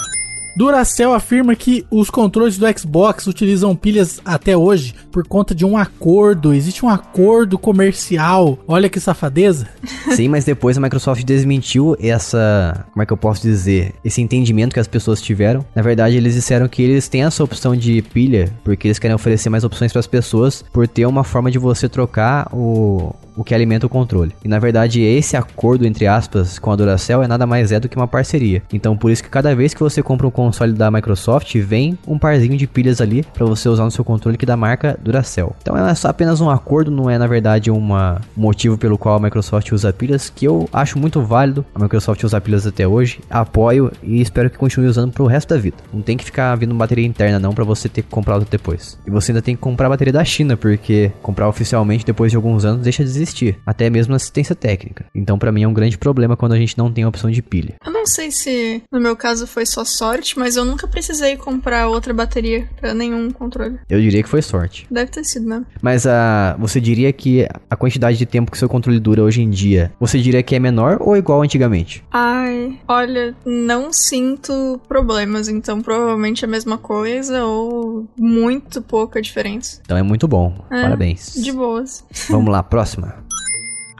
Duracell 0.57 1.13
afirma 1.13 1.57
que 1.57 1.85
os 1.91 2.09
controles 2.09 2.57
do 2.57 2.79
Xbox 2.79 3.27
utilizam 3.27 3.75
pilhas 3.75 4.21
até 4.25 4.57
hoje 4.57 4.95
por 5.11 5.27
conta 5.27 5.53
de 5.55 5.65
um 5.65 5.77
acordo. 5.77 6.55
Existe 6.55 6.85
um 6.85 6.89
acordo 6.89 7.59
comercial. 7.59 8.59
Olha 8.67 8.89
que 8.89 9.01
safadeza. 9.01 9.69
Sim, 10.15 10.29
mas 10.29 10.45
depois 10.45 10.79
a 10.79 10.81
Microsoft 10.81 11.25
desmentiu 11.25 11.97
essa. 12.01 12.87
Como 12.93 13.03
é 13.03 13.07
que 13.07 13.13
eu 13.13 13.17
posso 13.17 13.43
dizer? 13.43 13.95
Esse 14.05 14.23
entendimento 14.23 14.75
que 14.75 14.81
as 14.81 14.87
pessoas 14.87 15.21
tiveram. 15.21 15.65
Na 15.75 15.83
verdade, 15.83 16.17
eles 16.17 16.35
disseram 16.35 16.69
que 16.69 16.83
eles 16.83 17.09
têm 17.09 17.25
essa 17.25 17.43
opção 17.43 17.75
de 17.75 18.01
pilha, 18.01 18.53
porque 18.63 18.87
eles 18.87 18.99
querem 19.01 19.15
oferecer 19.15 19.51
mais 19.51 19.65
opções 19.65 19.91
para 19.91 20.01
as 20.01 20.07
pessoas, 20.07 20.65
por 20.73 20.87
ter 20.87 21.07
uma 21.07 21.25
forma 21.25 21.51
de 21.51 21.59
você 21.59 21.89
trocar 21.89 22.49
o, 22.53 23.13
o 23.37 23.45
que 23.45 23.55
alimenta 23.55 23.87
o 23.87 23.89
controle. 23.89 24.35
E 24.45 24.49
na 24.49 24.59
verdade, 24.59 25.03
esse 25.03 25.37
acordo, 25.37 25.87
entre 25.87 26.07
aspas, 26.07 26.59
com 26.59 26.71
a 26.71 26.77
Duracell 26.77 27.23
é 27.23 27.29
nada 27.29 27.47
mais 27.47 27.73
é 27.73 27.81
do 27.81 27.89
que 27.89 27.97
uma 27.97 28.09
parceria. 28.09 28.63
Então, 28.73 28.97
por 28.97 29.11
isso 29.11 29.23
que 29.23 29.29
cada 29.29 29.55
vez 29.55 29.75
que 29.75 29.81
você 29.81 30.03
compra 30.03 30.27
um 30.27 30.31
console 30.31 30.73
da 30.73 30.91
Microsoft, 30.91 31.55
vem 31.57 31.99
um 32.07 32.19
parzinho 32.19 32.57
de 32.57 32.67
pilhas 32.67 33.01
ali 33.01 33.25
para 33.35 33.47
você 33.47 33.69
usar 33.69 33.85
no 33.85 33.91
seu 33.91 34.05
controle 34.05 34.37
que 34.37 34.45
é 34.45 34.47
da 34.47 34.57
marca 34.57 34.99
Duracell. 35.03 35.55
Então, 35.63 35.77
é 35.77 35.95
só 35.95 36.09
apenas 36.09 36.41
um 36.41 36.51
acordo, 36.51 36.91
não 36.91 37.09
é 37.11 37.19
na 37.19 37.27
verdade 37.27 37.71
uma, 37.71 38.21
um 38.37 38.41
motivo 38.41 38.79
pelo 38.79 38.99
qual 38.99 39.17
a 39.17 39.21
Microsoft 39.21 39.71
usa 39.73 39.93
pilhas, 39.93 40.31
que 40.31 40.47
eu 40.47 40.69
acho 40.73 40.99
muito 40.99 41.23
válido 41.23 41.65
a 41.75 41.79
Microsoft 41.79 42.23
usar 42.25 42.41
pilhas 42.41 42.67
até 42.67 42.87
hoje. 42.87 43.21
Apoio 43.29 43.91
e 44.03 44.21
espero 44.21 44.51
que 44.51 44.59
continue 44.59 44.89
usando 44.89 45.13
pro 45.13 45.27
resto 45.27 45.55
da 45.55 45.61
vida. 45.61 45.77
Não 45.93 46.03
tem 46.03 46.17
que 46.17 46.25
ficar 46.25 46.55
vindo 46.57 46.75
bateria 46.75 47.07
interna 47.07 47.39
não 47.39 47.53
para 47.53 47.65
você 47.65 47.89
ter 47.89 48.03
que 48.03 48.11
comprar 48.11 48.35
outra 48.35 48.49
depois. 48.51 48.99
E 49.07 49.11
você 49.11 49.33
ainda 49.33 49.43
tem 49.43 49.55
que 49.55 49.63
comprar 49.63 49.89
bateria 49.89 50.13
da 50.13 50.25
China, 50.25 50.57
porque 50.57 51.11
comprar 51.23 51.49
oficialmente 51.49 52.05
depois 52.05 52.31
de 52.31 52.37
alguns 52.37 52.65
anos 52.65 52.83
deixa 52.83 53.05
de 53.05 53.24
existir, 53.25 53.59
até 53.67 53.91
mesmo 53.91 54.15
assistência 54.15 54.55
técnica. 54.55 55.07
Então, 55.15 55.39
para 55.39 55.51
mim 55.51 55.65
é 55.65 55.69
um 55.69 55.75
grande 55.75 55.99
problema 55.99 56.37
quando 56.37 56.53
a 56.53 56.59
gente 56.59 56.79
não 56.79 56.93
tem 56.93 57.05
a 57.05 57.09
opção 57.09 57.31
de 57.31 57.43
pilha. 57.43 57.75
Eu 57.85 57.93
não 57.93 58.07
sei 58.07 58.31
se 58.31 58.83
no 58.93 59.01
meu 59.01 59.17
caso 59.17 59.47
foi 59.47 59.67
só 59.67 59.85
sorte, 59.85 60.39
mas 60.39 60.57
eu 60.57 60.65
nunca 60.65 60.87
precisei 60.87 61.37
comprar 61.37 61.89
outra 61.89 62.13
bateria 62.15 62.69
pra 62.81 62.95
nenhum 62.95 63.31
controle. 63.31 63.79
Eu 63.89 64.01
diria 64.01 64.23
que 64.23 64.29
foi 64.29 64.43
sorte. 64.43 64.87
Deve 64.91 65.11
ter 65.11 65.25
sido 65.25 65.47
mesmo. 65.49 65.67
Mas 65.83 66.07
a, 66.07 66.57
você 66.59 66.81
diria 66.81 67.13
que 67.13 67.47
a 67.69 67.77
quantidade 67.77 68.17
de 68.19 68.27
tempo 68.27 68.51
que 68.51 68.59
seu 68.59 68.69
controle 68.69 69.01
dura 69.01 69.23
hoje 69.23 69.43
em 69.43 69.51
dia, 69.51 69.93
você 69.99 70.19
diria 70.19 70.43
que 70.43 70.55
é 70.55 70.59
menor 70.59 70.99
ou 71.01 71.17
igual 71.17 71.43
antigamente? 71.43 72.05
Ai, 72.11 72.79
olha, 72.87 73.35
não 73.45 73.93
sinto 73.93 74.81
problemas, 74.87 75.49
então 75.49 75.81
provavelmente 75.81 76.45
é 76.45 76.49
a 76.49 76.51
mesma 76.51 76.79
coisa 76.79 77.45
ou 77.45 78.07
muito 78.19 78.83
pouca 78.83 79.21
diferença. 79.21 79.81
Então 79.85 79.97
é 79.97 80.03
muito 80.03 80.29
bom. 80.29 80.65
É, 80.71 80.83
Parabéns. 80.83 81.35
De 81.35 81.53
boas. 81.53 82.05
Vamos 82.29 82.53
lá, 82.53 82.63
próxima. 82.63 83.14
time. 83.15 83.54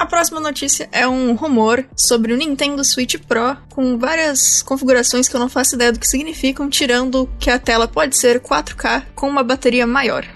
A 0.05 0.07
próxima 0.07 0.39
notícia 0.39 0.87
é 0.93 1.09
um 1.09 1.35
rumor 1.35 1.83
sobre 1.97 2.35
o 2.35 2.37
Nintendo 2.37 2.85
Switch 2.85 3.17
Pro 3.27 3.57
com 3.71 3.97
várias 3.97 4.63
configurações 4.63 5.27
que 5.31 5.35
eu 5.35 5.41
não 5.41 5.49
faço 5.49 5.77
ideia 5.77 5.93
do 5.93 5.99
que 5.99 6.07
significam, 6.07 6.69
tirando 6.69 7.27
que 7.39 7.49
a 7.49 7.59
tela 7.59 7.89
pode 7.89 8.15
ser 8.15 8.39
4K 8.39 9.03
com 9.15 9.27
uma 9.27 9.43
bateria 9.43 9.87
maior. 9.87 10.27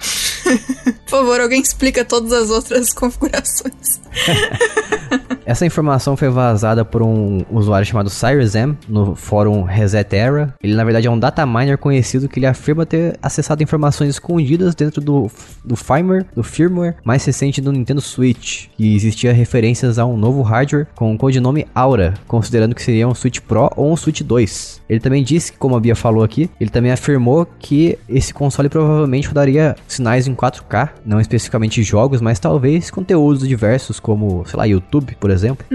Por 1.05 1.11
favor, 1.11 1.39
alguém 1.39 1.61
explica 1.61 2.03
todas 2.03 2.33
as 2.33 2.49
outras 2.49 2.93
configurações. 2.95 4.01
Essa 5.49 5.65
informação 5.65 6.15
foi 6.15 6.29
vazada 6.29 6.85
por 6.85 7.03
um 7.03 7.43
usuário 7.51 7.87
chamado 7.87 8.11
Cyrus 8.11 8.55
M 8.55 8.77
no 8.87 9.17
fórum 9.17 9.63
Reset 9.63 10.15
Era. 10.15 10.55
Ele 10.63 10.75
na 10.75 10.85
verdade 10.85 11.07
é 11.07 11.11
um 11.11 11.19
data 11.19 11.47
miner 11.47 11.79
conhecido 11.79 12.29
que 12.29 12.39
ele 12.39 12.45
afirma 12.45 12.85
ter 12.85 13.19
acessado 13.23 13.63
informações 13.63 14.11
escondidas 14.11 14.75
dentro 14.75 15.01
do, 15.01 15.31
do 15.65 15.75
firmware, 15.75 16.27
do 16.35 16.43
firmware 16.43 16.97
mais 17.03 17.25
recente 17.25 17.63
do 17.63 17.73
Nintendo 17.73 18.03
Switch, 18.03 18.67
que 18.77 18.95
existia 18.95 19.33
referências 19.59 19.99
a 19.99 20.07
um 20.07 20.17
novo 20.17 20.41
hardware 20.43 20.87
com 20.95 21.13
o 21.13 21.19
codinome 21.19 21.67
Aura, 21.75 22.15
considerando 22.29 22.77
que 22.77 22.83
seria 22.83 23.09
um 23.09 23.15
Switch 23.15 23.41
Pro 23.41 23.69
ou 23.75 23.93
um 23.93 23.97
Switch 23.97 24.23
2. 24.23 24.83
Ele 24.89 25.01
também 25.01 25.25
disse 25.25 25.53
que, 25.53 25.59
como 25.59 25.75
a 25.75 25.81
Bia 25.81 25.97
falou 25.97 26.23
aqui, 26.23 26.49
ele 26.61 26.71
também 26.71 26.93
afirmou 26.93 27.45
que 27.59 27.99
esse 28.09 28.33
console 28.33 28.69
provavelmente 28.69 29.27
rodaria 29.27 29.75
sinais 29.89 30.29
em 30.29 30.35
4K, 30.35 30.91
não 31.05 31.21
especificamente 31.21 31.83
jogos, 31.83 32.21
mas 32.21 32.39
talvez 32.39 32.89
conteúdos 32.89 33.49
diversos 33.49 33.99
como, 33.99 34.45
sei 34.47 34.57
lá, 34.57 34.65
YouTube, 34.65 35.17
por 35.19 35.29
exemplo. 35.29 35.67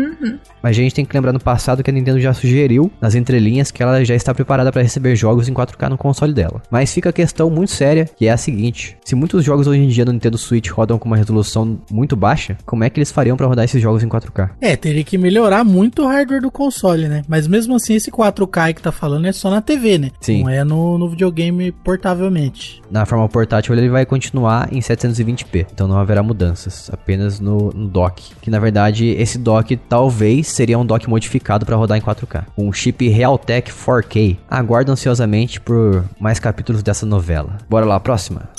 Mas 0.63 0.77
a 0.77 0.81
gente 0.81 0.95
tem 0.95 1.03
que 1.03 1.13
lembrar 1.13 1.33
no 1.33 1.41
passado 1.41 1.83
que 1.83 1.89
a 1.89 1.93
Nintendo 1.93 2.21
já 2.21 2.33
sugeriu, 2.33 2.89
nas 3.01 3.15
entrelinhas, 3.15 3.69
que 3.69 3.83
ela 3.83 4.03
já 4.05 4.15
está 4.15 4.33
preparada 4.33 4.71
para 4.71 4.81
receber 4.81 5.13
jogos 5.13 5.49
em 5.49 5.53
4K 5.53 5.89
no 5.89 5.97
console 5.97 6.33
dela. 6.33 6.61
Mas 6.71 6.93
fica 6.93 7.09
a 7.09 7.13
questão 7.13 7.49
muito 7.49 7.71
séria, 7.71 8.05
que 8.05 8.27
é 8.27 8.31
a 8.31 8.37
seguinte: 8.37 8.97
se 9.03 9.13
muitos 9.13 9.43
jogos 9.43 9.67
hoje 9.67 9.81
em 9.81 9.89
dia 9.89 10.05
no 10.05 10.13
Nintendo 10.13 10.37
Switch 10.37 10.69
rodam 10.69 10.97
com 10.97 11.05
uma 11.05 11.17
resolução 11.17 11.77
muito 11.91 12.15
baixa, 12.15 12.57
como 12.65 12.85
é 12.85 12.89
que 12.89 12.97
eles 12.97 13.11
fariam 13.11 13.35
para 13.35 13.45
rodar 13.45 13.62
esses 13.63 13.81
jogos 13.81 14.03
em 14.03 14.09
4K? 14.09 14.51
É, 14.61 14.75
teria 14.75 15.03
que 15.03 15.17
melhorar 15.17 15.63
muito 15.63 16.03
o 16.03 16.07
hardware 16.07 16.41
do 16.41 16.51
console, 16.51 17.07
né? 17.07 17.23
Mas 17.27 17.47
mesmo 17.47 17.75
assim, 17.75 17.95
esse 17.95 18.11
4K 18.11 18.73
que 18.73 18.81
tá 18.81 18.91
falando 18.91 19.25
é 19.25 19.31
só 19.31 19.49
na 19.49 19.61
TV, 19.61 19.97
né? 19.97 20.11
Sim. 20.19 20.43
Não 20.43 20.49
é 20.49 20.63
no, 20.63 20.97
no 20.97 21.09
videogame 21.09 21.71
portavelmente. 21.71 22.81
Na 22.89 23.05
forma 23.05 23.27
portátil 23.27 23.75
ele 23.75 23.89
vai 23.89 24.05
continuar 24.05 24.71
em 24.71 24.79
720p, 24.79 25.67
então 25.73 25.87
não 25.87 25.97
haverá 25.97 26.21
mudanças, 26.21 26.89
apenas 26.91 27.39
no, 27.39 27.71
no 27.71 27.87
dock. 27.87 28.33
Que 28.41 28.49
na 28.49 28.59
verdade 28.59 29.07
esse 29.07 29.37
dock 29.37 29.75
talvez 29.75 30.47
seria 30.47 30.77
um 30.77 30.85
dock 30.85 31.09
modificado 31.09 31.65
para 31.65 31.75
rodar 31.75 31.97
em 31.97 32.01
4K. 32.01 32.45
Um 32.57 32.71
chip 32.71 33.07
Realtek 33.07 33.71
4K. 33.71 34.37
Aguardo 34.49 34.91
ansiosamente 34.91 35.59
por 35.59 36.03
mais 36.19 36.39
capítulos 36.39 36.83
dessa 36.83 37.05
novela. 37.05 37.57
Bora 37.69 37.85
lá, 37.85 37.99
próxima. 37.99 38.49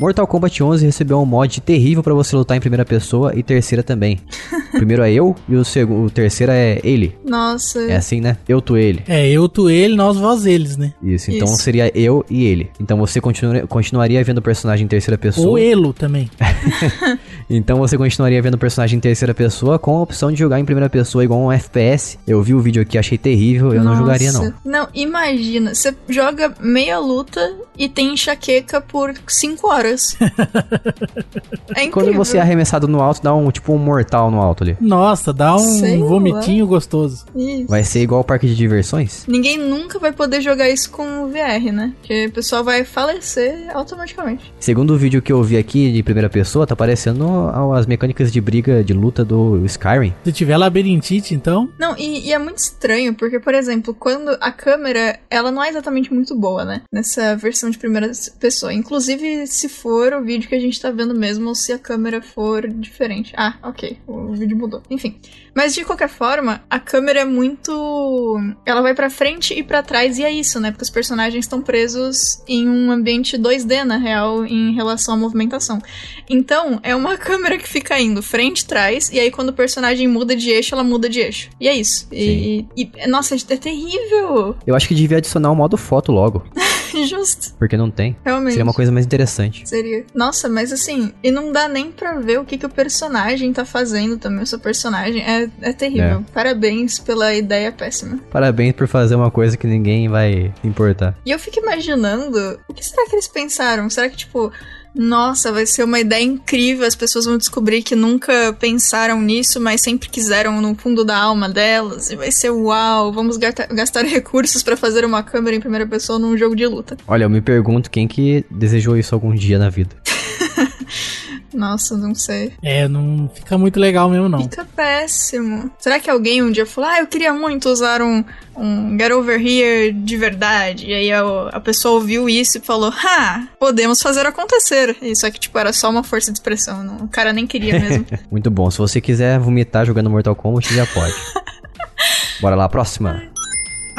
Mortal 0.00 0.26
Kombat 0.26 0.62
11 0.62 0.86
recebeu 0.86 1.20
um 1.20 1.26
mod 1.26 1.60
terrível 1.60 2.02
para 2.02 2.14
você 2.14 2.34
lutar 2.34 2.56
em 2.56 2.60
primeira 2.60 2.86
pessoa 2.86 3.34
e 3.36 3.42
terceira 3.42 3.82
também. 3.82 4.18
Primeiro 4.72 5.02
é 5.02 5.12
eu 5.12 5.36
e 5.46 5.56
o, 5.56 5.62
segundo, 5.62 6.06
o 6.06 6.10
terceiro 6.10 6.50
é 6.50 6.80
ele. 6.82 7.14
Nossa. 7.22 7.80
É 7.80 7.96
assim, 7.96 8.18
né? 8.18 8.38
Eu 8.48 8.62
tu 8.62 8.78
ele. 8.78 9.02
É, 9.06 9.28
eu, 9.28 9.46
tu, 9.46 9.68
ele, 9.68 9.94
nós, 9.94 10.16
vós, 10.16 10.46
eles, 10.46 10.78
né? 10.78 10.94
Isso, 11.02 11.30
então 11.30 11.46
Isso. 11.46 11.62
seria 11.62 11.90
eu 11.94 12.24
e 12.30 12.46
ele. 12.46 12.70
Então 12.80 12.96
você 12.96 13.20
continua, 13.20 13.66
continuaria 13.66 14.24
vendo 14.24 14.38
o 14.38 14.42
personagem 14.42 14.86
em 14.86 14.88
terceira 14.88 15.18
pessoa. 15.18 15.48
Ou 15.48 15.58
elo 15.58 15.92
também. 15.92 16.30
Então 17.52 17.78
você 17.78 17.98
continuaria 17.98 18.40
vendo 18.40 18.54
o 18.54 18.58
personagem 18.58 18.96
em 18.96 19.00
terceira 19.00 19.34
pessoa 19.34 19.76
com 19.76 19.96
a 19.96 20.02
opção 20.02 20.30
de 20.30 20.38
jogar 20.38 20.60
em 20.60 20.64
primeira 20.64 20.88
pessoa 20.88 21.24
igual 21.24 21.40
um 21.40 21.50
FPS. 21.50 22.16
Eu 22.24 22.40
vi 22.42 22.54
o 22.54 22.60
vídeo 22.60 22.80
aqui, 22.80 22.96
achei 22.96 23.18
terrível, 23.18 23.74
eu 23.74 23.82
não 23.82 23.90
Nossa. 23.90 23.98
jogaria 23.98 24.32
não. 24.32 24.54
Não, 24.64 24.88
imagina, 24.94 25.74
você 25.74 25.92
joga 26.08 26.54
meia 26.60 27.00
luta 27.00 27.56
e 27.76 27.88
tem 27.88 28.12
enxaqueca 28.12 28.80
por 28.80 29.14
5 29.26 29.66
horas. 29.66 29.89
é 31.74 31.84
incrível. 31.84 31.90
Quando 31.92 32.12
você 32.14 32.38
é 32.38 32.40
arremessado 32.40 32.86
no 32.88 33.00
alto, 33.00 33.22
dá 33.22 33.34
um 33.34 33.50
tipo 33.50 33.72
um 33.72 33.78
mortal 33.78 34.30
no 34.30 34.40
alto 34.40 34.64
ali. 34.64 34.76
Nossa, 34.80 35.32
dá 35.32 35.56
Sei 35.58 35.96
um 35.96 36.02
lá. 36.02 36.08
vomitinho 36.08 36.66
gostoso. 36.66 37.24
Isso. 37.34 37.66
Vai 37.68 37.82
ser 37.84 38.02
igual 38.02 38.20
o 38.20 38.24
parque 38.24 38.46
de 38.46 38.54
diversões? 38.54 39.24
Ninguém 39.26 39.58
nunca 39.58 39.98
vai 39.98 40.12
poder 40.12 40.40
jogar 40.40 40.68
isso 40.68 40.90
com 40.90 41.28
VR, 41.28 41.72
né? 41.72 41.92
Porque 41.98 42.26
o 42.26 42.32
pessoal 42.32 42.64
vai 42.64 42.84
falecer 42.84 43.68
automaticamente. 43.74 44.52
Segundo 44.58 44.94
o 44.94 44.96
vídeo 44.98 45.22
que 45.22 45.32
eu 45.32 45.42
vi 45.42 45.56
aqui 45.56 45.92
de 45.92 46.02
primeira 46.02 46.28
pessoa, 46.28 46.66
tá 46.66 46.76
parecendo 46.76 47.48
as 47.74 47.86
mecânicas 47.86 48.32
de 48.32 48.40
briga, 48.40 48.82
de 48.82 48.92
luta 48.92 49.24
do 49.24 49.64
Skyrim. 49.66 50.14
Se 50.24 50.32
tiver 50.32 50.56
labirintite, 50.56 51.34
então. 51.34 51.68
Não, 51.78 51.96
e, 51.96 52.26
e 52.28 52.32
é 52.32 52.38
muito 52.38 52.58
estranho, 52.58 53.14
porque, 53.14 53.38
por 53.38 53.54
exemplo, 53.54 53.94
quando 53.94 54.36
a 54.40 54.52
câmera, 54.52 55.18
ela 55.30 55.50
não 55.50 55.62
é 55.62 55.68
exatamente 55.68 56.12
muito 56.12 56.36
boa, 56.36 56.64
né? 56.64 56.82
Nessa 56.92 57.36
versão 57.36 57.70
de 57.70 57.78
primeira 57.78 58.10
pessoa. 58.38 58.72
Inclusive, 58.72 59.46
se 59.46 59.68
for 59.80 60.12
o 60.12 60.22
vídeo 60.24 60.48
que 60.48 60.54
a 60.54 60.60
gente 60.60 60.80
tá 60.80 60.90
vendo 60.90 61.14
mesmo, 61.14 61.48
ou 61.48 61.54
se 61.54 61.72
a 61.72 61.78
câmera 61.78 62.20
for 62.22 62.68
diferente. 62.68 63.32
Ah, 63.36 63.54
ok, 63.62 63.98
o 64.06 64.32
vídeo 64.32 64.56
mudou. 64.56 64.82
Enfim. 64.90 65.16
Mas 65.54 65.74
de 65.74 65.84
qualquer 65.84 66.08
forma, 66.08 66.62
a 66.70 66.78
câmera 66.78 67.20
é 67.20 67.24
muito. 67.24 68.38
Ela 68.64 68.80
vai 68.82 68.94
pra 68.94 69.10
frente 69.10 69.52
e 69.52 69.62
pra 69.62 69.82
trás, 69.82 70.18
e 70.18 70.24
é 70.24 70.30
isso, 70.30 70.60
né? 70.60 70.70
Porque 70.70 70.84
os 70.84 70.90
personagens 70.90 71.44
estão 71.44 71.60
presos 71.60 72.42
em 72.46 72.68
um 72.68 72.90
ambiente 72.90 73.36
2D, 73.36 73.82
na 73.84 73.96
real, 73.96 74.44
em 74.46 74.72
relação 74.74 75.14
à 75.14 75.16
movimentação. 75.16 75.80
Então, 76.28 76.78
é 76.82 76.94
uma 76.94 77.16
câmera 77.18 77.58
que 77.58 77.68
fica 77.68 77.98
indo 77.98 78.22
frente, 78.22 78.64
trás, 78.64 79.10
e 79.12 79.18
aí 79.18 79.30
quando 79.30 79.48
o 79.48 79.52
personagem 79.52 80.06
muda 80.06 80.36
de 80.36 80.50
eixo, 80.50 80.74
ela 80.74 80.84
muda 80.84 81.08
de 81.08 81.20
eixo. 81.20 81.50
E 81.60 81.66
é 81.68 81.74
isso. 81.74 82.06
E, 82.12 82.64
e- 82.76 83.06
nossa, 83.08 83.34
é 83.34 83.56
terrível! 83.56 84.56
Eu 84.66 84.74
acho 84.76 84.86
que 84.86 84.94
devia 84.94 85.18
adicionar 85.18 85.50
o 85.50 85.56
modo 85.56 85.76
foto 85.76 86.12
logo, 86.12 86.44
Justo. 87.06 87.54
porque 87.58 87.76
não 87.76 87.90
tem. 87.90 88.16
Realmente. 88.24 88.52
Seria 88.52 88.64
uma 88.64 88.72
coisa 88.72 88.92
mais 88.92 89.06
interessante. 89.06 89.68
Seria. 89.68 90.04
Nossa, 90.14 90.48
mas 90.48 90.72
assim, 90.72 91.12
e 91.22 91.30
não 91.30 91.52
dá 91.52 91.68
nem 91.68 91.90
pra 91.90 92.14
ver 92.14 92.38
o 92.38 92.44
que, 92.44 92.58
que 92.58 92.66
o 92.66 92.70
personagem 92.70 93.52
tá 93.52 93.64
fazendo 93.64 94.16
também, 94.18 94.42
o 94.42 94.46
seu 94.46 94.58
personagem. 94.58 95.22
É, 95.22 95.48
é 95.62 95.72
terrível. 95.72 96.24
Parabéns 96.32 96.98
pela 96.98 97.34
ideia 97.34 97.72
péssima. 97.72 98.18
Parabéns 98.30 98.74
por 98.74 98.86
fazer 98.86 99.14
uma 99.14 99.30
coisa 99.30 99.56
que 99.56 99.66
ninguém 99.66 100.08
vai 100.08 100.52
importar. 100.62 101.16
E 101.24 101.30
eu 101.30 101.38
fico 101.38 101.58
imaginando, 101.60 102.58
o 102.68 102.74
que 102.74 102.84
será 102.84 103.06
que 103.06 103.14
eles 103.14 103.28
pensaram? 103.28 103.88
Será 103.90 104.08
que, 104.08 104.16
tipo, 104.16 104.52
nossa, 104.94 105.52
vai 105.52 105.66
ser 105.66 105.84
uma 105.84 106.00
ideia 106.00 106.22
incrível, 106.22 106.86
as 106.86 106.94
pessoas 106.94 107.24
vão 107.24 107.38
descobrir 107.38 107.82
que 107.82 107.94
nunca 107.94 108.52
pensaram 108.58 109.20
nisso, 109.20 109.60
mas 109.60 109.82
sempre 109.82 110.08
quiseram 110.08 110.60
no 110.60 110.74
fundo 110.74 111.04
da 111.04 111.16
alma 111.16 111.48
delas, 111.48 112.10
e 112.10 112.16
vai 112.16 112.32
ser 112.32 112.50
uau, 112.50 113.12
vamos 113.12 113.36
gastar 113.36 114.04
recursos 114.04 114.62
pra 114.62 114.76
fazer 114.76 115.04
uma 115.04 115.22
câmera 115.22 115.56
em 115.56 115.60
primeira 115.60 115.86
pessoa 115.86 116.18
num 116.18 116.36
jogo 116.36 116.56
de 116.56 116.66
luta. 116.66 116.96
Olha, 117.06 117.24
eu 117.24 117.30
me 117.30 117.40
pergunto 117.40 117.90
quem 117.90 118.08
que 118.08 118.44
desejou 118.50 118.96
isso 118.96 119.14
algum 119.14 119.34
dia 119.34 119.58
na 119.58 119.70
vida. 119.70 119.94
Nossa, 121.52 121.96
não 121.96 122.14
sei. 122.14 122.52
É, 122.62 122.86
não 122.88 123.30
fica 123.34 123.56
muito 123.58 123.78
legal 123.80 124.08
mesmo, 124.08 124.28
não. 124.28 124.42
Fica 124.42 124.64
péssimo. 124.76 125.70
Será 125.78 125.98
que 125.98 126.08
alguém 126.10 126.42
um 126.42 126.50
dia 126.50 126.64
falou, 126.66 126.88
ah, 126.90 126.98
eu 127.00 127.06
queria 127.06 127.32
muito 127.32 127.68
usar 127.68 128.00
um, 128.02 128.24
um 128.56 128.96
Get 128.98 129.10
Over 129.12 129.40
Here 129.44 129.92
de 129.92 130.16
verdade? 130.16 130.86
E 130.86 130.94
aí 130.94 131.12
a, 131.12 131.22
a 131.52 131.60
pessoa 131.60 131.94
ouviu 131.94 132.28
isso 132.28 132.58
e 132.58 132.60
falou, 132.60 132.92
ah, 133.04 133.46
podemos 133.58 134.00
fazer 134.00 134.24
acontecer. 134.26 134.96
E 135.02 135.14
só 135.16 135.30
que, 135.30 135.38
tipo, 135.40 135.58
era 135.58 135.72
só 135.72 135.90
uma 135.90 136.02
força 136.02 136.30
de 136.32 136.38
expressão. 136.38 136.82
não- 136.84 136.96
o 137.04 137.08
cara 137.08 137.32
nem 137.32 137.46
queria 137.46 137.78
mesmo. 137.78 138.06
Muito 138.30 138.50
bom. 138.50 138.70
Se 138.70 138.78
você 138.78 139.00
quiser 139.00 139.38
vomitar 139.38 139.84
jogando 139.86 140.08
Mortal 140.10 140.34
Kombat, 140.34 140.72
já 140.74 140.86
pode. 140.86 141.14
Bora 142.40 142.56
lá, 142.56 142.68
próxima. 142.68 143.22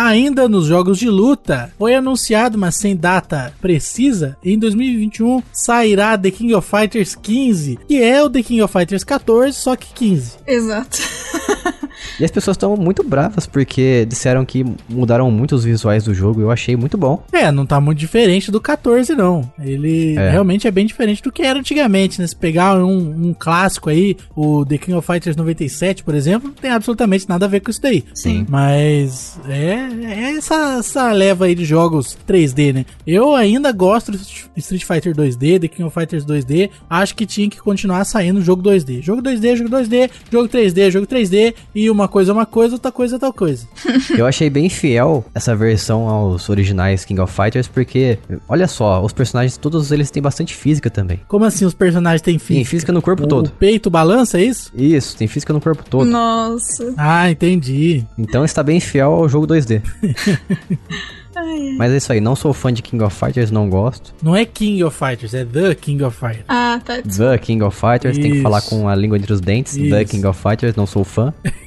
Ainda 0.06 0.48
nos 0.50 0.66
jogos 0.66 0.98
de 0.98 1.10
luta, 1.10 1.72
foi 1.78 1.94
anunciado, 1.96 2.58
mas 2.58 2.76
sem 2.76 2.96
data 2.96 3.54
precisa, 3.62 4.38
em 4.44 4.58
2021 4.58 5.42
sairá 5.54 6.18
The 6.18 6.32
King 6.32 6.54
of 6.56 6.68
Fighters 6.70 7.16
15, 7.16 7.80
que 7.88 8.02
é 8.02 8.22
o 8.24 8.30
The 8.30 8.44
King 8.44 8.62
of 8.62 8.72
Fighters 8.72 9.04
14, 9.04 9.54
só 9.58 9.76
que 9.76 9.94
15. 9.94 10.38
Exato. 10.48 11.00
E 12.20 12.26
as 12.26 12.32
pessoas 12.32 12.56
estão 12.56 12.76
muito 12.76 13.04
bravas 13.04 13.46
porque 13.48 14.06
disseram 14.08 14.44
que 14.46 14.66
mudaram 14.90 15.30
muito 15.32 15.56
os 15.56 15.64
visuais 15.64 16.04
do 16.04 16.14
jogo. 16.14 16.42
Eu 16.42 16.52
achei 16.52 16.76
muito 16.76 16.98
bom. 16.98 17.24
É, 17.32 17.52
não 17.52 17.66
tá 17.66 17.80
muito 17.80 17.98
diferente 18.00 18.52
do 18.52 18.60
14, 18.60 19.14
não. 19.16 19.52
Ele 19.60 20.16
É. 20.18 20.30
realmente 20.32 20.68
é 20.68 20.72
bem 20.72 20.86
diferente 20.86 21.22
do 21.22 21.32
que 21.32 21.42
era 21.44 21.60
antigamente, 21.60 22.20
né? 22.20 22.28
Se 22.28 22.36
pegar 22.36 22.76
um, 22.84 23.28
um 23.30 23.36
clássico 23.38 23.90
aí, 23.90 24.18
o 24.36 24.66
The 24.66 24.78
King 24.78 24.94
of 24.98 25.06
Fighters 25.06 25.36
97, 25.36 26.04
por 26.04 26.14
exemplo, 26.16 26.50
não 26.50 26.56
tem 26.56 26.72
absolutamente 26.72 27.28
nada 27.30 27.46
a 27.46 27.50
ver 27.50 27.60
com 27.60 27.72
isso 27.72 27.82
daí. 27.82 28.04
Sim. 28.14 28.46
Mas 28.50 29.40
é, 29.48 29.88
é 30.06 30.38
essa, 30.38 30.78
essa 30.80 31.12
leva 31.12 31.46
aí 31.46 31.56
de 31.56 31.66
jogos 31.66 32.18
3D, 32.28 32.74
né? 32.74 32.86
Eu 33.06 33.36
ainda 33.36 33.72
gosto 33.72 34.12
do 34.12 34.18
Street 34.58 34.84
Fighter 34.86 35.16
2D, 35.16 35.60
The 35.60 35.68
King 35.68 35.84
of 35.84 35.94
Fighters 35.94 36.26
2D. 36.26 36.70
Acho 36.90 37.16
que 37.16 37.26
tinha 37.26 37.50
que 37.50 37.60
continuar 37.60 38.04
saindo 38.06 38.42
jogo 38.42 38.62
2D. 38.64 39.02
Jogo 39.02 39.22
2D, 39.22 39.56
jogo 39.58 39.70
2D, 39.70 40.10
jogo 40.32 40.48
3D, 40.50 40.92
jogo 40.92 41.08
3D. 41.08 41.54
E 41.74 41.90
uma 41.90 42.08
coisa 42.08 42.32
é 42.32 42.34
uma 42.34 42.46
coisa, 42.46 42.76
outra 42.76 42.92
coisa 42.92 43.16
é 43.16 43.20
tal 43.20 43.34
coisa. 43.34 43.68
Eu 44.18 44.26
achei 44.26 44.50
bem 44.50 44.70
fiel 44.70 45.26
essa 45.34 45.56
versão 45.56 46.08
aos 46.08 46.50
originais 46.50 47.06
King 47.06 47.20
of 47.22 47.34
Fighters 47.34 47.68
porque, 47.68 48.18
olha 48.48 48.68
só, 48.68 49.04
os 49.04 49.14
personagens, 49.14 49.58
todos 49.58 49.92
eles 49.92 50.10
têm 50.12 50.22
bastante 50.22 50.54
física 50.54 50.90
também. 50.90 51.20
Como 51.28 51.46
assim 51.46 51.66
os 51.66 51.74
personagens 51.74 52.22
têm 52.22 52.38
Tem 52.38 52.40
física? 52.40 52.70
física 52.70 52.92
no 52.92 53.02
corpo 53.02 53.24
O 53.24 53.28
todo. 53.28 53.52
peito 53.52 53.90
balança, 53.90 54.40
é 54.40 54.44
isso? 54.46 54.72
Isso, 54.76 55.16
tem 55.18 55.28
física 55.28 55.54
no 55.54 55.62
corpo 55.62 55.84
todo. 55.90 56.06
Nossa. 56.10 56.94
Ah, 56.98 57.30
entendi. 57.30 58.04
Então 58.18 58.44
está 58.46 58.62
bem 58.64 58.80
fiel 58.80 59.12
ao 59.12 59.28
jogo 59.30 59.48
2D. 59.48 59.81
Mas 61.78 61.92
é 61.94 61.98
isso 61.98 62.12
aí, 62.12 62.20
não 62.20 62.36
sou 62.36 62.54
fã 62.54 62.74
de 62.74 62.82
King 62.82 63.04
of 63.04 63.16
Fighters, 63.16 63.52
não 63.52 63.70
gosto. 63.70 64.14
Não 64.22 64.36
é 64.36 64.46
King 64.46 64.84
of 64.84 64.96
Fighters, 64.98 65.34
é 65.34 65.46
The 65.46 65.74
King 65.76 66.04
of 66.04 66.18
Fighters. 66.18 66.46
Ah, 66.48 66.80
tá. 66.84 67.02
The 67.02 67.38
King 67.38 67.64
of 67.64 67.76
Fighters, 67.78 68.18
tem 68.18 68.32
que 68.32 68.36
Isso. 68.36 68.44
falar 68.44 68.62
com 68.62 68.88
a 68.88 68.96
língua 68.96 69.18
entre 69.18 69.32
os 69.32 69.40
dentes. 69.40 69.76
The 69.76 70.02
Isso. 70.02 70.12
King 70.12 70.28
of 70.28 70.40
Fighters, 70.40 70.76
não 70.76 70.86
sou 70.86 71.04
fã. 71.04 71.34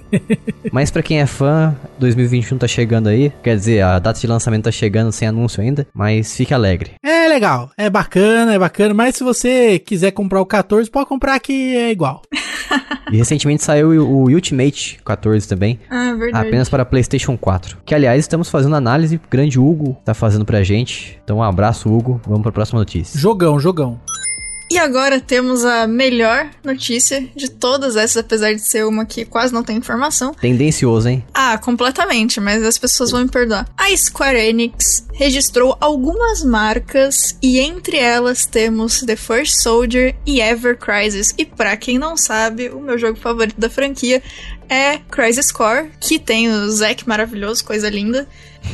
Mas 0.73 0.91
pra 0.91 1.03
quem 1.03 1.21
é 1.21 1.27
fã, 1.27 1.75
2021 1.99 2.59
tá 2.59 2.67
chegando 2.67 3.09
aí. 3.09 3.33
Quer 3.43 3.57
dizer, 3.57 3.83
a 3.83 3.99
data 3.99 4.19
de 4.19 4.27
lançamento 4.27 4.65
tá 4.65 4.71
chegando 4.71 5.13
sem 5.13 5.29
anúncio 5.29 5.63
ainda. 5.63 5.87
Mas 5.93 6.37
fique 6.37 6.55
alegre. 6.55 6.93
É 7.03 7.29
legal, 7.29 7.71
é 7.77 7.89
bacana, 7.91 8.55
é 8.55 8.59
bacana, 8.59 8.95
mas 8.95 9.17
se 9.17 9.25
você 9.25 9.79
quiser 9.79 10.11
comprar 10.13 10.41
o 10.41 10.47
14, 10.47 10.91
pode 10.91 11.09
comprar 11.09 11.39
que 11.41 11.77
é 11.77 11.91
igual. 11.91 12.23
E 13.13 13.17
recentemente 13.17 13.63
saiu 13.63 13.91
o 13.91 14.31
Ultimate 14.31 14.99
14 15.05 15.47
também. 15.47 15.79
Ah, 15.91 16.15
verdade. 16.15 16.49
Apenas 16.49 16.69
para 16.69 16.85
PlayStation 16.85 17.37
4. 17.37 17.79
Que 17.85 17.95
aliás, 17.95 18.19
estamos 18.19 18.49
fazendo 18.49 18.75
análise. 18.75 19.21
Grande 19.31 19.61
Hugo 19.61 19.97
tá 20.05 20.15
fazendo 20.15 20.45
pra 20.45 20.63
gente. 20.63 21.21
Então 21.23 21.37
um 21.37 21.43
abraço, 21.43 21.89
Hugo. 21.93 22.21
Vamos 22.27 22.43
pra 22.43 22.51
próxima 22.51 22.81
notícia. 22.81 23.21
Jogão, 23.21 23.61
jogão. 23.61 24.01
E 24.75 24.79
agora 24.79 25.21
temos 25.21 25.65
a 25.65 25.87
melhor 25.87 26.51
notícia 26.65 27.25
de 27.37 27.49
todas 27.49 27.95
essas, 27.95 28.17
apesar 28.17 28.53
de 28.53 28.59
ser 28.59 28.85
uma 28.85 29.07
que 29.07 29.25
quase 29.25 29.55
não 29.55 29.63
tem 29.63 29.77
informação. 29.77 30.35
Tendencioso, 30.35 31.09
hein? 31.09 31.25
Ah, 31.33 31.57
completamente, 31.57 32.41
mas 32.41 32.61
as 32.61 32.77
pessoas 32.77 33.13
vão 33.13 33.23
me 33.23 33.29
perdoar. 33.29 33.69
A 33.79 33.97
Square 33.97 34.37
Enix 34.37 35.07
registrou 35.13 35.77
algumas 35.81 36.43
marcas 36.43 37.39
e 37.41 37.61
entre 37.61 37.99
elas 37.99 38.47
temos 38.47 38.99
The 39.03 39.15
First 39.15 39.63
Soldier 39.63 40.17
e 40.27 40.41
Ever 40.41 40.77
Crisis. 40.77 41.33
E 41.39 41.45
pra 41.45 41.77
quem 41.77 41.97
não 41.97 42.17
sabe, 42.17 42.69
o 42.69 42.81
meu 42.81 42.99
jogo 42.99 43.17
favorito 43.17 43.61
da 43.61 43.71
franquia 43.71 44.21
é 44.69 44.99
Crisis 45.09 45.53
Core, 45.53 45.93
que 46.01 46.19
tem 46.19 46.51
o 46.51 46.69
Zack 46.73 47.07
maravilhoso, 47.07 47.65
coisa 47.65 47.89
linda. 47.89 48.27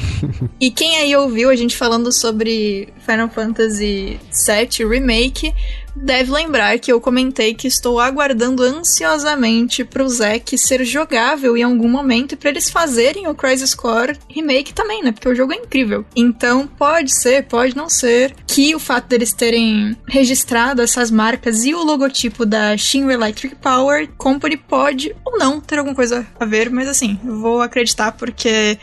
e 0.61 0.70
quem 0.70 0.96
aí 0.96 1.14
ouviu 1.16 1.51
a 1.51 1.57
gente 1.57 1.76
falando 1.76 2.12
sobre 2.12 2.88
Final 3.05 3.28
Fantasy 3.28 4.18
VII 4.46 4.88
Remake 4.88 5.53
deve 5.95 6.30
lembrar 6.30 6.78
que 6.78 6.93
eu 6.93 7.01
comentei 7.01 7.55
que 7.55 7.66
estou 7.66 8.01
aguardando 8.01 8.62
ansiosamente 8.62 9.84
pro 9.84 10.09
Zack 10.09 10.57
ser 10.59 10.84
jogável 10.84 11.57
em 11.57 11.62
algum 11.62 11.88
momento 11.88 12.32
e 12.32 12.36
pra 12.36 12.51
eles 12.51 12.70
fazerem 12.70 13.28
o 13.28 13.34
Crisis 13.34 13.74
Core 13.74 14.18
Remake 14.28 14.72
também, 14.72 15.03
né? 15.03 15.12
Porque 15.12 15.28
o 15.28 15.34
jogo 15.34 15.53
é 15.53 15.57
incrível. 15.57 16.05
Então 16.14 16.66
pode 16.66 17.14
ser, 17.14 17.45
pode 17.45 17.76
não 17.76 17.88
ser, 17.88 18.34
que 18.47 18.74
o 18.74 18.78
fato 18.78 19.09
deles 19.09 19.32
terem 19.32 19.97
registrado 20.07 20.82
essas 20.82 21.11
marcas 21.11 21.64
e 21.64 21.74
o 21.74 21.82
logotipo 21.82 22.45
da 22.47 22.76
Shinra 22.76 23.14
Electric 23.14 23.57
Power 23.57 24.09
Company 24.16 24.57
pode 24.57 25.14
ou 25.24 25.38
não 25.38 25.61
ter 25.61 25.78
alguma 25.78 25.95
coisa 25.95 26.26
a 26.38 26.45
ver, 26.45 26.70
mas 26.70 26.88
assim, 26.88 27.18
vou 27.24 27.61
acreditar 27.62 28.12
porque 28.12 28.78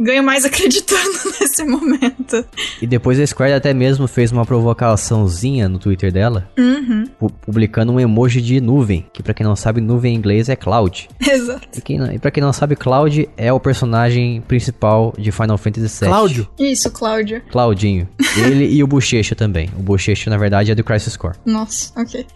ganho 0.00 0.22
mais 0.24 0.44
acreditando 0.46 1.18
nesse 1.40 1.62
momento. 1.64 2.44
E 2.80 2.86
depois 2.86 3.18
a 3.20 3.26
Square 3.26 3.52
até 3.52 3.72
mesmo 3.74 4.08
fez 4.08 4.32
uma 4.32 4.44
provocaçãozinha 4.46 5.68
no 5.68 5.78
Twitter 5.78 6.12
dela, 6.12 6.48
Uhum, 6.58 7.04
pu- 7.18 7.30
publicando 7.42 7.92
um 7.92 8.00
emoji 8.00 8.40
de 8.40 8.60
nuvem, 8.60 9.06
que 9.12 9.22
pra 9.22 9.34
quem 9.34 9.44
não 9.46 9.54
sabe, 9.56 9.80
nuvem 9.80 10.14
em 10.14 10.16
inglês 10.16 10.48
é 10.48 10.56
Cloud. 10.56 11.08
exato. 11.20 11.68
E, 11.76 11.80
quem 11.80 11.98
não, 11.98 12.12
e 12.12 12.18
pra 12.18 12.30
quem 12.30 12.42
não 12.42 12.52
sabe, 12.52 12.74
Cloud 12.76 13.28
é 13.36 13.52
o 13.52 13.60
personagem 13.60 14.40
principal 14.48 15.14
de 15.18 15.30
Final 15.30 15.58
Fantasy 15.58 16.00
VII. 16.00 16.08
Cláudio, 16.08 16.48
Isso, 16.58 16.90
Cláudia. 16.90 17.42
Claudinho. 17.50 18.08
Ele 18.36 18.66
e 18.66 18.82
o 18.82 18.86
Bochecha 18.86 19.34
também. 19.34 19.68
O 19.78 19.82
Bochecha, 19.82 20.30
na 20.30 20.36
verdade, 20.36 20.70
é 20.70 20.74
do 20.74 20.82
Crisis 20.84 21.16
Core. 21.16 21.36
Nossa, 21.44 21.92
ok. 22.00 22.26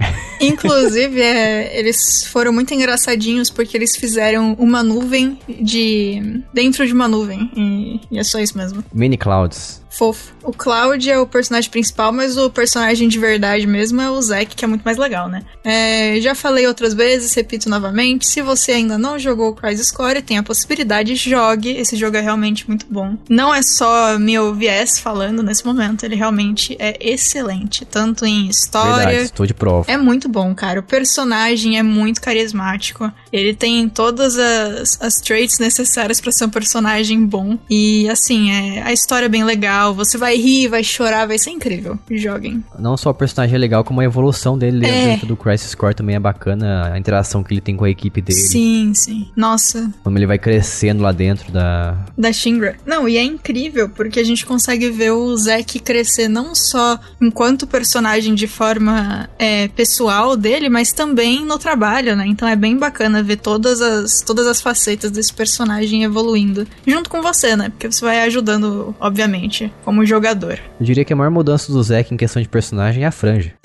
Inclusive, 0.40 1.20
é, 1.20 1.78
eles 1.78 2.24
foram 2.26 2.52
muito 2.52 2.72
engraçadinhos 2.74 3.50
porque 3.50 3.76
eles 3.76 3.96
fizeram 3.96 4.54
uma 4.58 4.82
nuvem 4.82 5.38
de. 5.60 6.42
dentro 6.52 6.86
de 6.86 6.92
uma 6.92 7.08
nuvem. 7.08 7.50
E, 7.56 8.00
é 8.12 8.24
só 8.24 8.38
isso 8.38 8.56
mesmo. 8.56 8.84
Mini 8.92 9.16
Clouds. 9.16 9.83
Fofo. 9.96 10.32
O 10.42 10.52
Cloud 10.52 11.10
é 11.10 11.18
o 11.18 11.26
personagem 11.26 11.70
principal, 11.70 12.12
mas 12.12 12.36
o 12.36 12.50
personagem 12.50 13.08
de 13.08 13.18
verdade 13.18 13.66
mesmo 13.66 14.00
é 14.00 14.10
o 14.10 14.20
Zack, 14.20 14.54
que 14.54 14.64
é 14.64 14.68
muito 14.68 14.82
mais 14.82 14.98
legal, 14.98 15.28
né? 15.28 15.42
É, 15.64 16.20
já 16.20 16.34
falei 16.34 16.66
outras 16.66 16.92
vezes, 16.92 17.32
repito 17.34 17.68
novamente, 17.68 18.26
se 18.26 18.42
você 18.42 18.72
ainda 18.72 18.98
não 18.98 19.18
jogou 19.18 19.50
o 19.50 19.54
Crisis 19.54 19.90
Core, 19.90 20.22
tem 20.22 20.38
a 20.38 20.42
possibilidade, 20.42 21.14
jogue. 21.14 21.70
Esse 21.70 21.96
jogo 21.96 22.16
é 22.16 22.20
realmente 22.20 22.68
muito 22.68 22.86
bom. 22.90 23.16
Não 23.28 23.54
é 23.54 23.62
só 23.62 24.18
meu 24.18 24.54
viés 24.54 24.98
falando 24.98 25.42
nesse 25.42 25.64
momento, 25.64 26.04
ele 26.04 26.14
realmente 26.14 26.76
é 26.78 26.96
excelente, 27.00 27.84
tanto 27.84 28.26
em 28.26 28.48
história... 28.48 29.06
Verdade, 29.06 29.24
estou 29.24 29.46
de 29.46 29.54
prova. 29.54 29.90
É 29.90 29.96
muito 29.96 30.28
bom, 30.28 30.54
cara. 30.54 30.80
O 30.80 30.82
personagem 30.82 31.78
é 31.78 31.82
muito 31.82 32.20
carismático. 32.20 33.10
Ele 33.32 33.54
tem 33.54 33.88
todas 33.88 34.36
as, 34.38 34.98
as 35.00 35.14
traits 35.14 35.58
necessárias 35.58 36.20
para 36.20 36.32
ser 36.32 36.44
um 36.44 36.50
personagem 36.50 37.24
bom. 37.24 37.58
E, 37.68 38.08
assim, 38.10 38.50
é, 38.50 38.82
a 38.82 38.92
história 38.92 39.26
é 39.26 39.28
bem 39.28 39.44
legal. 39.44 39.83
Você 39.92 40.16
vai 40.16 40.36
rir, 40.36 40.68
vai 40.68 40.82
chorar, 40.84 41.26
vai 41.26 41.38
ser 41.38 41.50
incrível. 41.50 41.98
Joguem. 42.10 42.64
Não 42.78 42.96
só 42.96 43.10
o 43.10 43.14
personagem 43.14 43.56
é 43.56 43.58
legal, 43.58 43.82
como 43.84 44.00
a 44.00 44.04
evolução 44.04 44.56
dele 44.56 44.86
É. 44.86 45.06
dentro 45.08 45.26
do 45.26 45.36
Crisis 45.36 45.74
Core 45.74 45.94
também 45.94 46.14
é 46.16 46.20
bacana. 46.20 46.92
A 46.92 46.98
interação 46.98 47.42
que 47.42 47.52
ele 47.52 47.60
tem 47.60 47.76
com 47.76 47.84
a 47.84 47.90
equipe 47.90 48.20
dele. 48.22 48.38
Sim, 48.38 48.92
sim. 48.94 49.28
Nossa, 49.36 49.90
Como 50.04 50.16
ele 50.16 50.26
vai 50.26 50.38
crescendo 50.38 51.02
lá 51.02 51.12
dentro 51.12 51.50
da. 51.52 51.96
da 52.16 52.32
Shinra. 52.32 52.76
Não, 52.86 53.08
e 53.08 53.16
é 53.16 53.22
incrível 53.22 53.88
porque 53.88 54.20
a 54.20 54.24
gente 54.24 54.46
consegue 54.46 54.90
ver 54.90 55.10
o 55.10 55.36
Zack 55.36 55.78
crescer 55.80 56.28
não 56.28 56.54
só 56.54 56.98
enquanto 57.20 57.66
personagem 57.66 58.34
de 58.34 58.46
forma 58.46 59.28
é, 59.38 59.68
pessoal 59.68 60.36
dele, 60.36 60.68
mas 60.68 60.92
também 60.92 61.44
no 61.44 61.58
trabalho, 61.58 62.14
né? 62.14 62.24
Então 62.26 62.46
é 62.46 62.54
bem 62.54 62.76
bacana 62.78 63.22
ver 63.22 63.36
todas 63.36 63.80
as, 63.80 64.20
todas 64.20 64.46
as 64.46 64.60
facetas 64.60 65.10
desse 65.10 65.32
personagem 65.32 66.04
evoluindo. 66.04 66.66
Junto 66.86 67.10
com 67.10 67.20
você, 67.22 67.56
né? 67.56 67.68
Porque 67.70 67.90
você 67.90 68.04
vai 68.04 68.20
ajudando, 68.22 68.94
obviamente, 69.00 69.72
como 69.84 70.04
jogador. 70.04 70.58
Eu 70.80 70.84
diria 70.86 71.04
que 71.04 71.12
a 71.12 71.16
maior 71.16 71.30
mudança 71.30 71.72
do 71.72 71.82
Zack 71.82 72.12
em 72.12 72.16
questão 72.16 72.40
de 72.42 72.48
personagem 72.48 73.04
é 73.04 73.06
a 73.06 73.10
franja. 73.12 73.52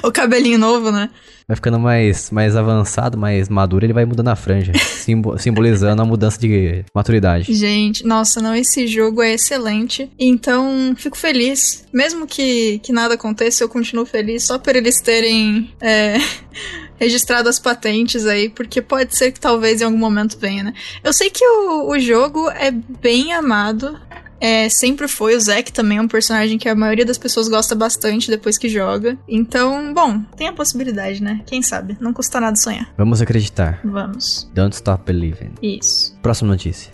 O 0.00 0.12
cabelinho 0.12 0.58
novo, 0.58 0.92
né? 0.92 1.10
Vai 1.46 1.56
ficando 1.56 1.78
mais, 1.78 2.30
mais 2.30 2.54
avançado, 2.54 3.18
mais 3.18 3.48
maduro, 3.48 3.84
ele 3.84 3.92
vai 3.92 4.04
mudando 4.04 4.28
a 4.28 4.36
franja. 4.36 4.72
simbo- 4.78 5.36
simbolizando 5.36 6.00
a 6.00 6.04
mudança 6.04 6.38
de 6.38 6.84
maturidade. 6.94 7.52
Gente, 7.52 8.06
nossa, 8.06 8.40
não, 8.40 8.54
esse 8.54 8.86
jogo 8.86 9.20
é 9.22 9.34
excelente. 9.34 10.08
Então, 10.16 10.94
fico 10.96 11.16
feliz. 11.18 11.84
Mesmo 11.92 12.28
que, 12.28 12.78
que 12.78 12.92
nada 12.92 13.14
aconteça, 13.14 13.64
eu 13.64 13.68
continuo 13.68 14.06
feliz 14.06 14.44
só 14.44 14.56
por 14.56 14.76
eles 14.76 15.02
terem 15.02 15.74
é, 15.80 16.16
registrado 16.96 17.48
as 17.48 17.58
patentes 17.58 18.24
aí, 18.24 18.48
porque 18.48 18.80
pode 18.80 19.16
ser 19.16 19.32
que 19.32 19.40
talvez 19.40 19.80
em 19.80 19.84
algum 19.84 19.98
momento 19.98 20.38
venha, 20.38 20.62
né? 20.62 20.74
Eu 21.02 21.12
sei 21.12 21.28
que 21.28 21.44
o, 21.44 21.90
o 21.90 21.98
jogo 21.98 22.48
é 22.50 22.70
bem 22.70 23.32
amado. 23.32 23.98
É, 24.40 24.68
sempre 24.68 25.08
foi. 25.08 25.36
O 25.36 25.40
Zack 25.40 25.72
também 25.72 25.98
é 25.98 26.02
um 26.02 26.08
personagem 26.08 26.58
que 26.58 26.68
a 26.68 26.74
maioria 26.74 27.04
das 27.04 27.18
pessoas 27.18 27.48
gosta 27.48 27.74
bastante 27.74 28.30
depois 28.30 28.56
que 28.58 28.68
joga. 28.68 29.18
Então, 29.28 29.92
bom, 29.92 30.20
tem 30.36 30.48
a 30.48 30.52
possibilidade, 30.52 31.22
né? 31.22 31.40
Quem 31.46 31.62
sabe? 31.62 31.96
Não 32.00 32.12
custa 32.12 32.40
nada 32.40 32.56
sonhar. 32.56 32.92
Vamos 32.96 33.20
acreditar. 33.20 33.80
Vamos. 33.84 34.48
Don't 34.54 34.74
stop 34.74 35.04
believing. 35.04 35.50
Isso. 35.62 36.16
Próxima 36.22 36.50
notícia. 36.50 36.90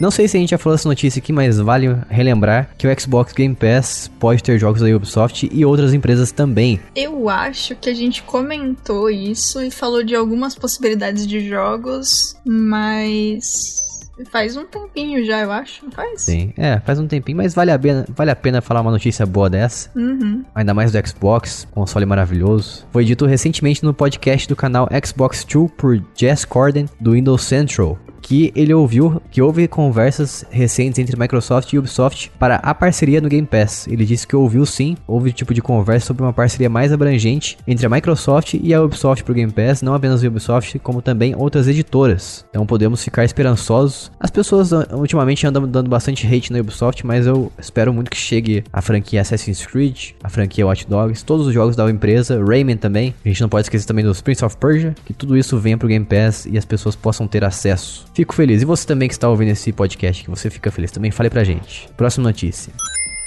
Não 0.00 0.12
sei 0.12 0.28
se 0.28 0.36
a 0.36 0.40
gente 0.40 0.50
já 0.50 0.58
falou 0.58 0.76
essa 0.76 0.88
notícia 0.88 1.18
aqui, 1.18 1.32
mas 1.32 1.58
vale 1.58 1.88
relembrar 2.08 2.70
que 2.78 2.86
o 2.86 3.00
Xbox 3.00 3.32
Game 3.32 3.54
Pass 3.54 4.08
pode 4.20 4.42
ter 4.44 4.56
jogos 4.56 4.80
da 4.80 4.86
Ubisoft 4.94 5.48
e 5.52 5.64
outras 5.64 5.92
empresas 5.92 6.30
também. 6.30 6.78
Eu 6.94 7.28
acho 7.28 7.74
que 7.74 7.90
a 7.90 7.94
gente 7.94 8.22
comentou 8.22 9.10
isso 9.10 9.60
e 9.60 9.72
falou 9.72 10.04
de 10.04 10.14
algumas 10.14 10.54
possibilidades 10.54 11.26
de 11.26 11.48
jogos, 11.48 12.36
mas 12.44 13.87
faz 14.26 14.56
um 14.56 14.64
tempinho 14.64 15.24
já, 15.24 15.40
eu 15.40 15.52
acho, 15.52 15.84
não 15.84 15.92
faz? 15.92 16.22
Sim, 16.22 16.52
é, 16.56 16.80
faz 16.80 16.98
um 16.98 17.06
tempinho, 17.06 17.36
mas 17.36 17.54
vale 17.54 17.70
a 17.70 17.78
pena, 17.78 18.06
vale 18.08 18.30
a 18.30 18.36
pena 18.36 18.60
falar 18.60 18.80
uma 18.80 18.90
notícia 18.90 19.24
boa 19.24 19.48
dessa. 19.48 19.90
Uhum. 19.96 20.44
Ainda 20.54 20.74
mais 20.74 20.92
do 20.92 21.08
Xbox, 21.08 21.66
console 21.70 22.06
maravilhoso. 22.06 22.86
Foi 22.90 23.04
dito 23.04 23.26
recentemente 23.26 23.84
no 23.84 23.94
podcast 23.94 24.48
do 24.48 24.56
canal 24.56 24.88
Xbox 25.04 25.44
2 25.44 25.70
por 25.76 26.02
Jess 26.14 26.44
Corden, 26.44 26.88
do 27.00 27.12
Windows 27.12 27.42
Central, 27.42 27.98
que 28.28 28.52
ele 28.54 28.74
ouviu 28.74 29.22
que 29.30 29.40
houve 29.40 29.66
conversas 29.66 30.44
recentes 30.50 30.98
entre 30.98 31.18
Microsoft 31.18 31.72
e 31.72 31.78
Ubisoft 31.78 32.30
para 32.38 32.56
a 32.56 32.74
parceria 32.74 33.22
no 33.22 33.28
Game 33.28 33.46
Pass. 33.46 33.88
Ele 33.88 34.04
disse 34.04 34.26
que 34.26 34.36
ouviu 34.36 34.66
sim, 34.66 34.98
houve 35.06 35.32
tipo 35.32 35.54
de 35.54 35.62
conversa 35.62 36.08
sobre 36.08 36.22
uma 36.22 36.32
parceria 36.32 36.68
mais 36.68 36.92
abrangente 36.92 37.56
entre 37.66 37.86
a 37.86 37.88
Microsoft 37.88 38.52
e 38.62 38.74
a 38.74 38.82
Ubisoft 38.82 39.24
pro 39.24 39.32
Game 39.32 39.50
Pass, 39.50 39.80
não 39.80 39.94
apenas 39.94 40.22
a 40.22 40.28
Ubisoft, 40.28 40.78
como 40.80 41.00
também 41.00 41.34
outras 41.34 41.66
editoras. 41.66 42.44
Então 42.50 42.66
podemos 42.66 43.02
ficar 43.02 43.24
esperançosos. 43.24 44.12
As 44.20 44.30
pessoas 44.30 44.74
ah, 44.74 44.86
ultimamente 44.92 45.46
andam 45.46 45.66
dando 45.66 45.88
bastante 45.88 46.26
hate 46.26 46.52
na 46.52 46.60
Ubisoft, 46.60 47.06
mas 47.06 47.26
eu 47.26 47.50
espero 47.58 47.94
muito 47.94 48.10
que 48.10 48.16
chegue 48.18 48.62
a 48.70 48.82
franquia 48.82 49.22
Assassin's 49.22 49.64
Creed, 49.64 50.10
a 50.22 50.28
franquia 50.28 50.66
Watch 50.66 50.86
Dogs, 50.86 51.24
todos 51.24 51.46
os 51.46 51.54
jogos 51.54 51.74
da 51.74 51.88
empresa, 51.90 52.44
Rayman 52.44 52.76
também. 52.76 53.14
A 53.24 53.28
gente 53.28 53.40
não 53.40 53.48
pode 53.48 53.64
esquecer 53.64 53.86
também 53.86 54.04
dos 54.04 54.20
Prince 54.20 54.44
of 54.44 54.54
Persia, 54.58 54.94
que 55.06 55.14
tudo 55.14 55.34
isso 55.34 55.58
venha 55.58 55.78
pro 55.78 55.88
Game 55.88 56.04
Pass 56.04 56.44
e 56.44 56.58
as 56.58 56.66
pessoas 56.66 56.94
possam 56.94 57.26
ter 57.26 57.42
acesso. 57.42 58.04
Fico 58.18 58.34
feliz. 58.34 58.62
E 58.62 58.64
você 58.64 58.84
também 58.84 59.06
que 59.06 59.14
está 59.14 59.28
ouvindo 59.28 59.50
esse 59.50 59.70
podcast, 59.72 60.24
que 60.24 60.28
você 60.28 60.50
fica 60.50 60.72
feliz 60.72 60.90
também, 60.90 61.08
fale 61.08 61.30
pra 61.30 61.44
gente. 61.44 61.88
Próxima 61.96 62.24
notícia. 62.24 62.72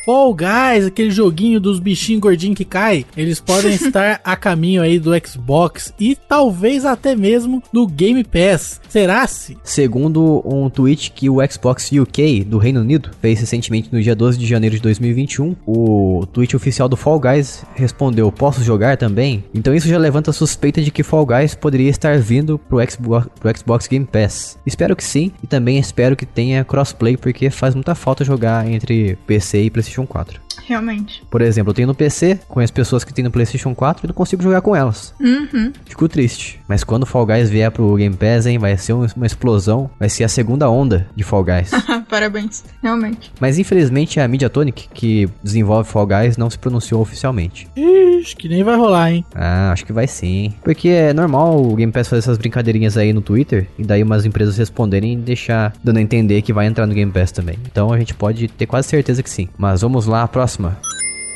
Fall 0.04 0.34
Guys, 0.34 0.88
aquele 0.88 1.12
joguinho 1.12 1.60
dos 1.60 1.80
bichinhos 1.80 2.22
gordinhos 2.22 2.58
que 2.58 2.66
cai, 2.66 3.06
eles 3.16 3.40
podem 3.40 3.74
estar 3.76 4.20
a 4.24 4.36
caminho 4.36 4.82
aí 4.82 4.98
do 4.98 5.12
Xbox 5.26 5.94
e 6.00 6.16
talvez 6.16 6.86
até 6.86 7.16
mesmo 7.16 7.62
do 7.72 7.86
Game 7.86 8.24
Pass. 8.24 8.82
Será-se? 8.90 9.58
Segundo 9.64 10.42
um 10.44 10.70
tweet 10.70 11.12
que 11.12 11.30
o 11.30 11.38
Xbox 11.50 11.92
UK 11.92 12.44
do 12.44 12.58
Reino 12.58 12.82
Unido 12.82 13.12
fez 13.22 13.40
recentemente 13.40 13.90
no 13.92 14.02
dia 14.02 14.16
12 14.16 14.40
de 14.40 14.46
janeiro 14.48 14.76
de 14.76 14.82
2021, 14.82 15.56
o 15.68 16.26
tweet 16.34 16.56
oficial 16.56 16.90
do 16.90 16.98
Fall 16.98 17.20
Guys 17.20 17.64
respondeu: 17.76 18.32
Posso 18.32 18.64
jogar 18.64 18.98
também? 18.98 19.44
Então 19.54 19.74
isso 19.74 19.88
já 19.88 20.00
levanta 20.00 20.32
a 20.32 20.34
suspeita 20.34 20.82
de 20.82 20.90
que 20.90 21.04
Fall 21.04 21.26
Guys 21.26 21.54
poderia 21.54 21.90
estar 21.90 22.18
vindo 22.18 22.58
pro 22.58 22.80
Xbox, 22.90 23.28
pro 23.40 23.58
Xbox 23.58 23.88
Game 23.88 24.06
Pass. 24.06 24.58
Espero 24.66 24.96
que 24.96 25.04
sim, 25.04 25.32
e 25.44 25.48
também 25.48 25.78
espero 25.78 26.16
que 26.16 26.26
tenha 26.26 26.66
crossplay, 26.66 27.16
porque 27.16 27.52
faz 27.52 27.76
muita 27.76 27.94
falta 27.94 28.26
jogar 28.26 28.68
entre 28.68 29.16
PC 29.28 29.64
e 29.64 29.70
PlayStation 29.70 29.91
4. 29.92 30.42
Realmente. 30.68 31.24
Por 31.30 31.42
exemplo, 31.42 31.72
eu 31.72 31.74
tenho 31.76 31.88
no 31.88 31.96
PC, 31.96 32.40
conheço 32.48 32.74
pessoas 32.74 33.04
que 33.04 33.14
têm 33.14 33.24
no 33.24 33.32
PlayStation 33.32 33.74
4 33.76 34.06
e 34.06 34.08
não 34.08 34.14
consigo 34.14 34.42
jogar 34.44 34.62
com 34.62 34.76
elas. 34.76 35.14
Uhum. 35.20 35.72
Fico 35.86 36.08
triste. 36.08 36.60
Mas 36.68 36.84
quando 36.84 37.04
o 37.04 37.06
Fall 37.06 37.26
Guys 37.26 37.50
vier 37.50 37.70
pro 37.72 37.96
Game 37.96 38.16
Pass, 38.16 38.46
hein, 38.46 38.58
vai 38.58 38.78
ser 38.78 38.94
um- 38.94 39.06
uma 39.16 39.26
explosão. 39.26 39.90
Vai 40.00 40.10
ser 40.10 40.24
a 40.24 40.28
segunda 40.28 40.70
onda 40.70 41.08
de 41.16 41.24
Fall 41.24 41.44
Guys. 41.44 41.72
Parabéns. 42.10 42.64
Realmente. 42.82 43.32
Mas 43.40 43.58
infelizmente 43.58 44.20
a 44.20 44.28
Mediatonic, 44.28 44.88
que 44.94 45.30
desenvolve 45.44 45.90
Fall 45.90 46.08
Guys, 46.08 46.38
não 46.38 46.50
se 46.50 46.58
pronunciou 46.58 47.02
oficialmente. 47.02 47.68
Ixi, 47.76 48.36
que 48.36 48.48
nem 48.50 48.64
vai 48.64 48.76
rolar, 48.76 49.12
hein? 49.12 49.26
Ah, 49.34 49.72
acho 49.72 49.86
que 49.86 49.94
vai 49.94 50.08
sim. 50.08 50.54
Porque 50.64 50.90
é 50.90 51.14
normal 51.14 51.62
o 51.62 51.76
Game 51.76 51.92
Pass 51.92 52.08
fazer 52.08 52.20
essas 52.20 52.38
brincadeirinhas 52.38 52.98
aí 52.98 53.14
no 53.14 53.22
Twitter 53.22 53.68
e 53.78 53.84
daí 53.84 54.04
umas 54.04 54.26
empresas 54.26 54.58
responderem 54.58 55.14
e 55.14 55.18
deixar 55.18 55.74
dando 55.84 55.98
a 55.98 56.02
entender 56.02 56.42
que 56.42 56.54
vai 56.54 56.66
entrar 56.68 56.86
no 56.86 56.94
Game 56.94 57.12
Pass 57.12 57.32
também. 57.32 57.58
Então 57.66 57.92
a 57.92 57.98
gente 58.00 58.14
pode 58.14 58.48
ter 58.48 58.66
quase 58.66 58.88
certeza 58.88 59.24
que 59.24 59.30
sim. 59.30 59.48
Mas 59.58 59.82
vamos 59.82 60.06
lá, 60.06 60.24
a 60.24 60.28
próxima. 60.28 60.41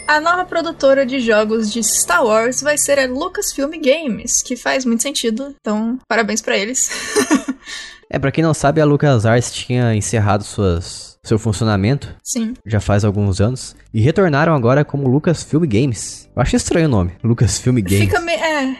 A 0.08 0.22
nova 0.22 0.45
produtora 0.45 1.06
de 1.06 1.20
jogos 1.20 1.72
de 1.72 1.84
Star 1.84 2.24
Wars 2.24 2.62
vai 2.62 2.78
ser 2.78 2.99
a 2.99 3.08
Lucasfilm 3.08 3.72
Games, 3.82 4.43
que 4.43 4.56
faz 4.56 4.86
muito 4.86 5.01
sentido. 5.01 5.56
Então, 5.60 5.97
parabéns 6.08 6.41
pra 6.41 6.58
eles. 6.58 6.89
É, 8.08 8.20
pra 8.20 8.32
quem 8.32 8.43
não 8.43 8.53
sabe, 8.53 8.80
a 8.80 8.86
LucasArts 8.86 9.51
tinha 9.51 9.95
encerrado 9.95 10.43
suas, 10.43 11.18
seu 11.24 11.39
funcionamento 11.39 12.16
Sim. 12.24 12.53
já 12.66 12.80
faz 12.80 13.03
alguns 13.03 13.41
anos 13.41 13.76
e 13.93 13.99
retornaram 13.99 14.53
agora 14.53 14.86
como 14.86 15.08
Lucasfilm 15.10 15.66
Games. 15.66 16.25
Eu 16.36 16.42
acho 16.42 16.56
estranho 16.56 16.88
o 16.88 16.90
nome, 16.90 17.12
Lucasfilm 17.24 17.76
Games. 17.78 18.00
Fica 18.06 18.20
meio. 18.20 18.38
É. 18.40 18.76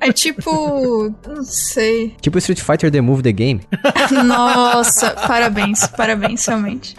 É 0.00 0.12
tipo. 0.12 1.14
Não 1.28 1.44
sei. 1.44 2.14
Tipo 2.20 2.38
Street 2.38 2.60
Fighter 2.60 2.90
The 2.90 3.00
Move 3.00 3.22
The 3.22 3.32
Game. 3.32 3.60
Nossa, 4.26 5.10
parabéns, 5.10 5.86
parabéns, 5.86 6.44
realmente. 6.46 6.96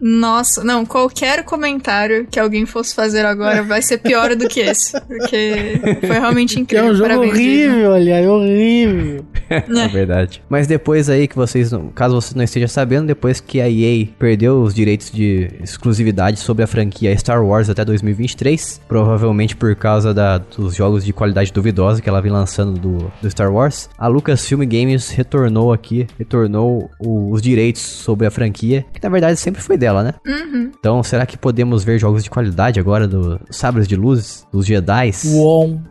Nossa, 0.00 0.64
não, 0.64 0.84
qualquer 0.84 1.44
comentário 1.44 2.26
que 2.30 2.38
alguém 2.40 2.66
fosse 2.66 2.94
fazer 2.94 3.24
agora 3.24 3.62
vai 3.62 3.82
ser 3.82 3.98
pior 3.98 4.34
do 4.34 4.48
que 4.48 4.60
esse. 4.60 4.98
Porque 5.02 5.80
foi 6.00 6.18
realmente 6.18 6.54
Que 6.54 6.58
é 6.58 6.62
incrível. 6.62 6.86
um 6.90 6.94
jogo 6.94 7.08
parabéns, 7.08 7.32
horrível, 7.32 7.94
aliás, 7.94 8.26
horrível. 8.26 9.24
É 9.50 9.88
verdade. 9.88 10.42
Mas 10.48 10.66
depois 10.66 11.08
aí 11.10 11.26
que 11.26 11.34
vocês, 11.34 11.70
caso 11.94 12.14
você 12.20 12.36
não 12.36 12.44
esteja 12.44 12.68
sabendo, 12.68 13.06
depois 13.08 13.40
que 13.40 13.60
a 13.60 13.68
EA 13.68 14.06
perdeu 14.18 14.62
os 14.62 14.72
direitos 14.72 15.10
de 15.10 15.50
exclusividade 15.62 16.38
sobre 16.38 16.62
a 16.62 16.66
franquia 16.68 17.16
Star 17.18 17.44
Wars 17.44 17.68
até 17.68 17.84
2023, 18.00 18.80
provavelmente 18.88 19.56
por 19.56 19.74
causa 19.76 20.12
da- 20.14 20.38
dos 20.38 20.74
jogos 20.74 21.04
de 21.04 21.12
qualidade 21.12 21.52
duvidosa 21.52 22.00
que 22.00 22.08
ela 22.08 22.20
vem 22.20 22.32
lançando 22.32 22.78
do, 22.78 23.12
do 23.20 23.30
Star 23.30 23.52
Wars, 23.52 23.88
a 23.98 24.06
Lucasfilm 24.06 24.62
Games 24.64 25.10
retornou 25.10 25.72
aqui, 25.72 26.06
retornou 26.18 26.90
o- 26.98 27.30
os 27.32 27.40
direitos 27.42 27.82
sobre 27.82 28.26
a 28.26 28.30
franquia, 28.30 28.84
que 28.92 29.02
na 29.02 29.08
verdade 29.08 29.38
sempre 29.38 29.60
foi 29.62 29.76
dela, 29.76 30.02
né? 30.02 30.14
Uhum. 30.26 30.70
Então, 30.78 31.02
será 31.02 31.26
que 31.26 31.36
podemos 31.36 31.84
ver 31.84 31.98
jogos 31.98 32.24
de 32.24 32.30
qualidade 32.30 32.80
agora 32.80 33.06
do 33.06 33.40
Sabres 33.50 33.86
de 33.86 33.96
Luzes, 33.96 34.46
dos 34.52 34.66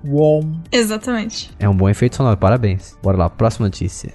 wom. 0.06 0.60
Exatamente. 0.72 1.52
É 1.60 1.68
um 1.68 1.76
bom 1.76 1.90
efeito 1.90 2.16
sonoro, 2.16 2.38
parabéns. 2.38 2.98
Bora 3.04 3.18
lá, 3.18 3.30
próxima 3.30 3.68
notícia. 3.68 4.14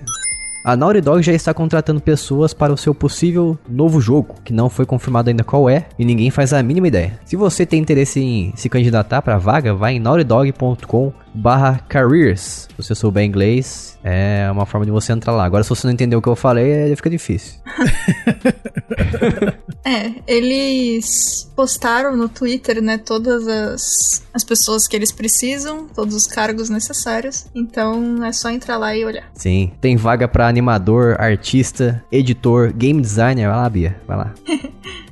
A 0.64 0.74
Naughty 0.74 1.02
Dog 1.02 1.22
já 1.22 1.34
está 1.34 1.52
contratando 1.52 2.00
pessoas 2.00 2.54
para 2.54 2.72
o 2.72 2.76
seu 2.76 2.94
possível 2.94 3.58
novo 3.68 4.00
jogo, 4.00 4.36
que 4.42 4.50
não 4.50 4.70
foi 4.70 4.86
confirmado 4.86 5.28
ainda 5.28 5.44
qual 5.44 5.68
é 5.68 5.84
e 5.98 6.06
ninguém 6.06 6.30
faz 6.30 6.54
a 6.54 6.62
mínima 6.62 6.88
ideia. 6.88 7.20
Se 7.26 7.36
você 7.36 7.66
tem 7.66 7.82
interesse 7.82 8.18
em 8.18 8.50
se 8.56 8.70
candidatar 8.70 9.20
para 9.20 9.34
a 9.34 9.38
vaga, 9.38 9.74
vai 9.74 9.96
em 9.96 10.00
naughtydog.com 10.00 11.12
barra 11.34 11.80
careers. 11.88 12.68
Se 12.70 12.76
você 12.76 12.94
souber 12.94 13.24
inglês, 13.24 13.98
é 14.02 14.48
uma 14.50 14.64
forma 14.64 14.86
de 14.86 14.92
você 14.92 15.12
entrar 15.12 15.32
lá. 15.32 15.44
Agora, 15.44 15.64
se 15.64 15.70
você 15.70 15.86
não 15.86 15.92
entendeu 15.92 16.18
o 16.18 16.22
que 16.22 16.28
eu 16.28 16.36
falei, 16.36 16.94
fica 16.94 17.10
difícil. 17.10 17.58
é, 19.84 20.12
eles 20.26 21.50
postaram 21.56 22.16
no 22.16 22.28
Twitter, 22.28 22.82
né, 22.82 22.98
todas 22.98 23.48
as, 23.48 24.22
as 24.32 24.44
pessoas 24.44 24.86
que 24.86 24.94
eles 24.94 25.10
precisam, 25.10 25.88
todos 25.88 26.14
os 26.14 26.26
cargos 26.26 26.68
necessários. 26.68 27.46
Então, 27.54 28.24
é 28.24 28.32
só 28.32 28.50
entrar 28.50 28.76
lá 28.76 28.96
e 28.96 29.04
olhar. 29.04 29.30
Sim, 29.34 29.72
tem 29.80 29.96
vaga 29.96 30.28
para 30.28 30.48
animador, 30.48 31.20
artista, 31.20 32.04
editor, 32.12 32.72
game 32.72 33.00
designer. 33.00 33.48
Vai 33.48 33.56
lá, 33.56 33.68
Bia, 33.68 34.00
vai 34.06 34.16
lá. 34.16 34.34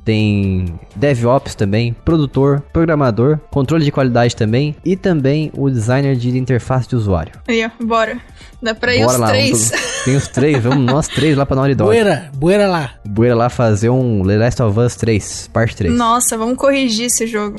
tem 0.05 0.79
DevOps 0.97 1.55
também, 1.55 1.95
produtor, 2.05 2.63
programador, 2.73 3.39
controle 3.51 3.85
de 3.85 3.93
qualidade 3.93 4.37
também 4.37 4.77
e 4.85 4.97
também 4.97 5.51
o 5.57 5.71
designer 5.71 6.17
de 6.17 6.37
interface 6.37 6.89
de 6.89 6.97
usuário. 6.97 7.33
Aí, 7.49 7.65
ó, 7.65 7.85
bora. 7.85 8.19
Dá 8.63 8.77
pra 8.77 8.95
ir 8.95 9.01
bora 9.01 9.13
os 9.15 9.19
lá, 9.19 9.29
três. 9.29 9.73
tem 10.05 10.17
os 10.17 10.29
três, 10.29 10.63
vamos 10.63 10.85
nós 10.87 11.09
três 11.09 11.37
lá 11.37 11.45
pra 11.45 11.57
Naughty 11.57 11.75
Dog. 11.75 11.89
Bueira, 11.89 12.31
bueira 12.37 12.69
lá. 12.69 12.91
Bueira 13.05 13.35
lá 13.35 13.49
fazer 13.49 13.91
um 13.91 14.23
The 14.25 14.37
Last 14.37 14.63
of 14.63 14.79
Us 14.79 14.95
3, 14.95 15.51
parte 15.53 15.75
3. 15.77 15.93
Nossa, 15.93 16.39
vamos 16.39 16.57
corrigir 16.57 17.07
esse 17.07 17.27
jogo. 17.27 17.57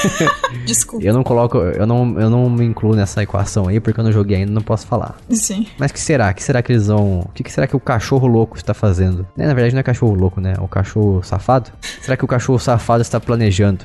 Desculpa. 0.64 1.04
Eu 1.04 1.12
não 1.12 1.22
coloco, 1.22 1.58
eu 1.58 1.86
não, 1.86 2.18
eu 2.18 2.30
não 2.30 2.48
me 2.48 2.64
incluo 2.64 2.96
nessa 2.96 3.22
equação 3.22 3.68
aí 3.68 3.80
porque 3.80 4.00
eu 4.00 4.04
não 4.04 4.12
joguei 4.12 4.38
ainda, 4.38 4.50
não 4.50 4.62
posso 4.62 4.86
falar. 4.86 5.16
Sim. 5.28 5.66
Mas 5.78 5.92
que 5.92 6.00
será? 6.00 6.32
Que 6.32 6.42
será 6.42 6.62
que 6.62 6.72
eles 6.72 6.86
vão, 6.86 7.20
o 7.20 7.28
que, 7.34 7.42
que 7.42 7.52
será 7.52 7.66
que 7.66 7.76
o 7.76 7.80
cachorro 7.80 8.26
louco 8.26 8.56
está 8.56 8.72
fazendo? 8.72 9.26
É, 9.36 9.46
na 9.46 9.52
verdade 9.52 9.74
não 9.74 9.80
é 9.80 9.82
cachorro 9.82 10.14
louco, 10.14 10.40
né? 10.40 10.54
É 10.56 10.60
o 10.60 10.68
cachorro 10.68 11.22
safado. 11.22 11.69
Será 12.00 12.16
que 12.16 12.24
o 12.24 12.28
cachorro 12.28 12.58
safado 12.58 13.02
está 13.02 13.20
planejando? 13.20 13.84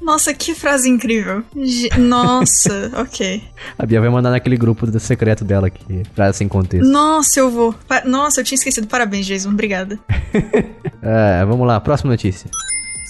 Nossa, 0.00 0.32
que 0.32 0.54
frase 0.54 0.88
incrível. 0.88 1.44
Nossa, 1.98 2.90
ok. 2.96 3.42
A 3.78 3.84
Bia 3.84 4.00
vai 4.00 4.08
mandar 4.08 4.30
naquele 4.30 4.56
grupo 4.56 4.86
do 4.86 4.98
secreto 4.98 5.44
dela 5.44 5.66
aqui, 5.66 6.02
frase 6.14 6.38
sem 6.38 6.48
contexto. 6.48 6.88
Nossa, 6.88 7.38
eu 7.38 7.50
vou. 7.50 7.74
Nossa, 8.06 8.40
eu 8.40 8.44
tinha 8.44 8.56
esquecido. 8.56 8.86
Parabéns, 8.86 9.26
Jason. 9.26 9.50
Obrigada. 9.50 9.98
é, 11.02 11.44
vamos 11.44 11.66
lá, 11.66 11.78
próxima 11.80 12.10
notícia. 12.10 12.50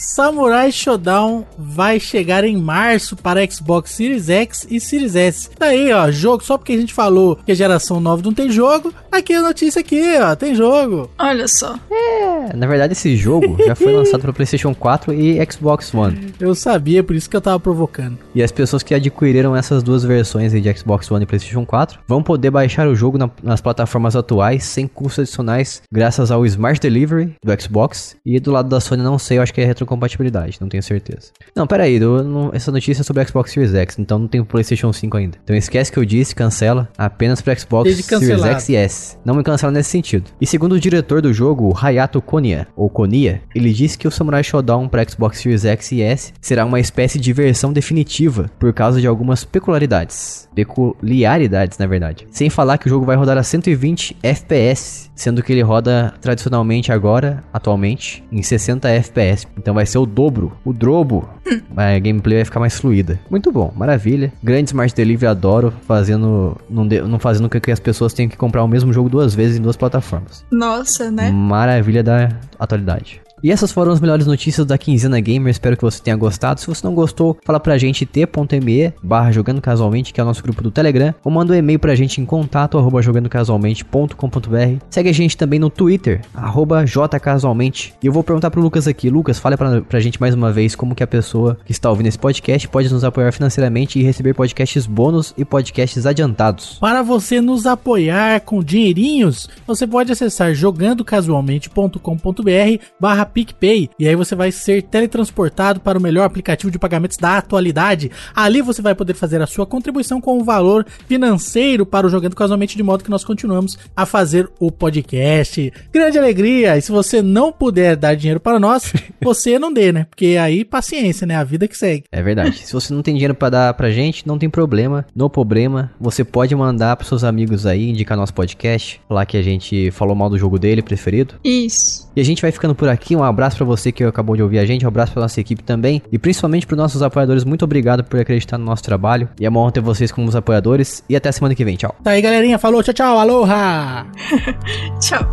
Samurai 0.02 0.72
Showdown 0.72 1.44
vai 1.58 2.00
chegar 2.00 2.42
em 2.42 2.56
março 2.56 3.14
para 3.14 3.48
Xbox 3.48 3.90
Series 3.90 4.30
X 4.30 4.66
e 4.70 4.80
Series 4.80 5.14
S. 5.14 5.50
Daí, 5.58 5.92
ó, 5.92 6.10
jogo, 6.10 6.42
só 6.42 6.56
porque 6.56 6.72
a 6.72 6.78
gente 6.78 6.94
falou 6.94 7.36
que 7.36 7.52
a 7.52 7.54
geração 7.54 8.00
nova 8.00 8.22
não 8.22 8.32
tem 8.32 8.50
jogo, 8.50 8.94
aqui 9.12 9.34
a 9.34 9.42
notícia 9.42 9.80
aqui, 9.80 10.02
ó, 10.18 10.34
tem 10.34 10.54
jogo. 10.54 11.10
Olha 11.18 11.46
só. 11.46 11.78
É, 11.90 12.56
na 12.56 12.66
verdade 12.66 12.94
esse 12.94 13.14
jogo 13.14 13.58
já 13.62 13.74
foi 13.74 13.92
lançado 13.92 14.22
para 14.22 14.32
PlayStation 14.32 14.74
4 14.74 15.12
e 15.12 15.38
Xbox 15.52 15.92
One. 15.92 16.32
Eu 16.40 16.54
sabia, 16.54 17.04
por 17.04 17.14
isso 17.14 17.28
que 17.28 17.36
eu 17.36 17.40
tava 17.42 17.60
provocando. 17.60 18.16
E 18.34 18.42
as 18.42 18.50
pessoas 18.50 18.82
que 18.82 18.94
adquiriram 18.94 19.54
essas 19.54 19.82
duas 19.82 20.02
versões 20.02 20.52
de 20.52 20.78
Xbox 20.78 21.10
One 21.10 21.24
e 21.24 21.26
PlayStation 21.26 21.66
4 21.66 22.00
vão 22.08 22.22
poder 22.22 22.50
baixar 22.50 22.88
o 22.88 22.94
jogo 22.94 23.18
na, 23.18 23.28
nas 23.42 23.60
plataformas 23.60 24.16
atuais 24.16 24.64
sem 24.64 24.88
custos 24.88 25.24
adicionais, 25.24 25.82
graças 25.92 26.30
ao 26.30 26.46
Smart 26.46 26.80
Delivery 26.80 27.34
do 27.44 27.62
Xbox 27.62 28.16
e 28.24 28.40
do 28.40 28.50
lado 28.50 28.70
da 28.70 28.80
Sony 28.80 29.02
não 29.02 29.18
sei, 29.18 29.36
eu 29.36 29.42
acho 29.42 29.52
que 29.52 29.60
é 29.60 29.64
retro 29.66 29.89
compatibilidade, 29.90 30.58
não 30.60 30.68
tenho 30.68 30.82
certeza. 30.82 31.32
Não, 31.54 31.66
pera 31.66 31.82
aí, 31.82 31.98
não, 31.98 32.50
essa 32.54 32.70
notícia 32.70 33.02
é 33.02 33.04
sobre 33.04 33.26
Xbox 33.26 33.50
Series 33.50 33.74
X, 33.74 33.98
então 33.98 34.20
não 34.20 34.28
tem 34.28 34.40
o 34.40 34.44
PlayStation 34.44 34.92
5 34.92 35.16
ainda. 35.16 35.38
Então 35.42 35.56
esquece 35.56 35.90
que 35.90 35.98
eu 35.98 36.04
disse, 36.04 36.32
cancela 36.32 36.88
apenas 36.96 37.40
para 37.40 37.58
Xbox 37.58 37.90
Series 38.06 38.42
X 38.44 38.68
e 38.68 38.76
S. 38.76 39.18
Não 39.24 39.34
me 39.34 39.42
cancela 39.42 39.72
nesse 39.72 39.90
sentido. 39.90 40.30
E 40.40 40.46
segundo 40.46 40.74
o 40.74 40.80
diretor 40.80 41.20
do 41.20 41.32
jogo, 41.32 41.76
Hayato 41.76 42.22
Konya, 42.22 42.68
ou 42.76 42.88
Konia, 42.88 43.42
ele 43.52 43.72
disse 43.72 43.98
que 43.98 44.06
o 44.06 44.12
Samurai 44.12 44.44
Shodown 44.44 44.88
para 44.88 45.04
Xbox 45.08 45.40
Series 45.40 45.64
X 45.64 45.90
e 45.90 46.02
S 46.02 46.32
será 46.40 46.64
uma 46.64 46.78
espécie 46.78 47.18
de 47.18 47.32
versão 47.32 47.72
definitiva 47.72 48.48
por 48.60 48.72
causa 48.72 49.00
de 49.00 49.08
algumas 49.08 49.42
peculiaridades. 49.44 50.48
Peculiaridades, 50.54 51.78
na 51.78 51.86
verdade. 51.86 52.28
Sem 52.30 52.48
falar 52.48 52.78
que 52.78 52.86
o 52.86 52.88
jogo 52.88 53.04
vai 53.04 53.16
rodar 53.16 53.36
a 53.36 53.42
120 53.42 54.16
FPS, 54.22 55.10
sendo 55.16 55.42
que 55.42 55.52
ele 55.52 55.62
roda 55.62 56.14
tradicionalmente 56.20 56.92
agora, 56.92 57.42
atualmente, 57.52 58.22
em 58.30 58.40
60 58.40 58.88
FPS. 58.88 59.46
Então 59.58 59.74
vai 59.74 59.79
ser 59.86 59.98
o 59.98 60.06
dobro, 60.06 60.52
o 60.64 60.72
drobo. 60.72 61.28
a 61.76 61.98
gameplay 61.98 62.38
vai 62.38 62.44
ficar 62.44 62.60
mais 62.60 62.78
fluida. 62.78 63.18
Muito 63.30 63.50
bom, 63.50 63.72
maravilha. 63.76 64.32
Grande 64.42 64.70
Smart 64.70 64.94
Delivery, 64.94 65.30
adoro, 65.30 65.72
fazendo 65.86 66.56
não, 66.68 66.86
de, 66.86 67.00
não 67.02 67.18
fazendo 67.18 67.48
com 67.48 67.60
que 67.60 67.70
as 67.70 67.80
pessoas 67.80 68.12
tenham 68.12 68.28
que 68.28 68.36
comprar 68.36 68.62
o 68.62 68.68
mesmo 68.68 68.92
jogo 68.92 69.08
duas 69.08 69.34
vezes 69.34 69.58
em 69.58 69.62
duas 69.62 69.76
plataformas. 69.76 70.44
Nossa, 70.50 71.10
né? 71.10 71.30
Maravilha 71.30 72.02
da 72.02 72.28
atualidade. 72.58 73.20
E 73.42 73.50
essas 73.50 73.72
foram 73.72 73.92
as 73.92 74.00
melhores 74.00 74.26
notícias 74.26 74.66
da 74.66 74.76
Quinzena 74.76 75.20
Gamer, 75.20 75.50
espero 75.50 75.76
que 75.76 75.82
você 75.82 76.02
tenha 76.02 76.16
gostado. 76.16 76.60
Se 76.60 76.66
você 76.66 76.86
não 76.86 76.94
gostou, 76.94 77.38
fala 77.44 77.58
pra 77.58 77.78
gente 77.78 78.04
t.me 78.04 78.92
barra 79.02 79.32
jogando 79.32 79.60
casualmente, 79.60 80.12
que 80.12 80.20
é 80.20 80.22
o 80.22 80.26
nosso 80.26 80.42
grupo 80.42 80.62
do 80.62 80.70
Telegram, 80.70 81.14
ou 81.24 81.32
manda 81.32 81.52
um 81.52 81.56
e-mail 81.56 81.78
pra 81.78 81.94
gente 81.94 82.20
em 82.20 82.26
contato 82.26 82.78
arroba 82.78 83.00
jogandocasualmente.com.br. 83.00 84.84
Segue 84.90 85.08
a 85.08 85.14
gente 85.14 85.36
também 85.36 85.58
no 85.58 85.70
Twitter, 85.70 86.20
arroba 86.34 86.84
jcasualmente. 86.86 87.94
E 88.02 88.06
eu 88.06 88.12
vou 88.12 88.22
perguntar 88.22 88.50
pro 88.50 88.60
Lucas 88.60 88.86
aqui, 88.86 89.08
Lucas, 89.08 89.38
fale 89.38 89.56
pra, 89.56 89.80
pra 89.80 90.00
gente 90.00 90.20
mais 90.20 90.34
uma 90.34 90.52
vez 90.52 90.74
como 90.74 90.94
que 90.94 91.02
a 91.02 91.06
pessoa 91.06 91.56
que 91.64 91.72
está 91.72 91.88
ouvindo 91.88 92.08
esse 92.08 92.18
podcast 92.18 92.68
pode 92.68 92.92
nos 92.92 93.04
apoiar 93.04 93.32
financeiramente 93.32 93.98
e 93.98 94.02
receber 94.02 94.34
podcasts 94.34 94.86
bônus 94.86 95.32
e 95.36 95.44
podcasts 95.44 96.06
adiantados. 96.06 96.78
Para 96.78 97.02
você 97.02 97.40
nos 97.40 97.66
apoiar 97.66 98.40
com 98.40 98.62
dinheirinhos, 98.62 99.48
você 99.66 99.86
pode 99.86 100.12
acessar 100.12 100.54
jogandocasualmente.com.br 100.54 102.84
barra 102.98 103.29
PicPay. 103.32 103.90
E 103.98 104.08
aí 104.08 104.14
você 104.14 104.34
vai 104.34 104.52
ser 104.52 104.82
teletransportado 104.82 105.80
para 105.80 105.98
o 105.98 106.02
melhor 106.02 106.24
aplicativo 106.24 106.70
de 106.70 106.78
pagamentos 106.78 107.16
da 107.16 107.38
atualidade. 107.38 108.10
Ali 108.34 108.62
você 108.62 108.82
vai 108.82 108.94
poder 108.94 109.14
fazer 109.14 109.40
a 109.40 109.46
sua 109.46 109.66
contribuição 109.66 110.20
com 110.20 110.38
um 110.38 110.44
valor 110.44 110.86
financeiro 111.06 111.86
para 111.86 112.06
o 112.06 112.10
Jogando 112.10 112.36
Casualmente, 112.36 112.76
de 112.76 112.82
modo 112.82 113.04
que 113.04 113.10
nós 113.10 113.24
continuamos 113.24 113.78
a 113.96 114.06
fazer 114.06 114.48
o 114.58 114.70
podcast. 114.70 115.72
Grande 115.92 116.18
alegria! 116.18 116.76
E 116.76 116.82
se 116.82 116.92
você 116.92 117.22
não 117.22 117.52
puder 117.52 117.96
dar 117.96 118.14
dinheiro 118.14 118.40
para 118.40 118.58
nós, 118.58 118.92
você 119.20 119.58
não 119.58 119.72
dê, 119.72 119.92
né? 119.92 120.06
Porque 120.10 120.36
aí 120.40 120.64
paciência, 120.64 121.26
né? 121.26 121.36
A 121.36 121.44
vida 121.44 121.68
que 121.68 121.76
segue. 121.76 122.04
É 122.10 122.22
verdade. 122.22 122.58
se 122.58 122.72
você 122.72 122.92
não 122.92 123.02
tem 123.02 123.14
dinheiro 123.14 123.34
para 123.34 123.50
dar 123.50 123.74
pra 123.74 123.90
gente, 123.90 124.26
não 124.26 124.38
tem 124.38 124.48
problema. 124.48 125.06
No 125.14 125.28
problema, 125.28 125.92
você 126.00 126.24
pode 126.24 126.54
mandar 126.54 126.96
pros 126.96 127.08
seus 127.08 127.24
amigos 127.24 127.66
aí, 127.66 127.88
indicar 127.88 128.16
nosso 128.16 128.34
podcast, 128.34 129.00
falar 129.08 129.26
que 129.26 129.36
a 129.36 129.42
gente 129.42 129.90
falou 129.90 130.14
mal 130.14 130.30
do 130.30 130.38
jogo 130.38 130.58
dele 130.58 130.82
preferido. 130.82 131.34
Isso. 131.44 132.10
E 132.14 132.20
a 132.20 132.24
gente 132.24 132.42
vai 132.42 132.52
ficando 132.52 132.74
por 132.74 132.88
aqui. 132.88 133.14
Um 133.20 133.24
abraço 133.24 133.58
para 133.58 133.66
você 133.66 133.92
que 133.92 134.02
acabou 134.02 134.34
de 134.34 134.42
ouvir 134.42 134.58
a 134.58 134.64
gente, 134.64 134.84
um 134.84 134.88
abraço 134.88 135.12
pra 135.12 135.22
nossa 135.22 135.38
equipe 135.40 135.62
também. 135.62 136.02
E 136.10 136.18
principalmente 136.18 136.66
pros 136.66 136.78
nossos 136.78 137.02
apoiadores, 137.02 137.44
muito 137.44 137.64
obrigado 137.64 138.02
por 138.02 138.18
acreditar 138.18 138.56
no 138.56 138.64
nosso 138.64 138.82
trabalho. 138.82 139.28
E 139.38 139.44
é 139.44 139.48
uma 139.48 139.60
honra 139.60 139.72
ter 139.72 139.80
vocês 139.80 140.10
como 140.10 140.26
os 140.26 140.34
apoiadores. 140.34 141.04
E 141.08 141.14
até 141.14 141.28
a 141.28 141.32
semana 141.32 141.54
que 141.54 141.64
vem. 141.64 141.76
Tchau. 141.76 141.94
Tá 142.02 142.12
aí, 142.12 142.22
galerinha. 142.22 142.58
Falou, 142.58 142.82
tchau, 142.82 142.94
tchau. 142.94 143.18
Aloha! 143.18 144.06
tchau. 145.00 145.28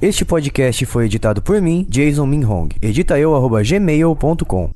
Este 0.00 0.24
podcast 0.24 0.86
foi 0.86 1.06
editado 1.06 1.42
por 1.42 1.60
mim, 1.60 1.86
Jason 1.88 2.24
Minhong. 2.26 2.68
Edita 2.80 3.18
eu, 3.18 3.32
gmail.com. 3.64 4.70